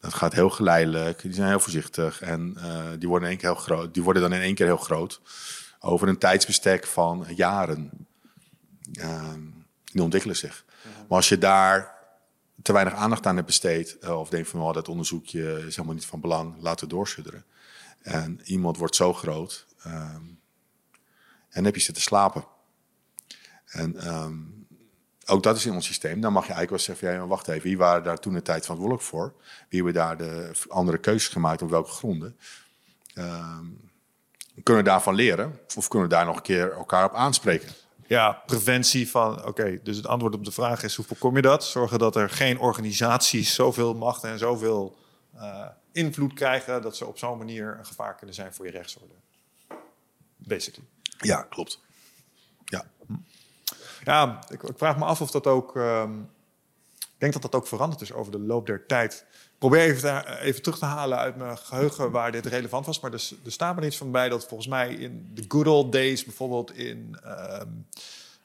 [0.00, 1.22] Dat gaat heel geleidelijk.
[1.22, 2.56] Die zijn heel voorzichtig en
[2.98, 5.20] die, worden in één keer heel groot, die worden dan in één keer heel groot.
[5.80, 7.90] Over een tijdsbestek van jaren.
[8.92, 9.40] Ehm,
[9.92, 10.64] die ontwikkelen zich.
[10.82, 11.94] Maar als je daar
[12.62, 15.94] te weinig aandacht aan hebt besteed, uh, of denkt van oh, dat onderzoekje is helemaal
[15.94, 17.44] niet van belang, laten we doorsudderen.
[18.02, 20.40] En iemand wordt zo groot um,
[21.48, 22.44] en heb je zitten slapen.
[23.66, 24.61] En um,
[25.26, 26.20] ook dat is in ons systeem.
[26.20, 28.62] Dan mag je eigenlijk wel zeggen: ja, wacht even, wie waren daar toen de tijd
[28.62, 29.34] verantwoordelijk voor?
[29.68, 32.36] Wie hebben daar de andere keuzes gemaakt op welke gronden?
[34.62, 35.60] kunnen we daarvan leren?
[35.76, 37.68] Of kunnen we daar nog een keer elkaar op aanspreken?
[38.12, 41.64] ja, preventie van, oké, dus het antwoord op de vraag is hoe voorkom je dat?
[41.64, 44.96] Zorgen dat er geen organisaties zoveel macht en zoveel
[45.34, 49.14] uh, invloed krijgen dat ze op zo'n manier een gevaar kunnen zijn voor je rechtsorde.
[50.36, 50.88] Basically.
[51.18, 51.80] Ja, klopt.
[54.04, 54.38] Ja.
[54.48, 55.74] Ik, ik vraag me af of dat ook.
[55.74, 56.30] Um,
[57.00, 59.24] ik denk dat dat ook veranderd is over de loop der tijd
[59.58, 63.00] probeer even, even terug te halen uit mijn geheugen waar dit relevant was.
[63.00, 66.24] Maar er, staat me iets van bij dat volgens mij in de good old days,
[66.24, 67.60] bijvoorbeeld in uh,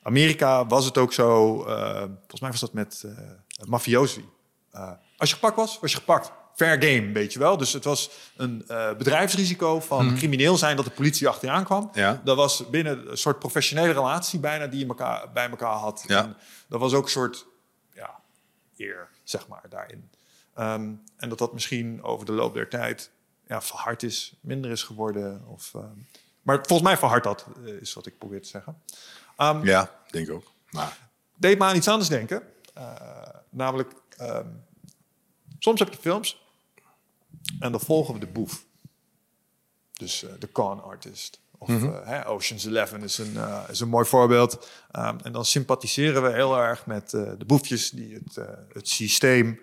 [0.01, 1.59] Amerika, was het ook zo.
[1.67, 3.11] Uh, volgens mij was dat met uh,
[3.65, 4.25] mafiosi.
[4.71, 6.31] Eh, als je gepakt was, was je gepakt.
[6.57, 7.57] Fair game, weet je wel.
[7.57, 8.65] Dus het was een
[8.97, 10.15] bedrijfsrisico van hmm.
[10.15, 11.89] crimineel zijn dat de politie achter je aankwam.
[11.93, 12.21] Ja.
[12.23, 16.03] Dat was binnen een soort professionele relatie bijna die je elkaar, bij elkaar had.
[16.07, 16.23] Ja.
[16.23, 17.45] En dat was ook een soort
[17.93, 18.19] ja,
[18.77, 20.09] eer, zeg maar, daarin.
[20.59, 23.11] Um, en dat dat misschien over de loop der tijd
[23.47, 25.43] ja, verhard is, minder is geworden.
[25.47, 26.07] Of, um,
[26.41, 28.81] maar volgens mij verhard dat, uh, is wat ik probeer te zeggen.
[29.38, 30.51] Um, ja, denk ik ook.
[30.69, 30.97] Maar...
[31.35, 32.43] Deed me aan iets anders denken.
[32.77, 32.93] Uh,
[33.49, 33.93] namelijk,
[35.59, 36.45] soms heb je films
[37.59, 38.65] en dan volgen we de boef.
[39.93, 41.39] Dus uh, de con artist.
[41.57, 42.14] Of mm -hmm.
[42.14, 44.68] uh, Ocean's Eleven is een, uh, is een mooi voorbeeld.
[44.95, 49.59] Um, en dan sympathiseren we heel erg met de boefjes die het, het systeem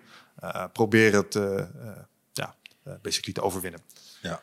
[0.73, 1.67] proberen te,
[2.33, 2.55] ja,
[3.01, 3.81] basically te overwinnen.
[4.21, 4.41] Ja.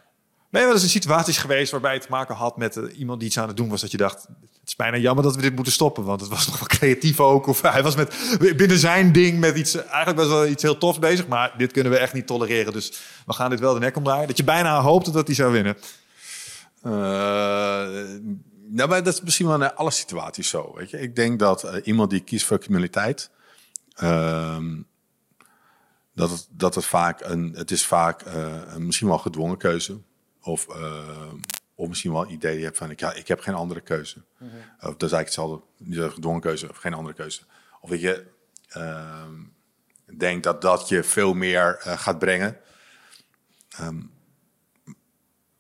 [0.61, 3.39] Je wel eens in situaties geweest waarbij het te maken had met iemand die iets
[3.39, 5.73] aan het doen was dat je dacht, het is bijna jammer dat we dit moeten
[5.73, 7.47] stoppen, want het was nog wel creatief ook.
[7.47, 10.99] Of hij was met, binnen zijn ding met iets, eigenlijk best wel iets heel tofs
[10.99, 12.73] bezig, maar dit kunnen we echt niet tolereren.
[12.73, 14.27] Dus we gaan dit wel de nek omdraaien.
[14.27, 15.77] Dat je bijna hoopte dat hij zou winnen.
[18.71, 20.73] nou, maar dat is misschien wel in alle situaties zo.
[20.75, 21.01] Weet je?
[21.01, 23.31] Ik denk dat iemand die kiest voor criminaliteit,
[23.95, 24.81] ehm,
[26.15, 28.23] dat het, dat het vaak een, het is vaak
[28.75, 30.01] een misschien wel gedwongen keuze.
[30.43, 31.33] Of, uh,
[31.75, 33.81] of misschien wel een idee die je hebt van, ik, ja, ik heb geen andere
[33.81, 34.23] keuze.
[34.39, 34.59] Mm -hmm.
[34.59, 37.43] Of dat is eigenlijk hetzelfde, niet een gedwongen keuze of geen andere keuze.
[37.81, 38.27] Of dat je
[38.77, 39.25] uh,
[40.19, 42.59] denkt dat dat je veel meer uh, gaat brengen.
[43.81, 44.11] Um,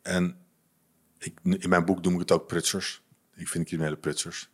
[0.03, 0.37] en
[1.19, 3.03] ik, in mijn boek noem ik het ook prutsers.
[3.35, 4.51] Ik vind criminele prutsers.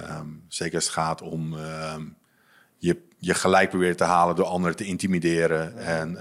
[0.00, 2.16] Um, zeker als het gaat om um,
[2.78, 5.76] je, je gelijk proberen te halen door anderen te intimideren.
[5.76, 6.16] En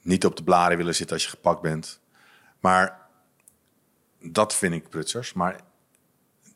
[0.00, 2.00] niet op de blaren willen zitten als je gepakt bent.
[2.60, 3.08] Maar
[4.20, 5.32] dat vind ik prutsers.
[5.32, 5.60] Maar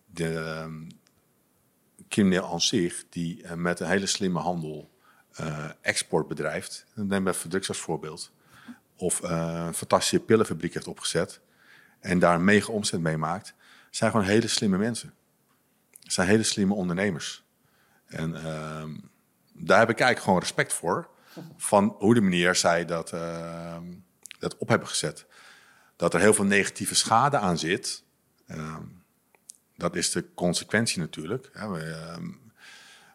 [0.07, 0.67] de uh,
[2.09, 4.91] crimineel aan zich, die uh, met een hele slimme handel
[5.41, 6.87] uh, export bedrijft.
[6.95, 8.33] Neem even drugs als voorbeeld.
[8.97, 11.41] Of uh, een fantastische pillenfabriek heeft opgezet.
[12.01, 13.55] En daar een mega omzet mee maakt.
[13.91, 15.15] zijn gewoon hele slimme mensen.
[16.01, 17.45] Zijn hele slimme ondernemers.
[18.07, 18.85] En uh,
[19.53, 21.09] daar heb ik eigenlijk gewoon respect voor.
[21.57, 23.77] Van hoe de manier zij dat, uh,
[24.39, 25.27] dat op hebben gezet.
[25.97, 28.03] Dat er heel veel negatieve schade aan zit.
[28.47, 28.77] Uh,
[29.77, 31.51] dat is de consequentie natuurlijk.
[31.55, 32.31] Ehm,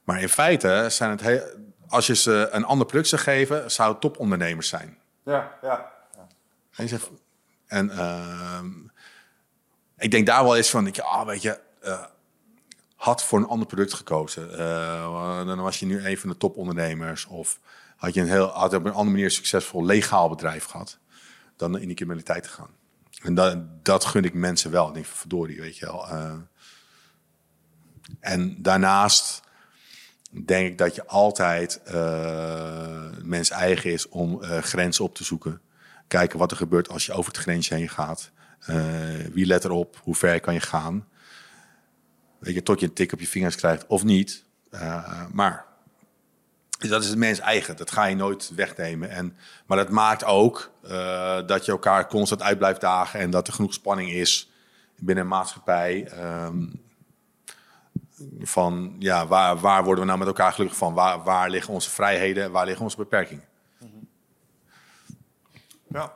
[0.04, 1.42] maar in feite zijn het heel,
[1.88, 4.98] als je ze een ander product zou geven, zou het topondernemers zijn.
[5.24, 5.92] Ja, ja.
[6.16, 6.28] ja.
[6.76, 7.10] En, zegt,
[7.68, 7.90] en
[9.98, 12.04] ik denk daar wel eens van, ik, ah, weet je, uh,
[12.96, 14.52] had voor een ander product gekozen.
[14.52, 17.26] Uh, dan was je nu een van de topondernemers.
[17.26, 17.60] Of
[18.00, 20.98] had je een heel, had op een andere manier succesvol legaal bedrijf gehad.
[21.56, 22.70] Dan in die criminaliteit te gaan.
[23.22, 24.88] En dat, dat gun ik mensen wel.
[24.88, 26.08] Ik denk, verdorie, weet je wel.
[26.12, 26.34] Uh,
[28.20, 29.42] en daarnaast
[30.46, 35.62] denk ik dat je altijd uh, mens eigen is om uh, grenzen op te zoeken.
[36.08, 38.32] Kijken wat er gebeurt als je over het grensje heen gaat.
[39.32, 40.00] Wie let erop?
[40.04, 41.08] Hoe ver kan je gaan?
[42.40, 44.44] Weet je, tot je een tik op je vingers krijgt of niet.
[45.32, 45.69] maar
[46.88, 47.78] dat is het mens eigen.
[47.78, 49.10] Dat ga je nooit wegnemen.
[49.10, 50.72] En, maar dat maakt ook
[51.48, 53.20] dat je elkaar constant uit blijft dagen.
[53.20, 54.50] En dat er genoeg spanning is
[54.96, 56.12] binnen een maatschappij.
[56.44, 56.88] Um,
[58.40, 60.94] van ja, waar, waar worden we nou met elkaar gelukkig van?
[60.94, 62.52] Waar, waar liggen onze vrijheden?
[62.52, 63.48] Waar liggen onze beperkingen?
[65.88, 66.14] Ja.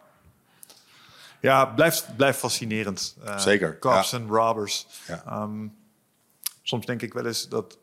[1.40, 3.16] Ja, blijft, blijft fascinerend.
[3.24, 3.80] Uh, Zeker.
[3.80, 4.88] Cops en robbers.
[5.08, 5.42] Ja.
[5.42, 5.76] Um,
[6.62, 7.78] soms denk ik wel eens dat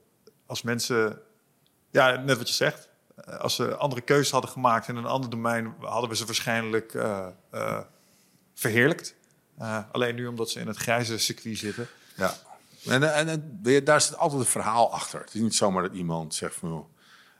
[0.47, 1.19] als mensen,
[1.91, 5.31] ja, net wat je zegt, eh, als ze andere keuzes hadden gemaakt in een ander
[5.31, 7.81] domein, hadden we ze waarschijnlijk uh, uh,
[8.55, 9.15] verheerlijkt.
[9.93, 11.89] alleen nu omdat ze in het grijze circuit zitten.
[12.17, 12.35] Ja.
[12.87, 15.21] En, en, en, daar zit altijd een verhaal achter.
[15.21, 16.89] Het is niet zomaar dat iemand zegt van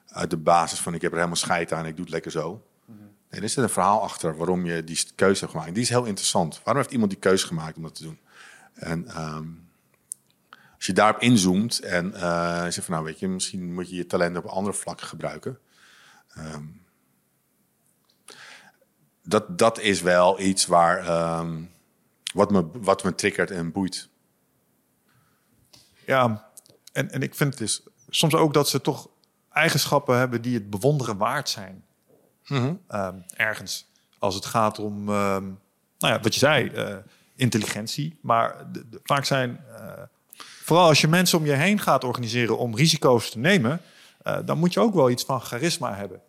[0.07, 2.63] uit de basis van ik heb er helemaal scheid aan, ik doe het lekker zo.
[2.85, 5.75] Mm Nee, er zit een verhaal achter waarom je die keuze hebt gemaakt.
[5.75, 6.61] Die is heel interessant.
[6.65, 8.19] Waarom heeft iemand die keuze gemaakt om dat te doen?
[8.75, 9.70] En um,
[10.81, 14.07] als je daarop inzoomt en uh, zegt van nou weet je, misschien moet je je
[14.07, 15.59] talent op andere vlakken gebruiken.
[16.39, 16.83] Um,
[19.23, 21.09] dat, dat is wel iets waar,
[21.39, 21.71] um,
[22.35, 24.09] wat, me, wat me triggert en boeit.
[26.07, 26.51] Ja,
[26.93, 29.09] en, en ik vind het dus soms ook dat ze toch
[29.53, 31.85] eigenschappen hebben die het bewonderen waard zijn.
[32.47, 32.75] Mhm.
[32.89, 33.91] Ehm, ergens.
[34.19, 35.59] Als het gaat om, um,
[35.99, 36.97] nou ja, wat je zei, uh,
[37.35, 38.19] intelligentie.
[38.23, 38.67] Maar
[39.03, 40.03] vaak zijn, uh,
[40.71, 43.81] vooral als je mensen om je heen gaat organiseren om risico's te nemen,
[44.27, 46.21] uh, dan moet je ook wel iets van charisma hebben.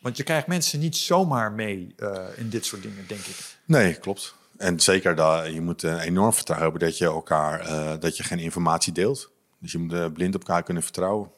[0.00, 1.94] Want je krijgt mensen niet zomaar mee
[2.36, 3.36] in dit soort dingen, denk ik.
[3.64, 4.34] Nee, klopt.
[4.56, 8.38] En zeker dat je moet enorm vertrouwen hebben dat je elkaar, uh, dat je geen
[8.38, 9.30] informatie deelt.
[9.58, 11.30] Dus je moet blind op elkaar kunnen vertrouwen.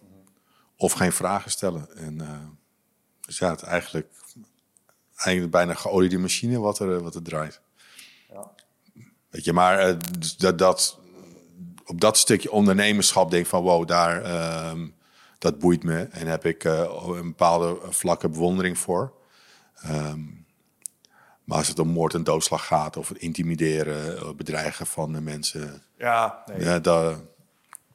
[0.77, 1.97] Of geen vragen stellen.
[1.97, 2.19] En
[3.21, 4.09] dus ja, het eigenlijk,
[5.17, 7.61] eigenlijk bijna geoliede machine wat er, wat er draait.
[8.33, 8.51] Ja.
[9.31, 10.99] Weet je, maar dus dat, dat,
[11.89, 14.87] op dat stukje ondernemerschap denk ik van wow, daar, ehm,
[15.39, 16.09] dat boeit me.
[16.11, 19.13] En heb ik een bepaalde vlakke bewondering voor.
[19.87, 20.47] Um,
[21.49, 25.21] maar als het om moord en doodslag gaat of het intimideren, eh, bedreigen van de
[25.21, 25.83] mensen.
[25.99, 26.65] Ja, nee.
[26.65, 27.17] ja daar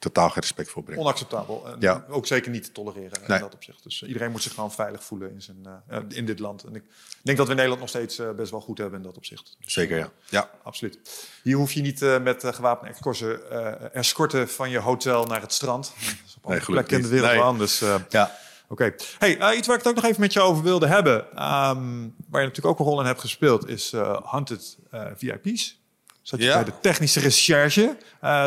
[0.04, 1.02] totaal geen respect voor brengen.
[1.02, 1.68] Onacceptabel.
[1.68, 2.06] En ja.
[2.10, 3.38] ook zeker niet te tolereren nee.
[3.38, 3.84] in dat opzicht.
[3.84, 5.58] Dus iedereen moet zich gewoon veilig voelen in, zijn,
[5.92, 6.64] uh, in dit land.
[6.64, 6.84] En ik
[7.22, 9.58] denk dat we in Nederland nog steeds best wel goed hebben in dat opzicht.
[9.60, 10.12] Dus, Zeker, ja.
[10.30, 10.50] ja.
[10.64, 11.00] Absoluut.
[11.44, 15.94] Hier hoef je niet met gewapende escorten, escorten van je hotel naar het strand.
[16.00, 17.42] Dat is op nee, plek in de wereld nee.
[17.42, 17.58] aan.
[17.58, 18.38] Dus, ja.
[18.68, 18.94] Oké.
[19.18, 22.16] Hey, uh, iets waar ik het ook nog even met je over wilde hebben, um,
[22.30, 25.82] waar je natuurlijk ook een rol in hebt gespeeld, is uh, Hunted uh, VIP's.
[26.22, 26.54] Zat je ja.
[26.54, 27.98] bij de technische recherche,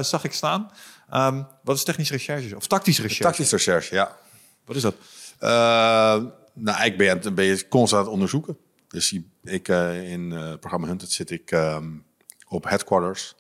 [0.01, 0.71] zag ik staan.
[1.15, 2.57] Um, wat is technische recherche?
[2.57, 3.23] Of tactische recherche?
[3.23, 4.17] Tactische recherche, ja.
[4.65, 4.95] Wat is dat?
[6.53, 8.59] nou, ik ben, ben je constant aan het onderzoeken.
[8.89, 9.13] Dus
[9.45, 12.05] ik, in het programma Hunted zit ik um,
[12.49, 13.35] op headquarters.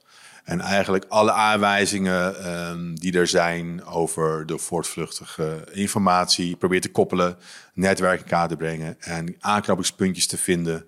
[0.44, 7.38] En eigenlijk alle aanwijzingen um, die er zijn over de voortvluchtige informatie probeert te koppelen,
[7.74, 10.86] netwerk in kaart te brengen en aanknopingspuntjes te vinden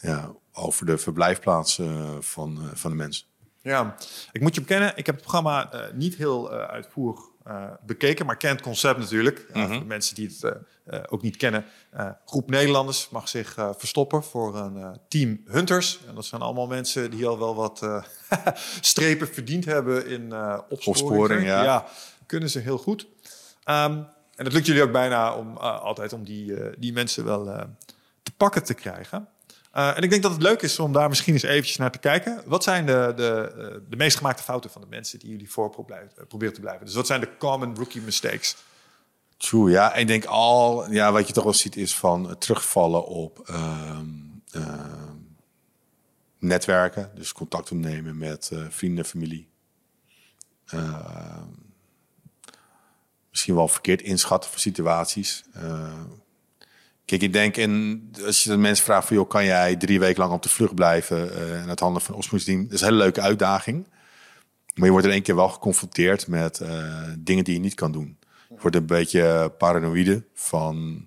[0.00, 3.26] ja, over de verblijfplaatsen van, uh, van de mensen.
[3.68, 3.94] Ja,
[4.32, 8.26] ik moet je bekennen, ik heb het programma uh, niet heel uh, uitvoerig uh, bekeken,
[8.26, 9.46] maar kent het concept natuurlijk.
[9.48, 9.70] Mm -hmm.
[9.70, 11.64] voor de mensen die het ook niet kennen.
[12.24, 16.00] Groep Nederlanders mag zich verstoppen voor een team hunters.
[16.08, 18.02] En dat zijn allemaal mensen die al wel wat
[18.80, 20.22] strepen verdiend hebben in
[20.68, 20.68] opsporing.
[20.86, 21.62] opsporing ja.
[21.62, 21.86] ja.
[22.26, 23.02] kunnen ze heel goed.
[23.02, 27.44] Um, en het lukt jullie ook bijna om altijd om die, die mensen wel
[28.22, 29.28] te pakken te krijgen.
[29.76, 31.98] Uh, en ik denk dat het leuk is om daar misschien eens eventjes naar te
[31.98, 32.42] kijken.
[32.46, 35.70] Wat zijn de, de, de meest gemaakte fouten van de mensen die jullie voor
[36.28, 36.86] proberen te blijven?
[36.86, 38.56] Dus wat zijn de common rookie mistakes?
[39.36, 39.94] True, ja.
[39.94, 44.00] Ik denk al, ja, wat je toch wel ziet is van terugvallen op uh,
[44.52, 44.74] uh,
[46.38, 47.10] netwerken.
[47.14, 49.48] Dus contact opnemen met vrienden, familie.
[50.66, 51.46] Ehm,
[53.30, 55.44] misschien wel verkeerd inschatten van situaties.
[57.08, 60.20] Kijk, ik denk, en als je de mensen vraagt van, joh, kan jij drie weken
[60.20, 62.98] lang op de vlucht blijven uh, en het handen van opsporingsteam, dat is een hele
[62.98, 63.86] leuke uitdaging.
[64.74, 66.68] Maar je wordt in één keer wel geconfronteerd met uh,
[67.18, 68.18] dingen die je niet kan doen.
[68.48, 71.06] Je wordt een beetje paranoïde van,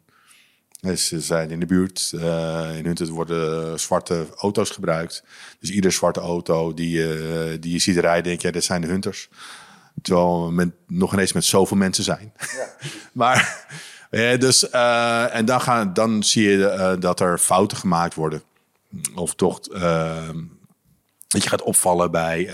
[0.95, 5.23] ze zijn in de buurt, uh, in hun worden zwarte auto's gebruikt.
[5.60, 8.82] Dus ieder zwarte auto die, uh, die je ziet rijden, denk je, ja, dit zijn
[8.82, 9.30] de hunters.
[10.02, 12.34] Terwijl we nog ineens met zoveel mensen zijn.
[12.38, 12.76] Ja.
[13.14, 13.65] maar
[14.11, 18.43] ja, dus, uh, en dan, gaan, dan zie je uh, dat er fouten gemaakt worden.
[19.15, 19.59] Of toch
[21.27, 22.49] dat je gaat opvallen bij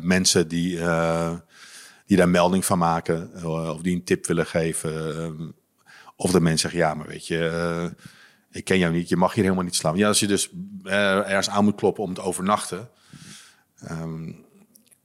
[0.00, 0.78] mensen die
[2.06, 3.30] die daar melding van maken.
[3.34, 5.54] eh, of die een tip willen geven.
[6.16, 8.06] of de mensen zeggen, ja, maar weet je, eh,
[8.50, 9.98] ik ken jou niet, je mag hier helemaal niet slapen.
[9.98, 10.50] Ja, als je dus
[10.84, 12.88] eh, ergens aan moet kloppen om te overnachten.
[13.80, 14.32] ehm,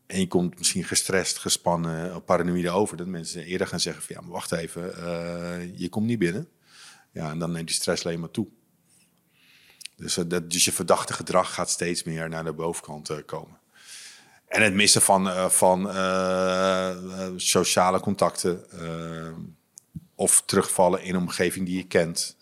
[0.09, 2.97] en je komt misschien gestrest, gespannen, paranoïde over.
[2.97, 6.49] Dat mensen eerder gaan zeggen van, ja, maar wacht even, eh, je komt niet binnen.
[7.11, 8.47] Ja, en dan neemt die stress alleen maar toe.
[9.95, 13.59] Dus, eh, dat, dus je verdachte gedrag gaat steeds meer naar de bovenkant eh, komen.
[14.47, 15.81] En het missen van, van
[17.39, 18.65] sociale contacten
[20.15, 22.37] of terugvallen in een omgeving die je kent,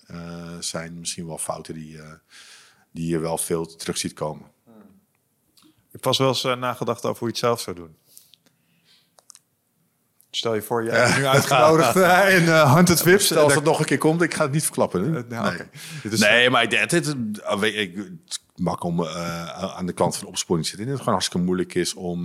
[0.60, 2.00] zijn misschien wel fouten die,
[2.92, 4.52] die je wel veel terug ziet komen.
[5.98, 7.96] Ik heb vast wel eens eh, nagedacht over hoe je het zelf zou doen.
[10.32, 13.26] Stel je voor, je hebt nu uitgenodigd eh, in eh, Haunted Vips.
[13.26, 15.14] Stel als het nog een keer komt, ik ga het niet verklappen.
[15.14, 15.24] Hè?
[15.24, 15.58] Nou,
[16.04, 16.44] nee.
[16.44, 20.30] is- maar dit, dit, dit- weet ik, het mak om aan de kant van de
[20.30, 20.88] opsporing te zitten.
[20.88, 22.22] Ik denk dat het gewoon hartstikke moeilijk is om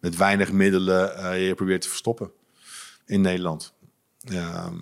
[0.00, 2.30] met weinig middelen je probeert te verstoppen
[3.06, 3.72] in Nederland.
[4.18, 4.72] Ja,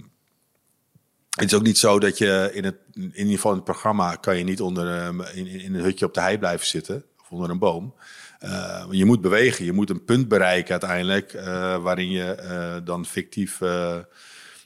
[1.30, 4.14] het is ook niet zo dat je in het, in ieder geval in het programma
[4.14, 7.50] kan je niet onder eh, in, in een hutje op de hei blijven zitten onder
[7.50, 7.94] een boom.
[8.38, 13.06] Eh, je moet bewegen, je moet een punt bereiken uiteindelijk eh, waarin je eh, dan
[13.06, 13.59] fictief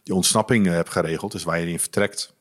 [0.03, 2.35] die ontsnapping hebt geregeld, dus waar je in vertrekt.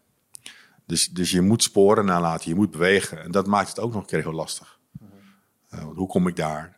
[0.85, 3.23] Dus, dus je moet sporen nalaten, je moet bewegen.
[3.23, 4.80] En dat maakt het ook nog een keer heel lastig.
[5.69, 6.77] Want hoe kom ik daar,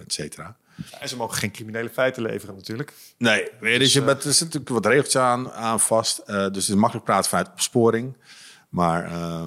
[0.00, 0.56] et cetera.
[1.00, 2.92] En ze mogen geen criminele feiten leveren natuurlijk.
[3.18, 6.26] Nee, weer dus je, met, er zitten natuurlijk wat regeltjes aan, aan vast.
[6.26, 8.16] Dus het is makkelijk praten vanuit opsporing.
[8.68, 9.44] Maar eh,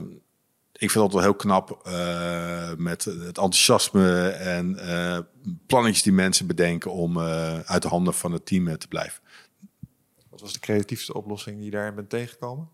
[0.81, 5.19] ik vind het wel heel knap eh, met het enthousiasme en eh
[5.67, 9.21] plannetjes die mensen bedenken om eh, uit de handen van het team te blijven.
[10.29, 12.69] Wat was de creatiefste oplossing die je daarin bent tegengekomen?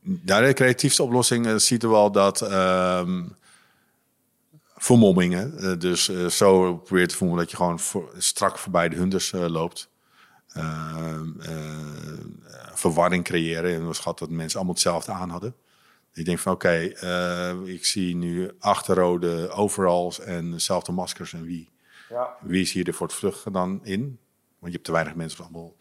[0.00, 3.22] Nou, de creatiefste oplossing ziet er wel dat ehm
[4.76, 5.78] vermommingen.
[5.78, 9.88] dus zo probeer je te vermommen dat je gewoon voor, strak voorbij de hunters loopt.
[10.54, 11.52] Ehm, eh,
[12.74, 13.74] verwarring creëren.
[13.74, 15.54] En we schat dat mensen allemaal hetzelfde aan hadden.
[16.14, 21.32] Ik denk van oké, eh, ik zie nu acht rode overalls en dezelfde maskers.
[21.32, 21.68] En wie,
[22.08, 22.36] Ja.
[22.42, 24.00] wie is hier voor het vluchten dan in?
[24.58, 25.76] Want je hebt te weinig mensen om het allemaal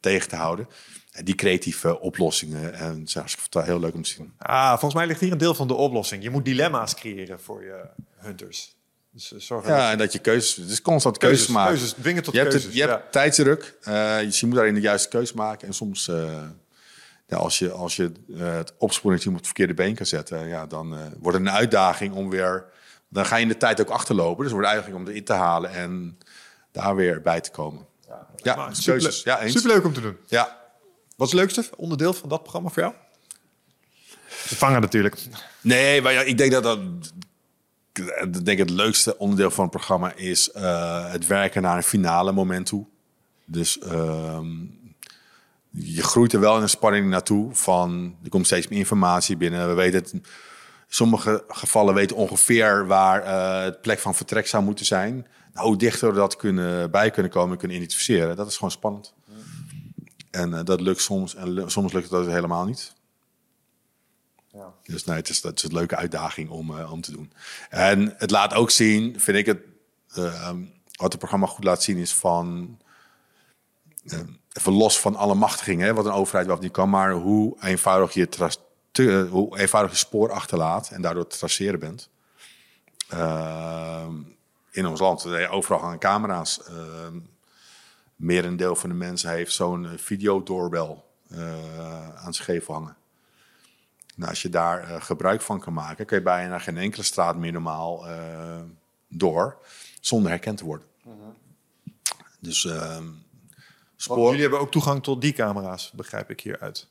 [0.00, 0.68] tegen te houden.
[1.12, 2.74] En die creatieve oplossingen.
[2.74, 4.32] En het is hartstikke heel leuk om te zien.
[4.38, 6.22] Ah, volgens mij ligt hier een deel van de oplossing.
[6.22, 7.84] Je moet dilemma's creëren voor je
[8.16, 8.74] hunters.
[9.10, 10.56] Dus eh, zorg Ja, en dat je keuzes...
[10.56, 11.76] Het is constant keuzes, keuzes, maken.
[11.76, 13.76] keuzes, dwingen tot je hebt, het, je hebt tijdsdruk.
[13.82, 15.66] eh, dus je moet daarin de juiste keuze maken.
[15.68, 16.42] En soms, eh,
[17.26, 20.48] ja, als je, als je eh, het opsporingsteam op het verkeerde been kan zetten...
[20.48, 22.64] Ja, dan eh, wordt het een uitdaging om weer...
[23.08, 24.36] Dan ga je in de tijd ook achterlopen.
[24.36, 26.18] Dus het wordt eigenlijk om erin te halen en
[26.72, 27.86] daar weer bij te komen.
[28.36, 28.84] Ja, Maar keuzes.
[28.84, 29.52] superleuk- Ja, eens.
[29.52, 30.16] Superleuk om te doen.
[30.26, 30.56] Ja.
[31.16, 32.94] Wat is het leukste onderdeel van dat programma voor jou?
[34.46, 35.16] Ze vangen natuurlijk.
[35.60, 36.78] Nee, maar ja, ik denk dat dat.
[37.92, 42.32] Ik denk het leukste onderdeel van het programma is eh, het werken naar een finale
[42.32, 42.86] moment toe.
[43.44, 44.46] Dus ehm,
[45.76, 47.54] je groeit er wel in een spanning naartoe.
[47.54, 49.68] Van er komt steeds meer informatie binnen.
[49.68, 50.12] We weten het.
[50.12, 50.24] In
[50.88, 55.26] sommige gevallen weten ongeveer waar eh, het plek van vertrek zou moeten zijn.
[55.52, 58.70] Nou, hoe dichter we dat kunnen, bij kunnen komen en kunnen identificeren, dat is gewoon
[58.70, 59.14] spannend.
[60.30, 62.94] En eh, dat lukt soms en soms lukt het ook helemaal niet.
[64.52, 64.72] Ja.
[64.82, 67.32] Dus nee, het is, dat is een leuke uitdaging om, eh, om te doen.
[67.70, 69.58] En het laat ook zien, vind ik het,
[70.14, 70.50] eh,
[70.92, 72.78] wat het programma goed laat zien, is van.
[74.04, 74.18] eh,
[74.56, 78.14] even los van alle machtigingen, wat een overheid wel of niet kan, maar hoe eenvoudig
[78.14, 78.28] je,
[78.92, 82.08] te- eh, hoe eenvoudig je spoor achterlaat en daardoor te traceren bent.
[83.08, 84.06] Eh,
[84.70, 86.60] in ons land, eh, overal hangen camera's.
[86.70, 86.76] Uh,
[88.16, 92.96] merendeel van de mensen heeft zo'n eh, videodoorbel eh aan gevel hangen.
[94.14, 97.52] Nou, als je daar gebruik van kan maken, kun je bijna geen enkele straat meer
[97.52, 98.06] normaal
[99.08, 99.58] door
[100.00, 100.86] zonder herkend te worden.
[102.40, 102.68] Dus
[104.06, 106.88] Want jullie hebben ook toegang tot die camera's, begrijp ik hieruit.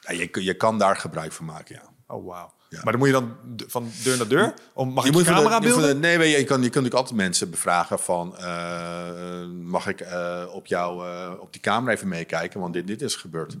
[0.00, 1.94] ja, je, je kan daar gebruik van maken, ja.
[2.14, 2.54] Oh, wauw.
[2.68, 2.80] Ja.
[2.82, 3.36] Maar dan moet je dan
[3.66, 4.54] van deur naar deur?
[4.72, 6.00] Om, mag Je ik moet de- camera de- beelden?
[6.00, 8.36] Nee, maar je, je kan, je kunt natuurlijk altijd mensen bevragen van...
[8.36, 12.60] eh, mag ik eh, op, jou, eh, op die camera even meekijken?
[12.60, 13.56] Want dit, dit is gebeurd.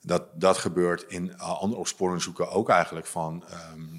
[0.00, 3.44] Dat, dat gebeurt in andere opsporingszoeken ook eigenlijk van...
[3.48, 3.94] ehm,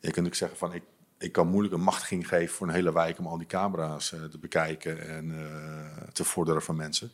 [0.00, 0.72] je kunt ook zeggen van...
[0.74, 0.82] Ik,
[1.18, 3.18] ik kan moeilijk een machtiging geven voor een hele wijk...
[3.18, 7.12] om al die camera's eh, te bekijken en eh, te vorderen van mensen.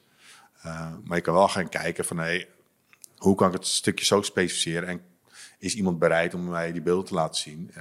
[0.62, 2.18] Eh, maar je kan wel gaan kijken van...
[2.18, 2.48] Hey,
[3.16, 4.88] hoe kan ik het stukje zo specificeren?
[4.88, 5.02] En
[5.58, 7.72] is iemand bereid om mij die beelden te laten zien?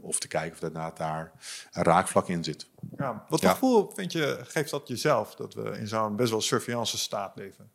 [0.00, 1.32] of te kijken of daarna daar
[1.72, 2.66] een raakvlak in zit?
[2.96, 3.26] Ja.
[3.28, 3.54] Wat voor Ja.
[3.54, 5.34] gevoel vind je, geeft dat jezelf?
[5.34, 7.70] Dat we in zo'n best wel surveillance staat leven?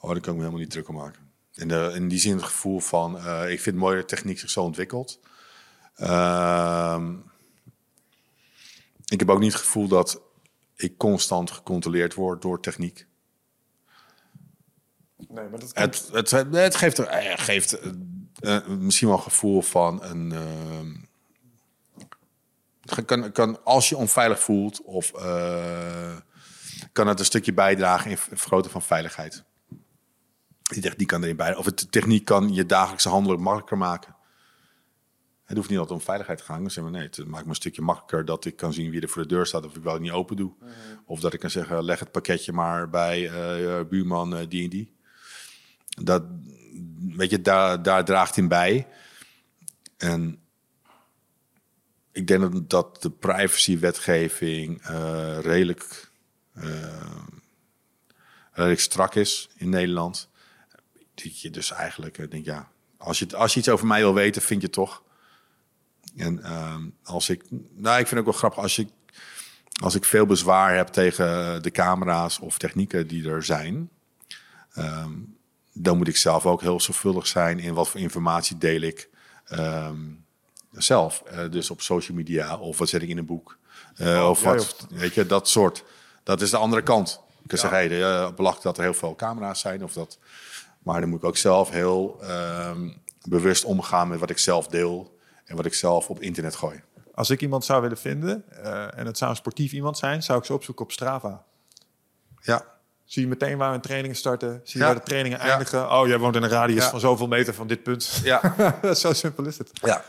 [0.00, 1.30] Oh, daar kan ik me helemaal niet druk om maken.
[1.54, 3.16] In, de, in die zin het gevoel van...
[3.16, 5.20] ik vind het mooi dat de techniek zich zo ontwikkelt.
[5.98, 7.14] Ehm,
[9.06, 10.20] ik heb ook niet het gevoel dat
[10.76, 13.06] ik constant gecontroleerd word door techniek.
[15.28, 19.22] Nee, maar dat Het, het, het geeft, er- eh, geeft eh, eh, misschien wel een
[19.22, 20.32] gevoel van een.
[20.32, 20.94] ehm,
[23.04, 25.10] kan, kan, als je onveilig voelt, of
[26.92, 29.44] kan het een stukje bijdragen in het vergroten van veiligheid.
[30.62, 31.64] Die techniek kan erin bijdragen.
[31.66, 34.16] Of de techniek kan je dagelijkse handelen makkelijker maken.
[35.48, 36.60] Het hoeft niet altijd om veiligheid te gaan.
[36.60, 39.00] Dan zeggen we nee, het maakt me een stukje makkelijker dat ik kan zien wie
[39.00, 40.52] er voor de deur staat of ik wel niet open doe.
[41.04, 44.70] Of dat ik kan zeggen, leg het pakketje maar bij eh, buurman eh, die en
[44.70, 44.92] die.
[46.02, 46.22] Dat,
[47.16, 48.86] weet je, daar, daar draagt in bij.
[49.96, 50.40] En
[52.12, 56.10] ik denk dat, dat de privacywetgeving eh, redelijk,
[56.52, 57.12] eh,
[58.52, 60.28] redelijk strak is in Nederland.
[61.14, 64.14] Dat je dus eigenlijk eh, denkt, ja, als je, als je iets over mij wil
[64.14, 65.02] weten, vind je toch.
[66.16, 67.44] En ehm, als ik,
[67.74, 68.88] nou, ik vind het ook wel grappig als ik,
[69.82, 73.90] als ik veel bezwaar heb tegen de camera's of technieken die er zijn,
[74.72, 75.12] ehm,
[75.72, 79.08] dan moet ik zelf ook heel zorgvuldig zijn in wat voor informatie deel ik
[79.44, 80.00] ehm,
[80.72, 81.22] zelf.
[81.26, 83.58] Eh, dus op social media of wat zet ik in een boek.
[83.96, 85.84] Eh, of jij wat, weet je, dat soort.
[86.22, 87.20] Dat is de andere kant.
[87.42, 89.84] Ik kan zeggen, hey, eh, belachelijk dat er heel veel camera's zijn.
[89.84, 90.18] Of dat,
[90.78, 92.20] maar dan moet ik ook zelf heel
[93.28, 95.17] bewust omgaan met wat ik zelf deel.
[95.48, 96.82] En wat ik zelf op internet gooi.
[97.14, 100.38] Als ik iemand zou willen vinden, eh, en het zou een sportief iemand zijn, zou
[100.38, 101.44] ik ze opzoeken op Strava.
[102.40, 102.64] Ja,
[103.04, 104.60] Zie je meteen waar hun trainingen starten.
[104.64, 104.84] Zie je Ja.
[104.92, 105.44] waar de trainingen Ja.
[105.44, 105.90] eindigen.
[105.92, 106.90] Oh, jij woont in een radius Ja.
[106.90, 108.20] van zoveel meter van dit punt.
[108.24, 108.54] ja,
[108.94, 109.70] Zo simpel is het.
[109.72, 110.04] ja.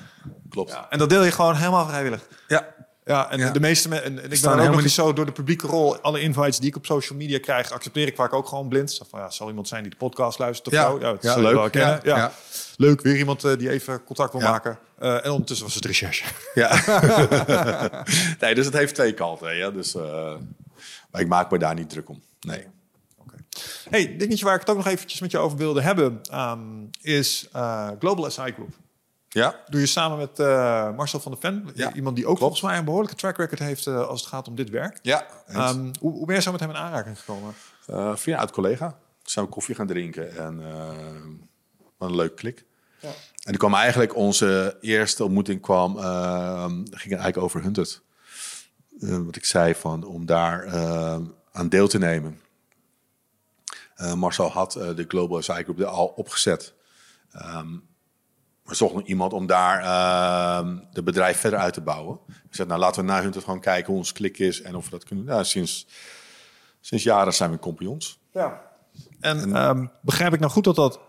[0.50, 0.72] klopt.
[0.72, 2.28] Ja, En dat deel je gewoon helemaal vrijwillig.
[2.48, 2.68] ja.
[3.10, 3.52] Ja, en Ja.
[3.52, 6.20] de meeste mensen, en ik ben ook nog eens zo door de publieke rol, alle
[6.22, 8.92] invites die ik op social media krijg, accepteer ik vaak ook gewoon blind.
[8.92, 10.90] Zo Van, ja, zal iemand zijn die de podcast luistert of Ja.
[10.90, 11.00] zo?
[11.00, 11.54] Ja, zul je leuk.
[11.54, 12.00] wel kennen.
[12.04, 12.16] Ja.
[12.16, 12.18] Ja.
[12.18, 12.32] Ja.
[12.78, 14.50] Leuk, weer iemand eh, die even contact wil Ja.
[14.50, 14.80] maken.
[15.00, 16.24] Eh, en ondertussen was het recherche.
[16.54, 16.82] Ja.
[18.40, 19.56] nee, dus het heeft twee kanten.
[19.58, 19.70] Ja?
[19.72, 20.36] Dus, eh,
[21.12, 22.22] maar ik maak me daar niet druk om.
[22.40, 22.66] Nee.
[23.90, 26.60] Hey, dingetje waar ik het ook nog eventjes met je over wilde hebben, ehm,
[27.02, 28.74] is eh, Global SI Group.
[29.30, 32.62] Ja, Doe je samen met eh, Marcel van der Ven, Ja, iemand die ook volgens
[32.62, 35.00] mij een behoorlijke track record heeft eh, als het gaat om dit werk.
[35.02, 35.26] ja.
[35.48, 37.54] Ehm, hoe, hoe ben je zo met hem in aanraking gekomen?
[37.86, 38.88] Eh, via een oud collega.
[38.90, 38.98] Toen
[39.32, 40.60] zijn we koffie gaan drinken en
[41.98, 42.66] een leuk klik.
[43.00, 43.08] Ja.
[43.08, 48.02] En toen kwam eigenlijk onze eerste ontmoeting kwam, eh, ging eigenlijk over Hunted.
[49.00, 50.68] Wat ik zei van om daar
[51.52, 52.42] aan deel te nemen.
[54.16, 56.74] Marcel had de Global SI Group er al opgezet.
[57.32, 57.68] Ehm
[58.70, 62.20] maar zocht nog iemand om daar ehm de bedrijf verder uit te bouwen.
[62.28, 64.84] Ik zei, nou laten we naar Hunted gewoon kijken hoe ons klik is en of
[64.86, 65.26] we dat kunnen.
[65.26, 65.88] Nou, sinds,
[66.82, 68.20] sinds jaren zijn we compagnons.
[68.34, 68.62] Ja.
[69.20, 71.00] En ehm, begrijp ik nou goed dat dat...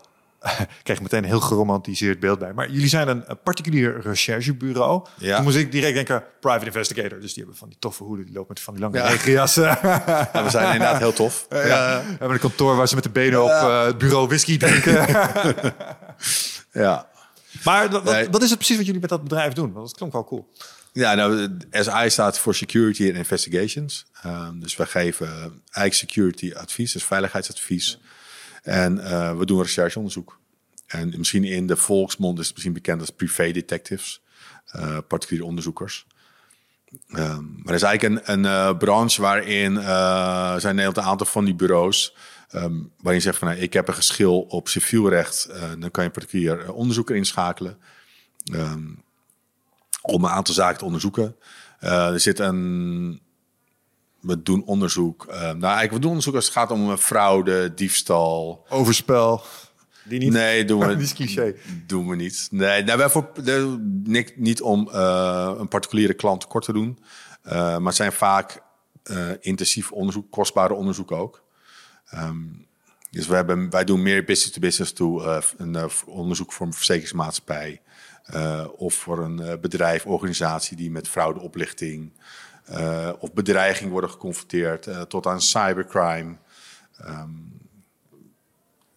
[0.59, 2.53] ik kreeg meteen een heel geromantiseerd beeld bij.
[2.53, 5.05] Maar jullie zijn een, een particulier recherchebureau.
[5.17, 5.35] Ja.
[5.35, 7.19] Toen moest ik direct denken, private investigator.
[7.19, 8.25] Dus die hebben van die toffe hoeden.
[8.25, 9.07] Die lopen met van die lange Ja.
[9.07, 9.63] regenjassen.
[10.33, 11.45] Ja, we zijn inderdaad heel tof.
[11.49, 11.57] Ja.
[12.01, 15.07] We hebben een kantoor waar ze met de benen op eh, het bureau whisky drinken.
[16.71, 17.09] Ja.
[17.63, 18.29] Maar wat, wat, Nee.
[18.29, 19.71] wat is het precies wat jullie met dat bedrijf doen?
[19.71, 20.49] Want dat klonk wel cool.
[20.93, 24.05] Ja, nou, SI staat voor Security and Investigations.
[24.21, 25.27] Ehm, dus we geven
[25.63, 27.99] eigenlijk security advies, dus veiligheidsadvies.
[28.61, 30.39] En eh, we doen rechercheonderzoek.
[30.87, 34.21] En misschien in de volksmond is het misschien bekend als privé detectives,
[34.65, 36.05] eh, particuliere onderzoekers.
[37.07, 39.75] Ehm, maar er is eigenlijk een, een eh, branche waarin
[40.61, 42.15] zijn een aantal van die bureaus.
[42.51, 45.45] Ehm, waarin je zegt van nou, ik heb een geschil op civiel recht.
[45.45, 47.77] eh, dan kan je een particulier eh, onderzoeker inschakelen.
[48.53, 48.87] Ehm,
[50.01, 51.35] om een aantal zaken te onderzoeken.
[51.79, 53.21] Eh, er zit een.
[54.19, 55.25] We doen onderzoek.
[55.25, 58.65] eh, nou, eigenlijk we doen onderzoek als het gaat om fraude, diefstal.
[58.69, 59.41] Overspel.
[60.03, 60.31] Die niet.
[60.31, 61.55] Nee, doen we, Die is cliché.
[61.87, 62.47] doen we niet.
[62.51, 63.31] Nee, nou, wij voor,
[64.03, 66.99] niet, niet om een particuliere klant tekort te doen.
[67.43, 68.61] maar het zijn vaak
[69.39, 71.43] intensief onderzoek, kostbare onderzoek ook.
[72.11, 72.37] Ehm,
[73.11, 75.23] dus we hebben, wij doen meer business-to-business toe.
[75.23, 77.81] eh, een eh, onderzoek voor een verzekeringsmaatschappij.
[78.21, 82.11] eh, of voor een bedrijf, organisatie die met fraude, oplichting
[83.19, 85.09] of bedreiging worden geconfronteerd.
[85.09, 86.35] tot aan cybercrime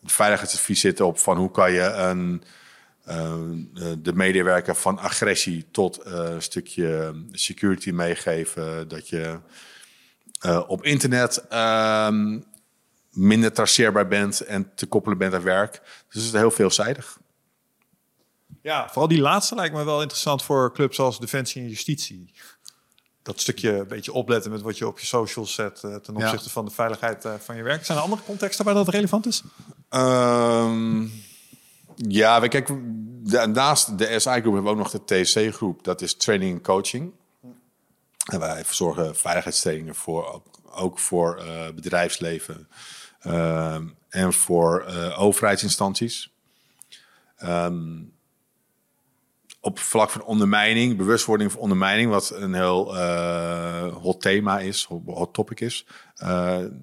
[0.05, 2.43] veiligheidsadvies zitten op van hoe kan je een,
[4.03, 8.89] de medewerker van agressie tot een stukje security meegeven.
[8.89, 9.39] Dat je
[10.67, 12.39] op internet ehm,
[13.15, 15.73] minder traceerbaar bent en te koppelen bent aan werk.
[16.09, 17.19] Dus het is heel veelzijdig.
[18.63, 22.33] Ja, vooral die laatste lijkt me wel interessant voor clubs als Defensie en Justitie.
[23.23, 26.25] Dat stukje een beetje opletten met wat je op je socials zet eh, ten Ja.
[26.25, 27.85] opzichte van de veiligheid eh, van je werk.
[27.85, 29.43] Zijn er andere contexten waar dat relevant is?
[29.89, 31.07] Ehm,
[31.97, 33.03] ja, we kijken.
[33.23, 35.85] de- naast de SI-groep hebben we ook nog de TC-groep.
[35.85, 37.13] Dat is training en coaching.
[38.25, 42.69] En wij verzorgen veiligheidstrainingen voor, ook, ook voor uh, bedrijfsleven
[43.27, 43.79] uh,
[44.09, 46.33] en voor uh, overheidsinstanties.
[47.43, 48.13] Um,
[49.61, 52.97] op vlak van ondermijning, bewustwording van ondermijning, wat een heel
[53.93, 55.87] hot thema is, hot topic is,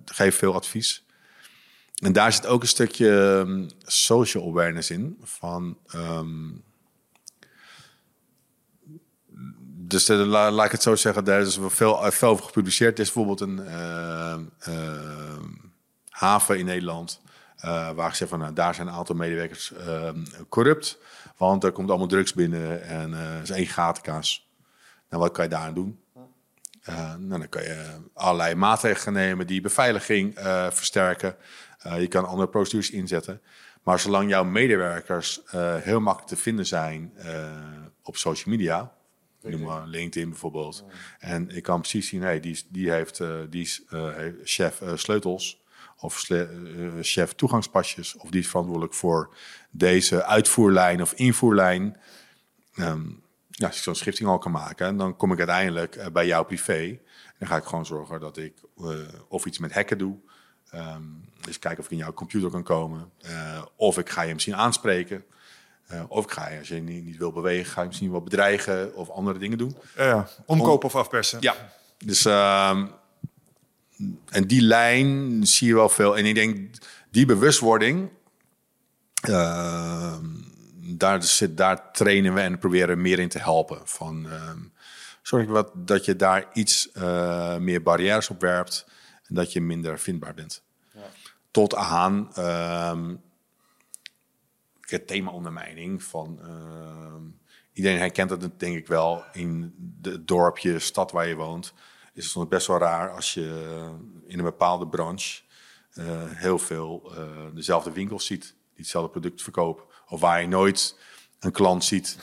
[0.06, 1.06] geef veel advies.
[1.96, 5.18] En daar zit ook een stukje um, social awareness in.
[5.24, 5.78] Van,
[9.92, 12.94] dus de, la, laat ik het zo zeggen, daar is veel, veel over gepubliceerd.
[12.94, 14.38] Er is bijvoorbeeld een uh,
[14.68, 15.44] uh,
[16.22, 17.22] haven in Nederland.
[17.66, 19.74] Uh, waar gezegd van nou, daar zijn een aantal medewerkers
[20.50, 20.98] corrupt.
[21.38, 24.50] Want er komt allemaal drugs binnen en er is één gatenkaas.
[25.10, 26.00] Nou, wat kan je daaraan doen?
[27.18, 30.34] nou, dan kan je allerlei maatregelen nemen die beveiliging
[30.70, 31.36] versterken.
[32.00, 33.42] je kan andere procedures inzetten.
[33.84, 35.42] Maar zolang jouw medewerkers
[35.82, 37.14] heel makkelijk te vinden zijn
[38.04, 38.94] op social media,
[39.42, 40.86] Noem maar LinkedIn bijvoorbeeld.
[41.20, 45.61] En ik kan precies zien, hey, die, die heeft, die is uh, chef uh, sleutels
[46.02, 46.26] of
[47.02, 48.18] chef toegangspasjes.
[48.18, 49.36] Of die is verantwoordelijk voor
[49.70, 51.98] deze uitvoerlijn of invoerlijn.
[52.76, 56.46] Um, ja, als ik zo'n schifting al kan maken, dan kom ik uiteindelijk bij jou
[56.46, 56.80] privé.
[56.84, 57.00] En
[57.40, 58.54] dan ga ik gewoon zorgen dat ik
[59.28, 60.18] of iets met hacken doe.
[60.76, 63.12] Um, dus kijken of ik in jouw computer kan komen.
[63.76, 65.24] of ik ga je misschien aanspreken.
[65.94, 68.22] Uh, of ik ga je, als je niet, niet, wil bewegen, ga je misschien wel
[68.22, 69.78] bedreigen of andere dingen doen.
[69.96, 71.38] Ja, omkopen of afpersen.
[71.42, 71.56] Ja,
[71.98, 72.84] dus uh,
[74.30, 76.18] en die lijn zie je wel veel.
[76.18, 76.76] En ik denk,
[77.10, 78.10] die bewustwording,
[79.30, 80.18] uh,
[80.78, 83.82] daar, zit, daar trainen we en proberen meer in te helpen.
[83.84, 84.60] Van, ehm,
[85.22, 88.88] zorg wat, dat je daar iets eh, meer barrières op werpt
[89.28, 90.64] en dat je minder vindbaar bent.
[90.94, 91.02] Ja.
[91.52, 92.30] Tot aan
[94.80, 96.04] het thema ondermijning.
[96.04, 96.40] Van,
[97.74, 101.74] iedereen herkent dat denk ik wel in het dorpje, stad waar je woont.
[102.22, 103.72] Is het soms best wel raar als je
[104.28, 105.42] in een bepaalde branche
[105.94, 107.24] uh, heel veel uh,
[107.56, 109.84] dezelfde winkels ziet die hetzelfde product verkopen.
[110.08, 110.96] Of waar je nooit
[111.40, 112.18] een klant ziet.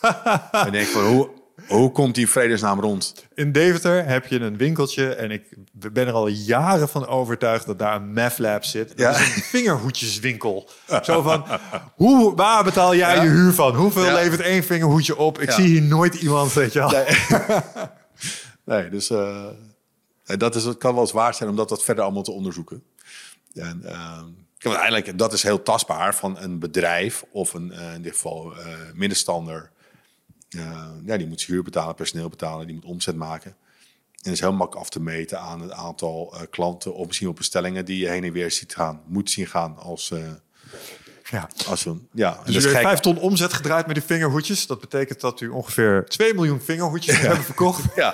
[0.52, 1.30] en denk van hoe,
[1.68, 3.26] hoe komt die vredesnaam rond?
[3.34, 7.78] In Deventer heb je een winkeltje en ik ben er al jaren van overtuigd dat
[7.78, 8.88] daar een meth lab zit.
[8.88, 9.10] Dat ja.
[9.10, 10.68] is een vingerhoedjeswinkel.
[11.02, 11.44] Zo van,
[11.94, 13.74] hoe, waar betaal jij je huur van?
[13.74, 15.40] Hoeveel levert één vingerhoedje op?
[15.40, 17.48] Ik zie hier nooit iemand, weet je Nee,
[18.68, 19.46] nee dus uh,
[20.24, 22.82] dat, is, kan wel eens waar zijn om dat, verder allemaal te onderzoeken.
[23.54, 24.22] En, uh,
[25.14, 28.54] dat is heel tastbaar van een bedrijf of een, uh, in dit geval
[28.94, 29.70] middenstander
[31.04, 33.56] ja, die moet huur betalen, personeel betalen, die moet omzet maken.
[34.22, 37.84] En is heel makkelijk af te meten aan het aantal klanten of misschien op bestellingen
[37.84, 40.12] die je heen en weer ziet gaan, moet zien gaan als.
[41.30, 41.48] Ja.
[41.66, 44.66] Als een, ja, dus u heeft vijf ton omzet gedraaid met die vingerhoedjes.
[44.66, 47.26] Dat betekent dat u ongeveer 2 miljoen vingerhoedjes ja.
[47.26, 47.84] hebben verkocht.
[47.96, 48.12] Ja,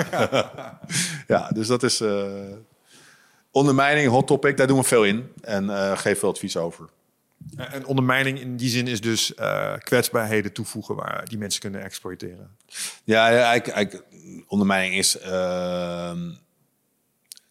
[1.27, 2.25] ja dus dat is uh,
[3.51, 4.57] ondermijning, hot topic.
[4.57, 6.89] Daar doen we veel in en uh, geef veel advies over.
[7.57, 12.57] En ondermijning in die zin is dus uh, kwetsbaarheden toevoegen waar die mensen kunnen exploiteren.
[13.05, 14.03] Ja, ja eigenlijk,
[14.47, 16.13] ondermijning is uh,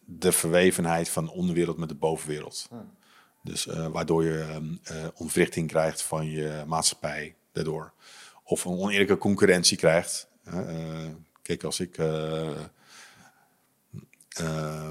[0.04, 2.66] de verwevenheid van de onderwereld met de bovenwereld.
[2.68, 2.90] Hmm.
[3.44, 7.92] Dus uh, waardoor je uh, ontwrichting krijgt van je maatschappij daardoor.
[8.44, 10.28] Of een oneerlijke concurrentie krijgt.
[11.42, 11.96] kijk, als ik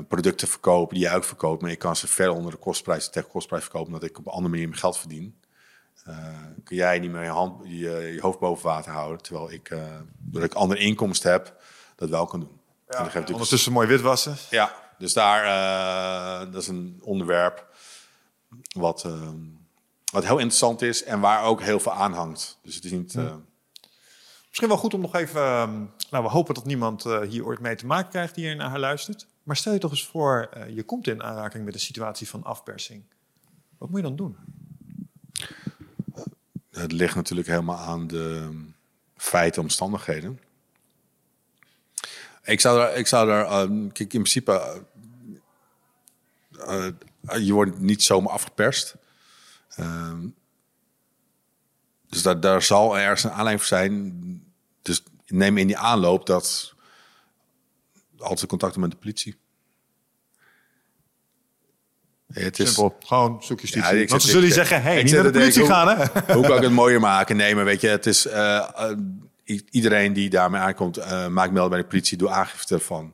[0.07, 3.29] producten verkopen die jij ook verkoopt, maar ik kan ze ver onder de kostprijs, tegen
[3.29, 5.39] kostprijs verkopen, omdat ik op een andere manier mijn geld verdien.
[6.63, 9.77] Kun jij niet meer je, hand, je, je hoofd boven water houden, terwijl ik,
[10.17, 11.61] doordat ik andere inkomsten heb,
[11.95, 12.59] dat wel kan doen.
[12.89, 14.35] Ja, en ondertussen mooi witwassen.
[14.49, 17.72] Ja, dus daar, dat is een onderwerp
[18.61, 19.07] wat,
[20.11, 22.59] wat heel interessant is en waar ook heel veel aan hangt.
[22.63, 23.17] Dus het is niet...
[24.47, 25.41] Misschien wel goed om nog even.
[26.09, 28.79] nou, we hopen dat niemand hier ooit mee te maken krijgt die hier naar haar
[28.79, 29.27] luistert.
[29.43, 32.43] Maar stel je toch eens voor, uh, je komt in aanraking met een situatie van
[32.43, 33.03] afpersing.
[33.77, 34.37] Wat moet je dan doen?
[36.71, 38.49] Het ligt natuurlijk helemaal aan de
[39.15, 40.39] feiten, omstandigheden.
[42.43, 44.83] Ik zou er, ik zou er uh, kijk, in principe,
[46.51, 46.87] uh,
[47.31, 48.95] je wordt niet zomaar afgeperst.
[49.75, 50.27] Ehm,
[52.09, 54.13] dus daar, daar zal ergens een aanleiding voor zijn.
[54.81, 56.73] Dus neem in die aanloop dat
[58.17, 59.35] altijd contacten met de politie.
[62.33, 62.97] Het is Simpel.
[62.99, 63.97] Gewoon zoek justitie.
[63.97, 65.95] Ja, Want ze zullen zeggen, hey, niet naar de politie gaan, hè?
[66.33, 67.35] Hoe, kan ik het mooier maken?
[67.35, 68.25] Nee, maar weet je, het is...
[68.25, 68.91] Uh,
[69.69, 73.13] iedereen die daarmee aankomt, uh, maakt melding bij de politie, doe aangifte ervan.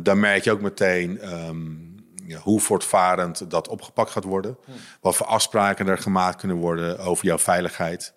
[0.00, 1.89] Dan merk je ook meteen um,
[2.38, 4.56] hoe voortvarend dat opgepakt gaat worden.
[4.64, 4.70] Hm.
[5.00, 8.14] Wat voor afspraken er gemaakt kunnen worden over jouw veiligheid.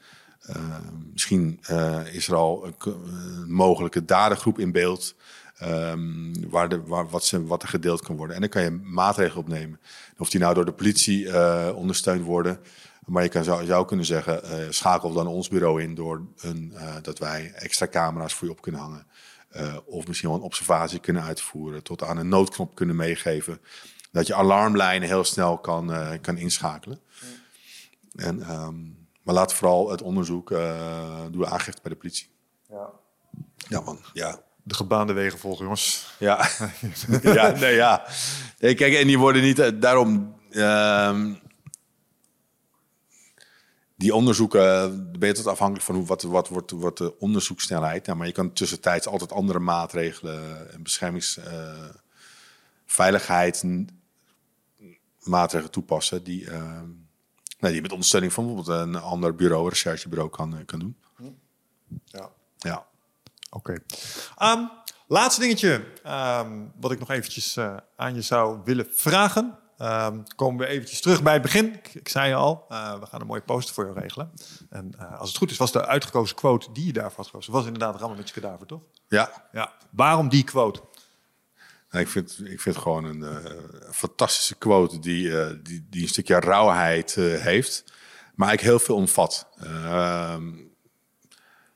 [0.49, 0.55] Uh,
[1.13, 5.15] misschien uh, is er al een, een, mogelijke dadergroep in beeld.
[5.63, 8.35] Um, waar de, waar, wat, ze, wat er gedeeld kan worden.
[8.35, 9.79] En dan kan je maatregelen opnemen.
[10.17, 12.59] Of die nou door de politie uh, ondersteund worden.
[13.05, 17.19] Maar je kan, zou, zou kunnen zeggen, schakel dan ons bureau in door een, dat
[17.19, 19.05] wij extra camera's voor je op kunnen hangen.
[19.85, 21.83] of misschien wel een observatie kunnen uitvoeren.
[21.83, 23.59] Tot aan een noodknop kunnen meegeven.
[24.13, 26.99] Dat je alarmlijnen heel snel kan, kan inschakelen.
[28.15, 30.49] En, um, maar laat vooral het onderzoek,
[31.31, 32.29] doe aangifte bij de politie.
[32.69, 32.89] Ja.
[33.69, 33.99] Ja, man.
[34.13, 36.13] Ja de gebaande wegen volgen, jongens.
[36.19, 36.49] Ja,
[37.21, 38.05] ja, nee, ja.
[38.59, 40.35] Nee, kijk, en die worden niet uh, daarom.
[40.49, 41.25] Uh,
[43.95, 48.05] die onderzoeken, ben je tot afhankelijk van hoe, wat, wat wordt, wordt de onderzoeksnelheid.
[48.05, 51.45] Ja, maar je kan tussentijds altijd andere maatregelen en beschermings, uh,
[52.85, 53.63] veiligheid,
[55.23, 56.81] maatregelen toepassen die, uh,
[57.59, 60.97] nee, die met ondersteuning van bijvoorbeeld een ander bureau, een recherchebureau, kan, kan doen.
[62.05, 62.29] Ja.
[62.57, 62.85] Ja.
[63.49, 63.81] Oké.
[64.37, 64.51] Okay.
[64.51, 64.69] Um,
[65.07, 69.57] laatste dingetje um, wat ik nog eventjes uh, aan je zou willen vragen.
[69.77, 71.73] Um, komen we eventjes terug bij het begin.
[71.73, 74.31] Ik, ik zei je al, uh, we gaan een mooie poster voor je regelen.
[74.69, 77.53] En uh, als het goed is, was de uitgekozen quote die je daarvoor had gekozen,
[77.53, 78.81] was inderdaad je kadaver, toch?
[79.07, 79.47] Ja.
[79.51, 79.73] ja.
[79.89, 80.81] Waarom die quote?
[81.93, 83.25] Ik, vind, ik vind gewoon een
[83.91, 87.83] fantastische quote die, die, die een stukje rauwheid heeft,
[88.35, 89.47] maar eigenlijk heel veel omvat.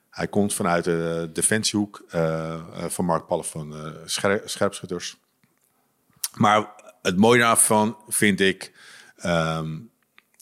[0.10, 2.04] Hij komt vanuit de defensiehoek
[2.88, 5.18] van Mark Pallen van scherp, scherpschutters.
[6.34, 6.70] Maar
[7.02, 8.72] het mooie daarvan vind ik,
[9.26, 9.92] um,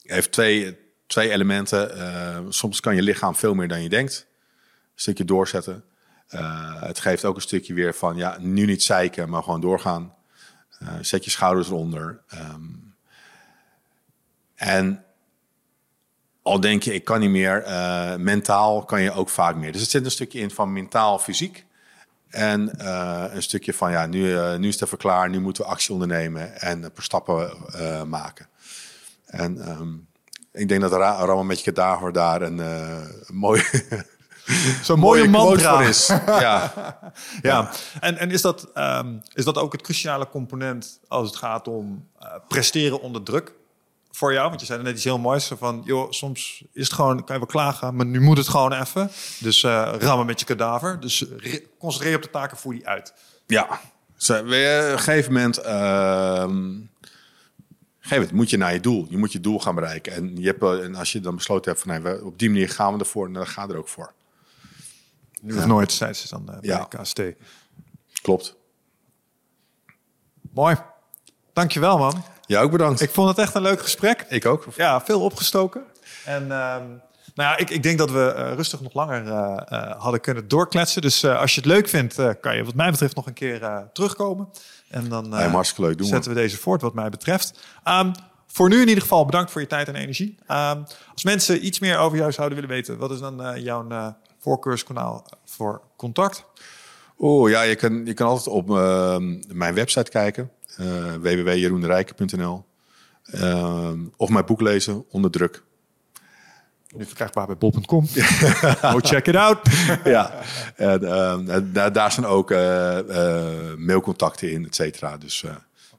[0.01, 0.77] heeft twee,
[1.07, 2.53] twee elementen.
[2.53, 4.27] Soms kan je lichaam veel meer dan je denkt.
[4.29, 5.83] Een stukje doorzetten.
[6.79, 10.13] Het geeft ook een stukje weer van, ja, nu niet zeiken, maar gewoon doorgaan.
[11.01, 12.21] zet je schouders eronder.
[12.33, 12.95] Um,
[14.55, 15.03] en
[16.41, 19.71] al denk je, ik kan niet meer, uh, mentaal kan je ook vaak meer.
[19.71, 21.65] Dus het zit een stukje in van mentaal, fysiek.
[22.29, 22.85] En
[23.35, 26.61] een stukje van, ja, nu, nu is het even klaar, nu moeten we actie ondernemen
[26.61, 27.57] en paar stappen
[28.09, 28.47] maken.
[29.25, 30.07] En um,
[30.51, 31.71] ik denk dat Ramon met je
[32.13, 32.61] daar een
[33.45, 33.63] mooi...
[34.83, 36.07] Zo'n mooie, mooie mantra is.
[36.07, 36.21] ja.
[36.41, 36.99] ja.
[37.41, 37.71] ja.
[37.99, 42.07] En, en is, dat, um, is dat ook het cruciale component als het gaat om
[42.47, 43.53] presteren onder druk?
[44.15, 44.49] voor jou?
[44.49, 47.41] Want je zei net iets heel moois van, joh, soms is het gewoon, kan je
[47.41, 49.11] wel klagen, maar nu moet het gewoon even.
[49.39, 50.99] Dus uh, rammen met je kadaver.
[50.99, 51.25] Dus
[51.77, 53.13] concentreer je op de taken, voer die uit.
[53.47, 56.47] Ja, op een gegeven moment, uh,
[57.99, 59.05] geef het, moet je naar je doel.
[59.09, 60.13] Je moet je doel gaan bereiken.
[60.13, 62.93] En, je hebt, en als je dan besloten hebt van, nee, op die manier gaan
[62.93, 64.13] we ervoor, dan ga er ook voor.
[65.45, 65.65] Nu of ja.
[65.65, 66.87] nooit, zei ze dan uh, bij ja.
[66.89, 67.21] KST.
[68.21, 68.55] Klopt.
[70.53, 70.75] Mooi.
[71.53, 72.23] Dankjewel, man.
[72.45, 73.01] Ja, ook bedankt.
[73.01, 74.25] Ik vond het echt een leuk gesprek.
[74.29, 74.67] Ik ook.
[74.75, 75.83] Ja, veel opgestoken.
[76.25, 76.89] En uh, nou
[77.35, 81.01] ja, ik, ik, denk dat we uh, rustig nog langer uh, hadden kunnen doorkletsen.
[81.01, 84.49] Dus als je het leuk vindt, kan je wat mij betreft nog een keer terugkomen.
[84.89, 85.35] En dan
[85.77, 85.97] leuk.
[85.97, 87.59] Doen zetten we deze voort wat mij betreft.
[87.87, 88.11] Um,
[88.47, 90.37] voor nu in ieder geval bedankt voor je tijd en energie.
[90.51, 93.87] Um, als mensen iets meer over jou zouden willen weten, wat is dan jouw
[94.45, 96.45] voorkeurskanaal voor contact?
[97.17, 102.65] Oh ja, je kan, je kan altijd op ehm, mijn website kijken uh, www.jeroenderijken.nl.
[103.33, 105.63] Uh, of mijn boek lezen, Onder Druk.
[106.95, 108.07] Nu verkrijgbaar bij bol.com.
[108.07, 109.57] Go check it out.
[110.03, 110.33] ja,
[110.75, 112.99] en, uh, daar, daar zijn ook uh,
[113.77, 115.17] mailcontacten in, et cetera.
[115.17, 115.45] Dus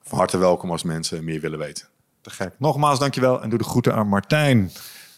[0.03, 1.89] van harte welkom als mensen meer willen weten.
[2.21, 2.55] Te gek.
[2.59, 4.71] Nogmaals, dankjewel en doe de groeten aan Martijn.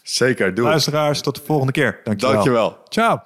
[0.09, 1.99] Zeker, doe Luisteraars, tot de volgende keer.
[2.03, 2.33] Dankjewel.
[2.33, 2.77] Dankjewel.
[2.87, 3.23] Ciao.